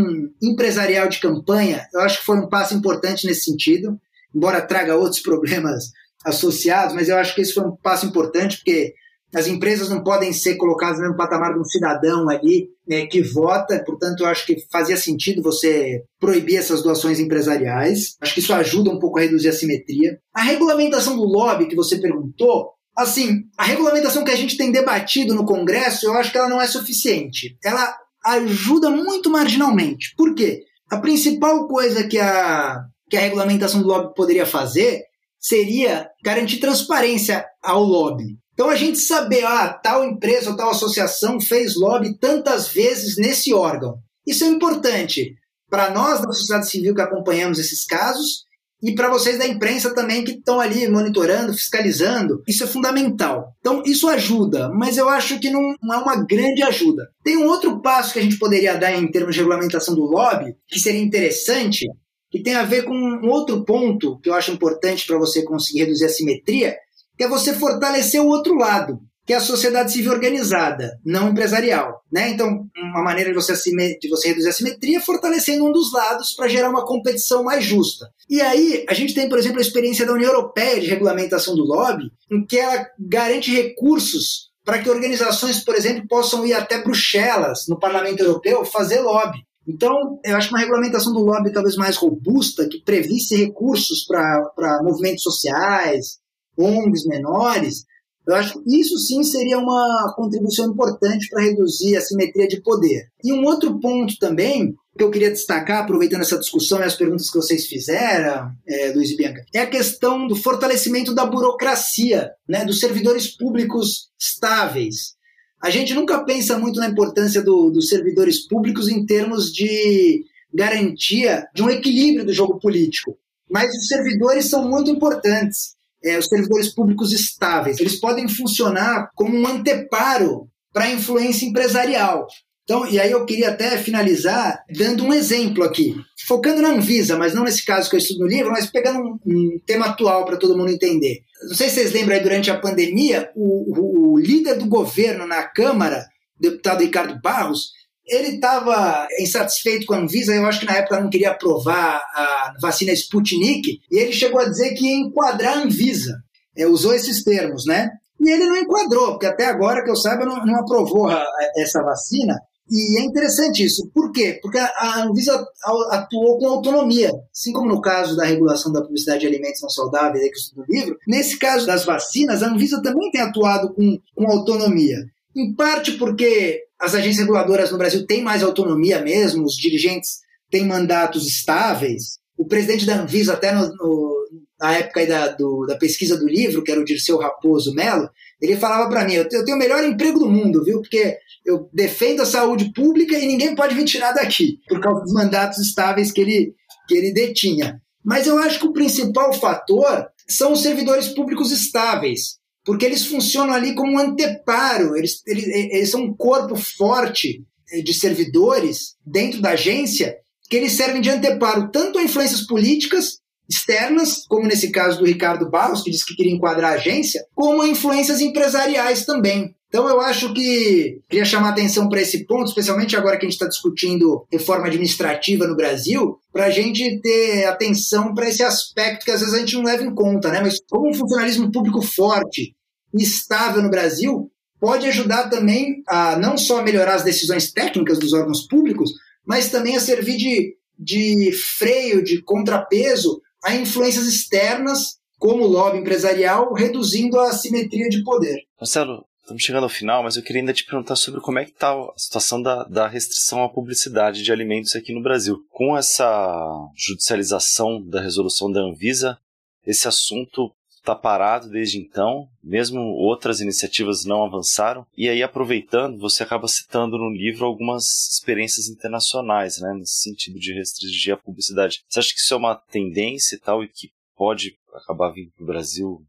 empresarial 0.42 1.08
de 1.08 1.20
campanha, 1.20 1.86
eu 1.92 2.00
acho 2.00 2.20
que 2.20 2.26
foi 2.26 2.38
um 2.38 2.48
passo 2.48 2.74
importante 2.74 3.26
nesse 3.26 3.44
sentido, 3.44 3.98
embora 4.34 4.62
traga 4.62 4.96
outros 4.96 5.20
problemas 5.20 5.84
associados, 6.24 6.94
mas 6.94 7.08
eu 7.08 7.16
acho 7.16 7.34
que 7.34 7.40
esse 7.40 7.54
foi 7.54 7.64
um 7.64 7.76
passo 7.76 8.06
importante, 8.06 8.56
porque 8.58 8.94
as 9.34 9.46
empresas 9.46 9.90
não 9.90 10.02
podem 10.02 10.32
ser 10.32 10.56
colocadas 10.56 10.96
no 10.96 11.02
mesmo 11.02 11.16
patamar 11.16 11.52
de 11.52 11.60
um 11.60 11.64
cidadão 11.64 12.28
ali 12.28 12.68
né, 12.86 13.06
que 13.06 13.20
vota, 13.22 13.82
portanto, 13.84 14.20
eu 14.20 14.26
acho 14.26 14.46
que 14.46 14.56
fazia 14.70 14.96
sentido 14.96 15.42
você 15.42 16.02
proibir 16.18 16.56
essas 16.56 16.82
doações 16.82 17.18
empresariais. 17.18 18.16
Acho 18.20 18.34
que 18.34 18.40
isso 18.40 18.54
ajuda 18.54 18.90
um 18.90 18.98
pouco 18.98 19.18
a 19.18 19.22
reduzir 19.22 19.48
a 19.48 19.52
simetria. 19.52 20.18
A 20.32 20.42
regulamentação 20.42 21.16
do 21.16 21.24
lobby 21.24 21.66
que 21.66 21.74
você 21.74 21.98
perguntou, 21.98 22.70
assim, 22.96 23.42
a 23.58 23.64
regulamentação 23.64 24.24
que 24.24 24.30
a 24.30 24.36
gente 24.36 24.56
tem 24.56 24.72
debatido 24.72 25.34
no 25.34 25.44
Congresso, 25.44 26.06
eu 26.06 26.14
acho 26.14 26.32
que 26.32 26.38
ela 26.38 26.48
não 26.48 26.60
é 26.60 26.66
suficiente. 26.66 27.58
Ela 27.62 27.94
ajuda 28.24 28.90
muito 28.90 29.30
marginalmente. 29.30 30.14
Por 30.16 30.34
quê? 30.34 30.62
A 30.90 30.98
principal 30.98 31.68
coisa 31.68 32.06
que 32.08 32.18
a, 32.18 32.80
que 33.10 33.16
a 33.16 33.20
regulamentação 33.20 33.82
do 33.82 33.88
lobby 33.88 34.14
poderia 34.14 34.46
fazer 34.46 35.02
seria 35.38 36.08
garantir 36.24 36.58
transparência 36.58 37.44
ao 37.62 37.82
lobby. 37.82 38.38
Então 38.54 38.70
a 38.70 38.74
gente 38.74 38.98
saber, 38.98 39.44
ah, 39.44 39.68
tal 39.68 40.02
empresa 40.02 40.50
ou 40.50 40.56
tal 40.56 40.70
associação 40.70 41.38
fez 41.38 41.76
lobby 41.76 42.18
tantas 42.18 42.68
vezes 42.68 43.18
nesse 43.18 43.52
órgão. 43.52 43.98
Isso 44.26 44.44
é 44.44 44.48
importante 44.48 45.34
para 45.68 45.90
nós 45.90 46.20
da 46.20 46.32
sociedade 46.32 46.70
civil 46.70 46.94
que 46.94 47.02
acompanhamos 47.02 47.58
esses 47.58 47.84
casos 47.84 48.45
e 48.82 48.94
para 48.94 49.08
vocês 49.08 49.38
da 49.38 49.46
imprensa 49.46 49.94
também 49.94 50.24
que 50.24 50.32
estão 50.32 50.60
ali 50.60 50.86
monitorando, 50.88 51.52
fiscalizando. 51.54 52.42
Isso 52.46 52.64
é 52.64 52.66
fundamental. 52.66 53.54
Então, 53.60 53.82
isso 53.84 54.08
ajuda, 54.08 54.70
mas 54.70 54.96
eu 54.96 55.08
acho 55.08 55.40
que 55.40 55.50
não, 55.50 55.74
não, 55.82 55.94
é 55.94 55.98
uma 55.98 56.24
grande 56.24 56.62
ajuda. 56.62 57.08
Tem 57.24 57.36
um 57.36 57.46
outro 57.46 57.80
passo 57.80 58.12
que 58.12 58.18
a 58.18 58.22
gente 58.22 58.38
poderia 58.38 58.76
dar 58.76 58.92
em 58.92 59.10
termos 59.10 59.34
de 59.34 59.40
regulamentação 59.40 59.94
do 59.94 60.04
lobby, 60.04 60.54
que 60.68 60.78
seria 60.78 61.00
interessante, 61.00 61.86
que 62.30 62.42
tem 62.42 62.54
a 62.54 62.64
ver 62.64 62.84
com 62.84 62.94
um 62.94 63.28
outro 63.28 63.64
ponto 63.64 64.18
que 64.20 64.28
eu 64.28 64.34
acho 64.34 64.52
importante 64.52 65.06
para 65.06 65.18
você 65.18 65.42
conseguir 65.42 65.80
reduzir 65.80 66.04
a 66.04 66.10
simetria, 66.10 66.76
que 67.16 67.24
é 67.24 67.28
você 67.28 67.54
fortalecer 67.54 68.20
o 68.20 68.28
outro 68.28 68.54
lado 68.54 69.00
que 69.26 69.32
é 69.32 69.36
a 69.36 69.40
sociedade 69.40 69.92
civil 69.92 70.12
organizada, 70.12 71.00
não 71.04 71.30
empresarial. 71.30 72.00
Né? 72.12 72.30
Então, 72.30 72.64
uma 72.76 73.02
maneira 73.02 73.30
de 73.30 73.34
você, 73.34 73.52
de 73.54 74.08
você 74.08 74.28
reduzir 74.28 74.48
a 74.48 74.52
simetria 74.52 74.98
é 74.98 75.00
fortalecendo 75.00 75.66
um 75.66 75.72
dos 75.72 75.92
lados 75.92 76.32
para 76.34 76.46
gerar 76.46 76.70
uma 76.70 76.86
competição 76.86 77.42
mais 77.42 77.64
justa. 77.64 78.08
E 78.30 78.40
aí, 78.40 78.86
a 78.88 78.94
gente 78.94 79.14
tem, 79.14 79.28
por 79.28 79.36
exemplo, 79.36 79.58
a 79.58 79.62
experiência 79.62 80.06
da 80.06 80.12
União 80.12 80.30
Europeia 80.30 80.80
de 80.80 80.86
regulamentação 80.86 81.56
do 81.56 81.64
lobby, 81.64 82.04
em 82.30 82.46
que 82.46 82.56
ela 82.56 82.86
garante 82.98 83.52
recursos 83.52 84.52
para 84.64 84.80
que 84.80 84.88
organizações, 84.88 85.62
por 85.64 85.74
exemplo, 85.74 86.06
possam 86.08 86.46
ir 86.46 86.52
até 86.52 86.82
Bruxelas, 86.82 87.66
no 87.68 87.78
Parlamento 87.78 88.20
Europeu, 88.20 88.64
fazer 88.64 89.00
lobby. 89.00 89.38
Então, 89.66 90.20
eu 90.24 90.36
acho 90.36 90.48
que 90.48 90.54
uma 90.54 90.60
regulamentação 90.60 91.12
do 91.12 91.20
lobby 91.20 91.52
talvez 91.52 91.74
mais 91.74 91.96
robusta, 91.96 92.68
que 92.68 92.82
previsse 92.82 93.34
recursos 93.34 94.04
para 94.06 94.80
movimentos 94.84 95.24
sociais, 95.24 96.18
ONGs 96.56 97.04
menores, 97.06 97.84
eu 98.26 98.34
acho 98.34 98.62
que 98.62 98.80
isso 98.80 98.98
sim 98.98 99.22
seria 99.22 99.58
uma 99.58 100.12
contribuição 100.16 100.66
importante 100.70 101.28
para 101.28 101.42
reduzir 101.42 101.96
a 101.96 102.00
simetria 102.00 102.48
de 102.48 102.60
poder. 102.60 103.06
E 103.22 103.32
um 103.32 103.44
outro 103.44 103.78
ponto 103.78 104.18
também 104.18 104.74
que 104.96 105.04
eu 105.04 105.10
queria 105.10 105.30
destacar, 105.30 105.82
aproveitando 105.82 106.22
essa 106.22 106.38
discussão 106.38 106.80
e 106.80 106.84
as 106.84 106.96
perguntas 106.96 107.30
que 107.30 107.36
vocês 107.36 107.66
fizeram, 107.66 108.50
é, 108.66 108.92
Luiz 108.92 109.10
e 109.10 109.16
Bianca, 109.16 109.44
é 109.54 109.60
a 109.60 109.70
questão 109.70 110.26
do 110.26 110.34
fortalecimento 110.34 111.14
da 111.14 111.26
burocracia, 111.26 112.30
né, 112.48 112.64
dos 112.64 112.80
servidores 112.80 113.36
públicos 113.36 114.08
estáveis. 114.18 115.14
A 115.62 115.70
gente 115.70 115.94
nunca 115.94 116.24
pensa 116.24 116.58
muito 116.58 116.80
na 116.80 116.88
importância 116.88 117.42
do, 117.42 117.70
dos 117.70 117.88
servidores 117.88 118.46
públicos 118.48 118.88
em 118.88 119.04
termos 119.04 119.52
de 119.52 120.24
garantia 120.52 121.46
de 121.54 121.62
um 121.62 121.70
equilíbrio 121.70 122.24
do 122.24 122.32
jogo 122.32 122.58
político. 122.58 123.16
Mas 123.48 123.68
os 123.74 123.86
servidores 123.86 124.46
são 124.46 124.68
muito 124.68 124.90
importantes 124.90 125.75
é, 126.06 126.18
os 126.18 126.26
servidores 126.26 126.74
públicos 126.74 127.12
estáveis. 127.12 127.78
Eles 127.78 127.96
podem 127.96 128.28
funcionar 128.28 129.10
como 129.14 129.36
um 129.36 129.46
anteparo 129.46 130.48
para 130.72 130.84
a 130.84 130.90
influência 130.90 131.46
empresarial. 131.46 132.26
Então, 132.64 132.84
e 132.84 132.98
aí 132.98 133.12
eu 133.12 133.24
queria 133.24 133.50
até 133.50 133.78
finalizar 133.78 134.60
dando 134.68 135.04
um 135.04 135.14
exemplo 135.14 135.62
aqui, 135.62 135.94
focando 136.26 136.60
na 136.60 136.70
Anvisa, 136.70 137.16
mas 137.16 137.32
não 137.32 137.44
nesse 137.44 137.64
caso 137.64 137.88
que 137.88 137.94
eu 137.94 137.98
estudo 138.00 138.20
no 138.20 138.26
livro, 138.26 138.50
mas 138.50 138.66
pegando 138.66 138.98
um, 138.98 139.18
um 139.24 139.60
tema 139.64 139.86
atual 139.86 140.24
para 140.24 140.36
todo 140.36 140.58
mundo 140.58 140.72
entender. 140.72 141.20
Não 141.48 141.54
sei 141.54 141.68
se 141.68 141.76
vocês 141.76 141.92
lembram 141.92 142.16
aí, 142.16 142.22
durante 142.22 142.50
a 142.50 142.58
pandemia, 142.58 143.30
o, 143.36 144.14
o 144.14 144.18
líder 144.18 144.56
do 144.56 144.66
governo 144.66 145.28
na 145.28 145.44
Câmara, 145.44 146.04
o 146.38 146.42
deputado 146.42 146.80
Ricardo 146.80 147.20
Barros, 147.22 147.70
ele 148.06 148.36
estava 148.36 149.08
insatisfeito 149.18 149.86
com 149.86 149.94
a 149.94 149.98
Anvisa, 149.98 150.34
eu 150.34 150.46
acho 150.46 150.60
que 150.60 150.66
na 150.66 150.76
época 150.76 151.00
não 151.00 151.10
queria 151.10 151.30
aprovar 151.30 152.00
a 152.14 152.54
vacina 152.60 152.92
Sputnik, 152.92 153.80
e 153.90 153.98
ele 153.98 154.12
chegou 154.12 154.40
a 154.40 154.48
dizer 154.48 154.74
que 154.74 154.86
ia 154.86 155.00
enquadrar 155.00 155.58
a 155.58 155.62
Anvisa. 155.62 156.14
É, 156.56 156.66
usou 156.66 156.94
esses 156.94 157.22
termos, 157.22 157.66
né? 157.66 157.90
E 158.18 158.30
ele 158.30 158.46
não 158.46 158.56
enquadrou, 158.56 159.12
porque 159.12 159.26
até 159.26 159.46
agora, 159.46 159.84
que 159.84 159.90
eu 159.90 159.96
saiba, 159.96 160.24
não, 160.24 160.44
não 160.44 160.60
aprovou 160.60 161.08
a, 161.08 161.22
essa 161.56 161.82
vacina. 161.82 162.34
E 162.70 163.00
é 163.00 163.04
interessante 163.04 163.64
isso. 163.64 163.88
Por 163.94 164.10
quê? 164.10 164.38
Porque 164.42 164.58
a 164.58 165.02
Anvisa 165.02 165.46
atuou 165.90 166.38
com 166.38 166.48
autonomia, 166.48 167.12
assim 167.32 167.52
como 167.52 167.68
no 167.68 167.80
caso 167.80 168.16
da 168.16 168.24
regulação 168.24 168.72
da 168.72 168.82
publicidade 168.82 169.20
de 169.20 169.26
alimentos 169.26 169.62
não 169.62 169.68
saudáveis, 169.68 170.22
que 170.24 170.28
eu 170.28 170.32
estudo 170.32 170.64
no 170.66 170.74
livro. 170.74 170.96
Nesse 171.06 171.38
caso 171.38 171.66
das 171.66 171.84
vacinas, 171.84 172.42
a 172.42 172.48
Anvisa 172.48 172.82
também 172.82 173.10
tem 173.10 173.20
atuado 173.20 173.72
com, 173.72 173.98
com 174.16 174.26
autonomia. 174.26 174.96
Em 175.36 175.54
parte 175.54 175.92
porque 175.92 176.65
as 176.80 176.94
agências 176.94 177.18
reguladoras 177.18 177.70
no 177.70 177.78
Brasil 177.78 178.06
têm 178.06 178.22
mais 178.22 178.42
autonomia 178.42 179.00
mesmo, 179.00 179.44
os 179.44 179.54
dirigentes 179.54 180.20
têm 180.50 180.64
mandatos 180.64 181.26
estáveis. 181.26 182.18
O 182.36 182.46
presidente 182.46 182.84
da 182.84 183.00
Anvisa, 183.00 183.32
até 183.32 183.52
no, 183.52 183.68
no, 183.74 184.16
na 184.60 184.76
época 184.76 185.06
da, 185.06 185.28
do, 185.28 185.64
da 185.66 185.76
pesquisa 185.76 186.18
do 186.18 186.26
livro, 186.26 186.62
que 186.62 186.70
era 186.70 186.80
o 186.80 186.84
Dirceu 186.84 187.18
Raposo 187.18 187.74
Melo, 187.74 188.10
ele 188.40 188.56
falava 188.56 188.88
para 188.90 189.04
mim: 189.04 189.14
eu 189.14 189.28
tenho 189.28 189.56
o 189.56 189.58
melhor 189.58 189.82
emprego 189.84 190.18
do 190.18 190.30
mundo, 190.30 190.62
viu? 190.62 190.80
Porque 190.80 191.16
eu 191.44 191.68
defendo 191.72 192.20
a 192.20 192.26
saúde 192.26 192.72
pública 192.74 193.16
e 193.18 193.26
ninguém 193.26 193.54
pode 193.54 193.74
me 193.74 193.84
tirar 193.84 194.12
daqui, 194.12 194.58
por 194.68 194.80
causa 194.80 195.02
dos 195.02 195.12
mandatos 195.12 195.58
estáveis 195.58 196.12
que 196.12 196.20
ele, 196.20 196.54
que 196.86 196.94
ele 196.94 197.12
detinha. 197.12 197.80
Mas 198.04 198.26
eu 198.26 198.38
acho 198.38 198.60
que 198.60 198.66
o 198.66 198.72
principal 198.72 199.32
fator 199.32 200.06
são 200.28 200.52
os 200.52 200.62
servidores 200.62 201.08
públicos 201.08 201.50
estáveis 201.50 202.38
porque 202.66 202.84
eles 202.84 203.06
funcionam 203.06 203.54
ali 203.54 203.74
como 203.74 203.92
um 203.92 203.98
anteparo, 203.98 204.96
eles, 204.96 205.22
eles, 205.24 205.46
eles 205.46 205.90
são 205.90 206.02
um 206.02 206.14
corpo 206.14 206.56
forte 206.56 207.44
eh, 207.72 207.80
de 207.80 207.94
servidores 207.94 208.96
dentro 209.06 209.40
da 209.40 209.50
agência 209.50 210.16
que 210.50 210.56
eles 210.56 210.72
servem 210.72 211.00
de 211.00 211.10
anteparo 211.10 211.70
tanto 211.70 211.98
a 211.98 212.02
influências 212.02 212.42
políticas 212.42 213.18
externas, 213.48 214.24
como 214.28 214.46
nesse 214.46 214.70
caso 214.70 214.98
do 214.98 215.04
Ricardo 215.04 215.48
Barros, 215.48 215.82
que 215.82 215.90
disse 215.90 216.04
que 216.04 216.16
queria 216.16 216.32
enquadrar 216.32 216.72
a 216.72 216.76
agência, 216.76 217.24
como 217.34 217.62
a 217.62 217.68
influências 217.68 218.20
empresariais 218.20 219.04
também. 219.04 219.54
Então 219.68 219.88
eu 219.88 220.00
acho 220.00 220.32
que 220.32 221.00
queria 221.08 221.24
chamar 221.24 221.50
atenção 221.50 221.88
para 221.88 222.00
esse 222.00 222.24
ponto, 222.24 222.48
especialmente 222.48 222.96
agora 222.96 223.18
que 223.18 223.26
a 223.26 223.28
gente 223.28 223.34
está 223.34 223.48
discutindo 223.48 224.24
reforma 224.30 224.66
administrativa 224.66 225.46
no 225.46 225.56
Brasil, 225.56 226.18
para 226.32 226.46
a 226.46 226.50
gente 226.50 227.00
ter 227.00 227.44
atenção 227.44 228.14
para 228.14 228.28
esse 228.28 228.42
aspecto 228.42 229.04
que 229.04 229.10
às 229.10 229.20
vezes 229.20 229.34
a 229.34 229.38
gente 229.38 229.54
não 229.54 229.64
leva 229.64 229.82
em 229.82 229.94
conta, 229.94 230.30
né? 230.30 230.40
Mas 230.40 230.60
como 230.68 230.90
um 230.90 230.94
funcionalismo 230.94 231.50
público 231.50 231.82
forte, 231.82 232.54
estável 233.02 233.62
no 233.62 233.70
Brasil 233.70 234.30
pode 234.60 234.86
ajudar 234.86 235.28
também 235.28 235.82
a 235.86 236.16
não 236.16 236.36
só 236.36 236.62
melhorar 236.62 236.94
as 236.94 237.04
decisões 237.04 237.52
técnicas 237.52 237.98
dos 237.98 238.12
órgãos 238.12 238.46
públicos, 238.46 238.90
mas 239.24 239.50
também 239.50 239.76
a 239.76 239.80
servir 239.80 240.16
de, 240.16 240.56
de 240.78 241.32
freio, 241.32 242.02
de 242.02 242.22
contrapeso 242.22 243.20
a 243.44 243.54
influências 243.54 244.06
externas, 244.06 244.96
como 245.18 245.44
o 245.44 245.48
lobby 245.48 245.78
empresarial, 245.78 246.52
reduzindo 246.52 247.18
a 247.18 247.28
assimetria 247.28 247.88
de 247.88 248.02
poder. 248.02 248.38
Marcelo, 248.60 249.04
estamos 249.20 249.42
chegando 249.42 249.64
ao 249.64 249.68
final, 249.68 250.02
mas 250.02 250.16
eu 250.16 250.22
queria 250.22 250.42
ainda 250.42 250.52
te 250.52 250.64
perguntar 250.64 250.96
sobre 250.96 251.20
como 251.20 251.38
é 251.38 251.44
que 251.44 251.52
está 251.52 251.72
a 251.72 251.92
situação 251.96 252.42
da, 252.42 252.64
da 252.64 252.88
restrição 252.88 253.42
à 253.42 253.48
publicidade 253.48 254.22
de 254.22 254.32
alimentos 254.32 254.74
aqui 254.74 254.92
no 254.92 255.02
Brasil. 255.02 255.38
Com 255.50 255.76
essa 255.76 256.68
judicialização 256.76 257.80
da 257.82 258.00
resolução 258.00 258.50
da 258.50 258.60
Anvisa, 258.60 259.18
esse 259.66 259.88
assunto 259.88 260.52
está 260.86 260.94
parado 260.94 261.50
desde 261.50 261.78
então, 261.78 262.28
mesmo 262.42 262.80
outras 262.80 263.40
iniciativas 263.40 264.04
não 264.04 264.24
avançaram. 264.24 264.86
E 264.96 265.08
aí, 265.08 265.20
aproveitando, 265.20 265.98
você 265.98 266.22
acaba 266.22 266.46
citando 266.46 266.96
no 266.96 267.10
livro 267.10 267.44
algumas 267.44 267.84
experiências 268.12 268.68
internacionais, 268.68 269.58
né, 269.58 269.74
nesse 269.74 270.02
sentido 270.02 270.38
de 270.38 270.54
restringir 270.54 271.12
a 271.12 271.16
publicidade. 271.16 271.82
Você 271.88 271.98
acha 271.98 272.14
que 272.14 272.20
isso 272.20 272.32
é 272.32 272.36
uma 272.36 272.54
tendência 272.54 273.34
e 273.34 273.38
tal, 273.40 273.64
e 273.64 273.68
que 273.68 273.90
pode 274.16 274.54
acabar 274.72 275.10
vindo 275.10 275.32
para 275.32 275.42
o 275.42 275.46
Brasil 275.46 276.00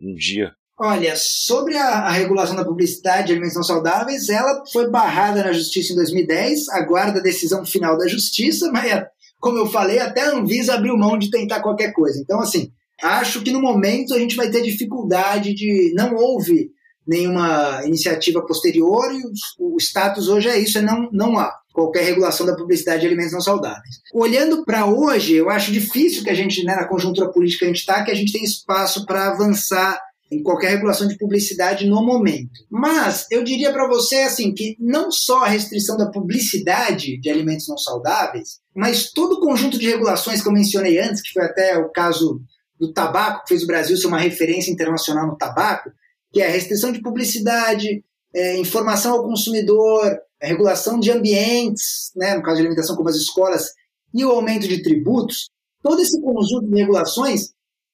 um 0.00 0.14
dia? 0.14 0.54
Olha, 0.78 1.14
sobre 1.16 1.76
a, 1.76 2.06
a, 2.06 2.10
regulação 2.10 2.56
da 2.56 2.64
publicidade 2.64 3.26
de 3.26 3.32
alimentos 3.32 3.56
não 3.56 3.62
saudáveis, 3.62 4.30
ela 4.30 4.64
foi 4.72 4.88
barrada 4.88 5.44
na 5.44 5.52
justiça 5.52 5.92
em 5.92 5.96
2010, 5.96 6.70
aguarda 6.70 7.18
a 7.18 7.22
decisão 7.22 7.66
final 7.66 7.98
da 7.98 8.08
justiça, 8.08 8.70
mas, 8.72 9.04
como 9.38 9.58
eu 9.58 9.66
falei, 9.66 9.98
até 9.98 10.22
a 10.22 10.30
Anvisa 10.30 10.74
abriu 10.74 10.96
mão 10.96 11.18
de 11.18 11.30
tentar 11.30 11.60
qualquer 11.60 11.92
coisa. 11.92 12.18
Então, 12.18 12.40
assim, 12.40 12.72
Acho 13.02 13.42
que 13.42 13.50
no 13.50 13.60
momento 13.60 14.14
a 14.14 14.18
gente 14.18 14.36
vai 14.36 14.50
ter 14.50 14.62
dificuldade 14.62 15.54
de. 15.54 15.92
Não 15.96 16.14
houve 16.14 16.70
nenhuma 17.06 17.82
iniciativa 17.84 18.44
posterior 18.46 19.12
e 19.12 19.22
o, 19.58 19.74
o 19.74 19.76
status 19.78 20.28
hoje 20.28 20.48
é 20.48 20.58
isso: 20.58 20.78
é 20.78 20.82
não, 20.82 21.08
não 21.12 21.38
há 21.38 21.52
qualquer 21.72 22.04
regulação 22.04 22.46
da 22.46 22.56
publicidade 22.56 23.00
de 23.00 23.06
alimentos 23.06 23.32
não 23.32 23.40
saudáveis. 23.40 24.00
Olhando 24.12 24.64
para 24.64 24.86
hoje, 24.86 25.34
eu 25.34 25.48
acho 25.48 25.72
difícil 25.72 26.22
que 26.22 26.30
a 26.30 26.34
gente, 26.34 26.62
né, 26.64 26.74
na 26.74 26.88
conjuntura 26.88 27.30
política 27.30 27.60
que 27.60 27.64
a 27.64 27.68
gente 27.68 27.80
está, 27.80 28.04
que 28.04 28.10
a 28.10 28.14
gente 28.14 28.32
tenha 28.32 28.44
espaço 28.44 29.06
para 29.06 29.28
avançar 29.28 29.98
em 30.32 30.42
qualquer 30.42 30.70
regulação 30.70 31.08
de 31.08 31.18
publicidade 31.18 31.86
no 31.86 32.04
momento. 32.04 32.50
Mas 32.70 33.26
eu 33.30 33.42
diria 33.42 33.72
para 33.72 33.88
você 33.88 34.18
assim 34.22 34.54
que 34.54 34.76
não 34.78 35.10
só 35.10 35.44
a 35.44 35.48
restrição 35.48 35.96
da 35.96 36.10
publicidade 36.10 37.18
de 37.20 37.30
alimentos 37.30 37.66
não 37.68 37.76
saudáveis, 37.76 38.60
mas 38.74 39.10
todo 39.10 39.34
o 39.34 39.40
conjunto 39.40 39.78
de 39.78 39.88
regulações 39.88 40.40
que 40.40 40.48
eu 40.48 40.52
mencionei 40.52 41.00
antes, 41.00 41.22
que 41.22 41.32
foi 41.32 41.44
até 41.44 41.76
o 41.78 41.90
caso 41.90 42.40
do 42.80 42.92
tabaco, 42.92 43.42
que 43.42 43.50
fez 43.50 43.62
o 43.62 43.66
Brasil 43.66 43.96
ser 43.96 44.06
uma 44.06 44.18
referência 44.18 44.72
internacional 44.72 45.26
no 45.26 45.36
tabaco, 45.36 45.90
que 46.32 46.40
é 46.40 46.46
a 46.46 46.50
restrição 46.50 46.90
de 46.90 47.02
publicidade, 47.02 48.02
é, 48.34 48.56
informação 48.56 49.12
ao 49.12 49.24
consumidor, 49.24 50.18
regulação 50.40 50.98
de 50.98 51.10
ambientes, 51.10 52.10
né, 52.16 52.34
no 52.34 52.42
caso 52.42 52.56
de 52.56 52.62
alimentação 52.62 52.96
como 52.96 53.08
as 53.08 53.16
escolas, 53.16 53.70
e 54.14 54.24
o 54.24 54.30
aumento 54.30 54.66
de 54.66 54.82
tributos, 54.82 55.50
todo 55.82 56.00
esse 56.00 56.20
conjunto 56.20 56.68
de 56.68 56.80
regulações, 56.80 57.50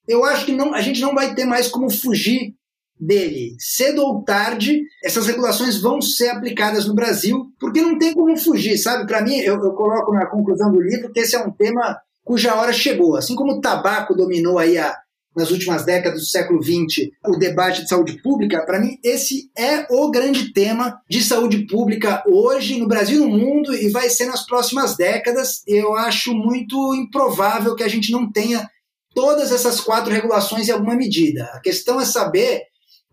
eu 0.06 0.24
acho 0.24 0.46
que 0.46 0.52
não, 0.52 0.72
a 0.72 0.80
gente 0.80 1.00
não 1.00 1.14
vai 1.14 1.34
ter 1.34 1.44
mais 1.44 1.68
como 1.68 1.90
fugir 1.90 2.54
dele. 2.98 3.56
Cedo 3.58 4.02
ou 4.02 4.22
tarde, 4.22 4.82
essas 5.04 5.26
regulações 5.26 5.80
vão 5.80 6.00
ser 6.00 6.28
aplicadas 6.28 6.86
no 6.86 6.94
Brasil, 6.94 7.52
porque 7.58 7.82
não 7.82 7.98
tem 7.98 8.14
como 8.14 8.36
fugir, 8.36 8.78
sabe? 8.78 9.06
Para 9.06 9.22
mim, 9.22 9.36
eu, 9.36 9.62
eu, 9.62 9.72
coloco 9.72 10.12
na 10.12 10.26
conclusão 10.26 10.70
do 10.70 10.80
livro 10.80 11.12
que 11.12 11.20
esse 11.20 11.34
é 11.34 11.44
um 11.44 11.50
tema 11.50 11.98
cuja 12.26 12.56
hora 12.56 12.72
chegou. 12.72 13.16
Assim 13.16 13.36
como 13.36 13.52
o 13.52 13.60
tabaco 13.60 14.12
dominou 14.12 14.58
aí 14.58 14.76
a, 14.76 14.98
nas 15.34 15.52
últimas 15.52 15.84
décadas 15.84 16.20
do 16.20 16.26
século 16.26 16.60
XX 16.60 17.10
o 17.24 17.36
debate 17.36 17.82
de 17.82 17.88
saúde 17.88 18.20
pública, 18.20 18.66
para 18.66 18.80
mim 18.80 18.98
esse 19.04 19.48
é 19.56 19.86
o 19.88 20.10
grande 20.10 20.52
tema 20.52 21.00
de 21.08 21.22
saúde 21.22 21.66
pública 21.66 22.24
hoje 22.26 22.78
no 22.78 22.88
Brasil 22.88 23.22
e 23.22 23.24
no 23.24 23.38
mundo 23.38 23.72
e 23.72 23.88
vai 23.90 24.10
ser 24.10 24.26
nas 24.26 24.44
próximas 24.44 24.96
décadas. 24.96 25.62
Eu 25.68 25.94
acho 25.94 26.34
muito 26.34 26.94
improvável 26.96 27.76
que 27.76 27.84
a 27.84 27.88
gente 27.88 28.10
não 28.10 28.30
tenha 28.30 28.68
todas 29.14 29.52
essas 29.52 29.80
quatro 29.80 30.12
regulações 30.12 30.68
em 30.68 30.72
alguma 30.72 30.96
medida. 30.96 31.44
A 31.54 31.60
questão 31.60 32.00
é 32.00 32.04
saber 32.04 32.62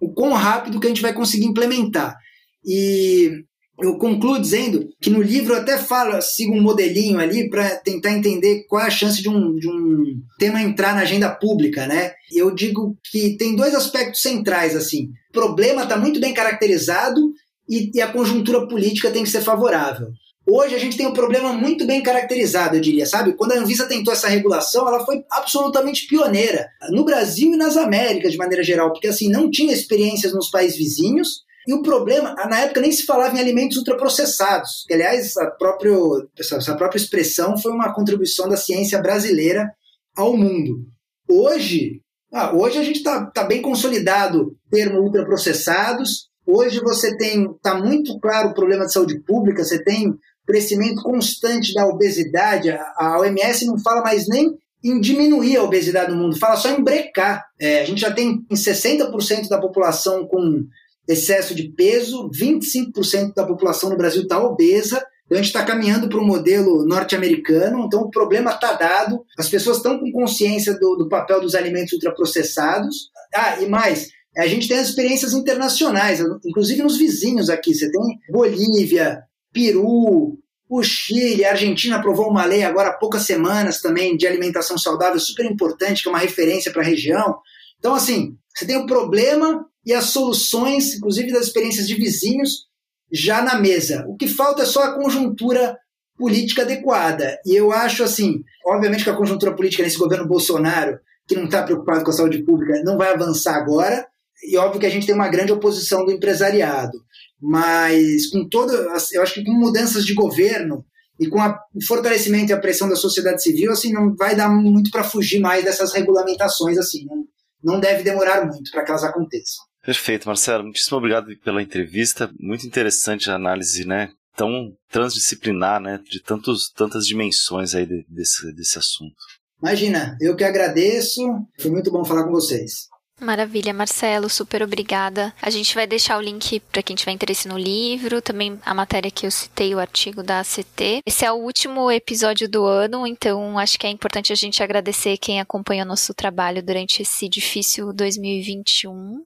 o 0.02 0.12
quão 0.12 0.34
rápido 0.34 0.80
que 0.80 0.88
a 0.88 0.90
gente 0.90 1.04
vai 1.04 1.14
conseguir 1.14 1.46
implementar. 1.46 2.18
E 2.66 3.46
eu 3.80 3.98
concluo 3.98 4.40
dizendo 4.40 4.88
que 5.02 5.10
no 5.10 5.22
livro 5.22 5.54
eu 5.54 5.60
até 5.60 5.78
falo, 5.78 6.22
sigo 6.22 6.54
um 6.54 6.62
modelinho 6.62 7.20
ali 7.20 7.50
para 7.50 7.76
tentar 7.78 8.12
entender 8.12 8.66
qual 8.68 8.84
é 8.84 8.86
a 8.86 8.92
chance 8.92 9.22
de 9.22 9.28
um, 9.28 9.56
de 9.56 9.68
um 9.68 10.22
tema 10.38 10.62
entrar 10.62 10.94
na 10.94 11.02
agenda 11.02 11.30
pública, 11.30 11.88
né? 11.88 12.14
Eu 12.32 12.54
digo 12.54 12.96
que 13.10 13.36
tem 13.36 13.56
dois 13.56 13.74
aspectos 13.74 14.22
centrais, 14.22 14.76
assim. 14.76 15.10
O 15.30 15.34
problema 15.34 15.84
está 15.84 15.98
muito 15.98 16.20
bem 16.20 16.34
caracterizado 16.34 17.20
e, 17.68 17.92
e 17.96 18.02
a 18.02 18.12
conjuntura 18.12 18.68
política 18.68 19.10
tem 19.10 19.24
que 19.24 19.30
ser 19.30 19.42
favorável. 19.42 20.10
Hoje 20.46 20.76
a 20.76 20.80
gente 20.80 20.98
tem 20.98 21.08
um 21.08 21.14
problema 21.14 21.54
muito 21.54 21.86
bem 21.86 22.04
caracterizado, 22.04 22.76
eu 22.76 22.82
diria, 22.82 23.06
sabe? 23.06 23.34
Quando 23.34 23.54
a 23.54 23.58
Anvisa 23.58 23.88
tentou 23.88 24.14
essa 24.14 24.28
regulação, 24.28 24.88
ela 24.88 25.04
foi 25.06 25.24
absolutamente 25.32 26.06
pioneira 26.06 26.68
no 26.90 27.06
Brasil 27.06 27.54
e 27.54 27.58
nas 27.58 27.78
Américas 27.78 28.34
de 28.34 28.38
maneira 28.38 28.64
geral, 28.64 28.92
porque 28.92 29.08
assim 29.08 29.30
não 29.30 29.50
tinha 29.50 29.74
experiências 29.74 30.34
nos 30.34 30.52
países 30.52 30.78
vizinhos 30.78 31.44
e 31.68 31.74
o 31.74 31.82
problema, 31.82 32.34
na 32.34 32.62
época 32.62 32.82
nem 32.82 32.92
se 32.92 33.06
falava 33.06 33.36
em 33.36 33.40
alimentos 33.40 33.78
ultraprocessados, 33.78 34.86
aliás 34.92 35.38
a, 35.38 35.50
próprio, 35.52 36.28
essa 36.38 36.76
própria 36.76 36.98
expressão 36.98 37.58
foi 37.58 37.72
uma 37.72 37.94
contribuição 37.94 38.50
da 38.50 38.58
ciência 38.58 39.02
brasileira 39.02 39.72
ao 40.16 40.36
mundo. 40.36 40.86
Hoje, 41.30 42.02
ah, 42.34 42.54
hoje 42.56 42.80
a 42.80 42.84
gente 42.84 42.98
está 42.98 43.26
tá 43.28 43.44
bem 43.44 43.62
consolidado 43.62 44.42
o 44.42 44.56
termo 44.70 45.00
ultraprocessados, 45.00 46.28
hoje 46.46 46.80
você 46.82 47.16
tem, 47.16 47.50
está 47.52 47.76
muito 47.76 48.20
claro 48.20 48.50
o 48.50 48.54
problema 48.54 48.86
de 48.86 48.94
saúde 48.94 49.20
pública, 49.22 49.64
você 49.64 49.82
tem 49.82 50.14
crescimento 50.46 51.02
constante 51.02 51.74
da 51.74 51.88
obesidade, 51.88 52.70
a 52.70 53.20
OMS 53.20 53.66
não 53.66 53.80
fala 53.80 54.02
mais 54.02 54.28
nem 54.28 54.54
em 54.84 55.00
diminuir 55.00 55.56
a 55.56 55.64
obesidade 55.64 56.12
no 56.12 56.18
mundo, 56.18 56.38
fala 56.38 56.58
só 56.58 56.70
em 56.70 56.84
brecar. 56.84 57.46
É, 57.58 57.82
a 57.82 57.86
gente 57.86 58.02
já 58.02 58.12
tem 58.12 58.44
60% 58.52 59.48
da 59.48 59.60
população 59.60 60.28
com 60.28 60.66
excesso 61.08 61.54
de 61.54 61.70
peso, 61.70 62.30
25% 62.30 63.34
da 63.36 63.46
população 63.46 63.90
no 63.90 63.98
Brasil 63.98 64.24
está 64.24 64.42
obesa, 64.42 65.04
então 65.26 65.38
a 65.38 65.42
gente 65.42 65.48
está 65.48 65.64
caminhando 65.64 66.10
para 66.10 66.20
um 66.20 66.26
modelo 66.26 66.86
norte-americano, 66.86 67.86
então 67.86 68.02
o 68.02 68.10
problema 68.10 68.52
está 68.52 68.74
dado, 68.74 69.24
as 69.38 69.50
pessoas 69.50 69.78
estão 69.78 70.00
com 70.00 70.12
consciência 70.12 70.78
do, 70.78 70.96
do, 70.96 71.10
papel 71.10 71.42
dos 71.42 71.56
alimentos 71.56 71.94
ultraprocessados. 71.94 73.10
Ah, 73.34 73.62
e 73.62 73.68
mais, 73.68 74.10
a 74.38 74.46
gente 74.48 74.68
tem 74.68 74.78
as 74.78 74.90
experiências 74.90 75.34
internacionais, 75.34 76.20
inclusive 76.46 76.84
nos 76.84 76.98
vizinhos 76.98 77.50
aqui, 77.50 77.74
você 77.74 77.90
tem 77.92 78.02
Bolívia, 78.30 79.24
Peru, 79.52 80.38
o 80.70 80.84
Chile, 80.84 81.46
a 81.46 81.52
Argentina 81.52 81.98
aprovou 81.98 82.30
uma 82.30 82.46
lei 82.46 82.64
agora 82.64 82.90
há 82.90 82.98
poucas 82.98 83.24
semanas 83.24 83.82
também 83.82 84.18
de 84.18 84.26
alimentação 84.26 84.78
saudável, 84.78 85.20
super 85.20 85.46
importante, 85.46 86.02
que 86.02 86.10
é 86.10 86.12
uma 86.12 86.20
referência 86.20 86.72
para 86.72 86.82
a 86.82 86.86
região. 86.86 87.38
Então, 87.78 87.94
assim, 87.94 88.36
você 88.54 88.66
tem 88.66 88.78
o 88.78 88.86
problema 88.86 89.66
e 89.86 89.94
as 89.94 90.06
soluções, 90.06 90.96
inclusive 90.96 91.32
das 91.32 91.48
experiências 91.48 91.88
de 91.88 91.96
vizinhos, 91.96 92.68
já 93.12 93.42
na 93.42 93.60
mesa. 93.60 94.06
O 94.08 94.16
que 94.16 94.28
falta 94.28 94.64
é 94.64 94.66
só 94.66 94.84
a 94.84 94.96
conjuntura 94.96 95.78
política 96.18 96.64
adequada. 96.64 97.38
E 97.46 97.56
eu 97.56 97.72
acho 97.72 98.04
assim, 98.04 98.44
obviamente 98.66 99.04
que 99.04 99.10
a 99.10 99.16
conjuntura 99.16 99.56
política 99.56 99.84
nesse 99.84 99.98
governo 99.98 100.28
Bolsonaro, 100.28 101.00
que 101.28 101.36
não 101.36 101.46
está 101.46 101.64
preocupado 101.64 102.04
com 102.04 102.10
a 102.10 102.14
saúde 102.14 102.44
pública, 102.44 102.82
não 102.84 102.98
vai 102.98 103.14
avançar 103.14 103.56
agora. 103.56 104.08
E 104.44 104.58
óbvio 104.58 104.80
que 104.80 104.86
a 104.86 104.90
gente 104.90 105.06
tem 105.06 105.16
uma 105.16 105.30
grande 105.30 105.52
oposição 105.52 106.06
do 106.06 106.12
empresariado. 106.12 106.98
Mas 107.42 108.28
com 108.28 108.48
toda, 108.48 108.74
eu 109.12 109.22
acho 109.22 109.34
que 109.34 109.44
com 109.44 109.54
mudanças 109.54 110.06
de 110.06 110.14
governo 110.14 110.86
e 111.20 111.28
com 111.28 111.40
a, 111.40 111.60
o 111.74 111.86
fortalecimento 111.86 112.52
e 112.52 112.54
a 112.54 112.60
pressão 112.60 112.90
da 112.90 112.96
sociedade 112.96 113.44
civil, 113.44 113.72
assim, 113.72 113.92
não 113.92 114.16
vai 114.16 114.36
dar 114.36 114.50
muito 114.50 114.90
para 114.90 115.04
fugir 115.04 115.40
mais 115.40 115.64
dessas 115.64 115.94
regulamentações 115.94 116.78
assim. 116.78 117.06
Não, 117.06 117.26
não 117.64 117.80
deve 117.80 118.04
demorar 118.04 118.46
muito 118.46 118.72
para 118.72 118.84
que 118.84 118.92
elas 118.92 119.04
aconteçam. 119.04 119.64
Perfeito, 119.84 120.28
Marcelo. 120.28 120.64
Muitíssimo 120.64 120.98
obrigado 120.98 121.36
pela 121.44 121.62
entrevista. 121.62 122.32
Muito 122.40 122.66
interessante 122.66 123.30
a 123.30 123.36
análise, 123.36 123.86
né? 123.86 124.10
Tão 124.36 124.74
transdisciplinar, 124.90 125.82
né? 125.82 126.00
De 126.10 126.22
tantos, 126.22 126.72
tantas 126.72 127.06
dimensões 127.06 127.76
aí 127.76 127.86
desse, 128.08 128.54
desse 128.54 128.80
assunto. 128.80 129.16
Imagina, 129.62 130.18
eu 130.22 130.36
que 130.36 130.44
agradeço. 130.44 131.22
Foi 131.60 131.70
muito 131.70 131.92
bom 131.92 132.04
falar 132.04 132.24
com 132.24 132.32
vocês. 132.32 132.88
Maravilha, 133.22 133.74
Marcelo, 133.74 134.28
super 134.28 134.64
obrigada. 134.64 135.34
A 135.42 135.50
gente 135.50 135.76
vai 135.76 135.86
deixar 135.86 136.18
o 136.18 136.22
link 136.22 136.60
para 136.60 136.82
quem 136.82 136.96
tiver 136.96 137.12
interesse 137.12 137.48
no 137.48 137.58
livro, 137.58 138.22
também 138.22 138.60
a 138.66 138.74
matéria 138.74 139.12
que 139.12 139.26
eu 139.26 139.32
citei, 139.32 139.74
o 139.74 139.80
artigo 139.80 140.24
da 140.24 140.40
ACT. 140.40 141.02
Esse 141.06 141.24
é 141.24 141.32
o 141.32 141.36
último 141.36 141.92
episódio 141.92 142.50
do 142.50 142.66
ano, 142.66 143.06
então 143.06 143.58
acho 143.58 143.78
que 143.78 143.86
é 143.86 143.90
importante 143.90 144.34
a 144.34 144.36
gente 144.36 144.64
agradecer 144.64 145.18
quem 145.18 145.40
acompanha 145.40 145.86
nosso 145.86 146.14
trabalho 146.14 146.62
durante 146.62 147.04
esse 147.04 147.30
difícil 147.30 147.94
2021 147.94 149.24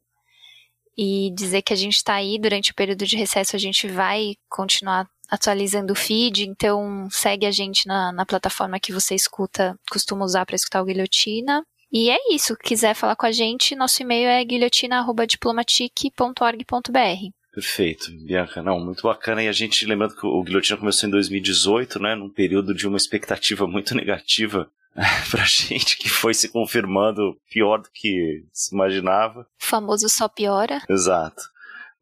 e 0.97 1.29
dizer 1.35 1.61
que 1.61 1.73
a 1.73 1.75
gente 1.75 1.97
está 1.97 2.15
aí 2.15 2.39
durante 2.39 2.71
o 2.71 2.75
período 2.75 3.05
de 3.05 3.15
recesso, 3.15 3.55
a 3.55 3.59
gente 3.59 3.87
vai 3.87 4.33
continuar 4.49 5.07
atualizando 5.29 5.93
o 5.93 5.95
feed, 5.95 6.47
então 6.47 7.07
segue 7.11 7.45
a 7.45 7.51
gente 7.51 7.85
na, 7.85 8.11
na 8.11 8.25
plataforma 8.25 8.79
que 8.79 8.93
você 8.93 9.13
escuta, 9.13 9.77
costuma 9.91 10.25
usar 10.25 10.45
para 10.45 10.55
escutar 10.55 10.81
o 10.81 10.85
Guilhotina. 10.85 11.63
E 11.91 12.09
é 12.09 12.17
isso, 12.33 12.57
quiser 12.57 12.95
falar 12.95 13.15
com 13.15 13.25
a 13.25 13.31
gente, 13.31 13.75
nosso 13.75 14.01
e-mail 14.01 14.27
é 14.27 14.43
guilhotina.diplomatic.org.br. 14.43 17.31
Perfeito, 17.53 18.11
Bianca. 18.23 18.61
Não, 18.61 18.79
muito 18.79 19.03
bacana. 19.03 19.41
E 19.41 19.47
a 19.47 19.51
gente, 19.51 19.85
lembrando 19.85 20.15
que 20.15 20.25
o 20.25 20.43
Guilhotina 20.43 20.77
começou 20.77 21.07
em 21.07 21.11
2018, 21.11 21.99
né, 21.99 22.13
num 22.13 22.29
período 22.29 22.73
de 22.73 22.87
uma 22.87 22.97
expectativa 22.97 23.65
muito 23.65 23.95
negativa 23.99 24.69
pra 25.29 25.45
gente 25.45 25.97
que 25.97 26.09
foi 26.09 26.33
se 26.33 26.49
confirmando 26.49 27.39
pior 27.49 27.77
do 27.77 27.89
que 27.93 28.43
se 28.51 28.73
imaginava. 28.73 29.41
O 29.41 29.65
famoso 29.65 30.09
só 30.09 30.27
piora. 30.27 30.81
Exato. 30.89 31.43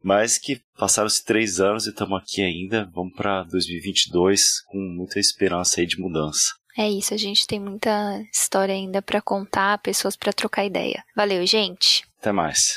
Mas 0.02 0.38
que 0.38 0.62
passaram-se 0.78 1.24
três 1.24 1.60
anos 1.60 1.86
e 1.86 1.90
estamos 1.90 2.20
aqui 2.20 2.42
ainda. 2.42 2.88
Vamos 2.94 3.14
para 3.14 3.42
2022 3.44 4.62
com 4.66 4.78
muita 4.78 5.18
esperança 5.18 5.80
aí 5.80 5.86
de 5.86 5.98
mudança. 5.98 6.54
É 6.78 6.88
isso, 6.88 7.14
a 7.14 7.16
gente 7.16 7.46
tem 7.46 7.58
muita 7.58 8.22
história 8.32 8.74
ainda 8.74 9.00
para 9.00 9.20
contar, 9.22 9.78
pessoas 9.78 10.14
para 10.14 10.32
trocar 10.32 10.64
ideia. 10.64 11.02
Valeu, 11.16 11.44
gente. 11.46 12.04
Até 12.20 12.32
mais. 12.32 12.76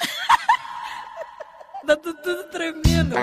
tá 1.85 1.97
tudo 1.97 2.43
tremendo. 2.45 3.15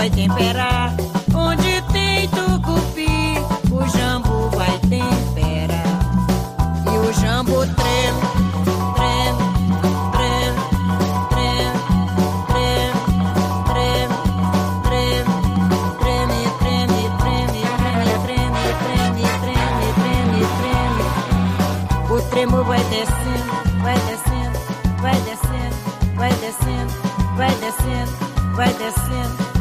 vai 0.00 0.08
temperar. 0.08 0.79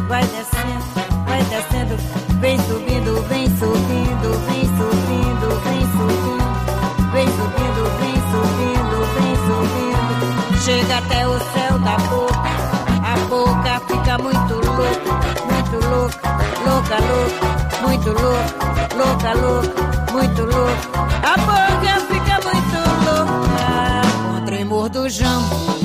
vai 0.10 0.24
descendo, 0.24 0.84
vai 1.28 1.43
descendo, 1.43 1.95
vem 2.41 2.57
subindo, 2.57 3.22
vem 3.30 3.45
subindo, 3.45 4.30
vem 4.47 4.66
subindo, 4.66 5.47
vem 5.64 5.86
subindo, 5.86 6.49
vem 7.14 7.28
subindo, 7.28 7.84
vem 7.99 8.18
subindo, 8.32 8.97
vem 9.14 9.36
subindo, 9.45 10.57
chega 10.64 10.97
até 10.97 11.28
o 11.28 11.38
céu 11.38 11.78
da 11.80 11.97
boca, 12.10 12.49
a 13.05 13.16
boca 13.30 13.74
fica 13.88 14.18
muito 14.18 14.53
louca, 14.55 15.14
muito 15.45 15.78
louca, 15.88 16.20
louca, 16.66 16.97
louca, 17.05 17.45
muito 17.84 18.10
louca, 18.10 18.57
louca, 18.97 19.34
louca, 19.36 20.12
muito 20.12 20.41
louca, 20.41 20.88
a 21.22 21.38
boca 21.38 21.93
fica 22.07 22.36
muito 22.49 22.78
louca, 23.05 24.39
com 24.39 24.45
tremor 24.45 24.89
do 24.89 25.07
jambo. 25.07 25.79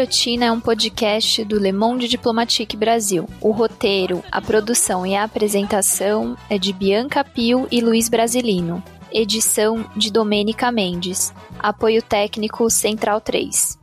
Guilhotina 0.00 0.46
é 0.46 0.50
um 0.50 0.58
podcast 0.58 1.44
do 1.44 1.58
Le 1.58 1.72
Monde 1.72 2.08
Diplomatique 2.08 2.74
Brasil. 2.74 3.28
O 3.38 3.50
roteiro, 3.50 4.24
a 4.32 4.40
produção 4.40 5.04
e 5.04 5.14
a 5.14 5.24
apresentação 5.24 6.38
é 6.48 6.56
de 6.56 6.72
Bianca 6.72 7.22
Pio 7.22 7.68
e 7.70 7.82
Luiz 7.82 8.08
Brasilino. 8.08 8.82
Edição 9.12 9.84
de 9.94 10.10
Domênica 10.10 10.72
Mendes. 10.72 11.34
Apoio 11.58 12.00
técnico 12.00 12.70
Central 12.70 13.20
3. 13.20 13.78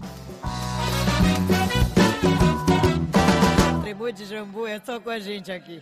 Tremor 3.83 4.11
de 4.11 4.25
jambu 4.25 4.65
é 4.65 4.81
só 4.83 4.99
com 4.99 5.11
a 5.11 5.19
gente 5.19 5.51
aqui. 5.51 5.79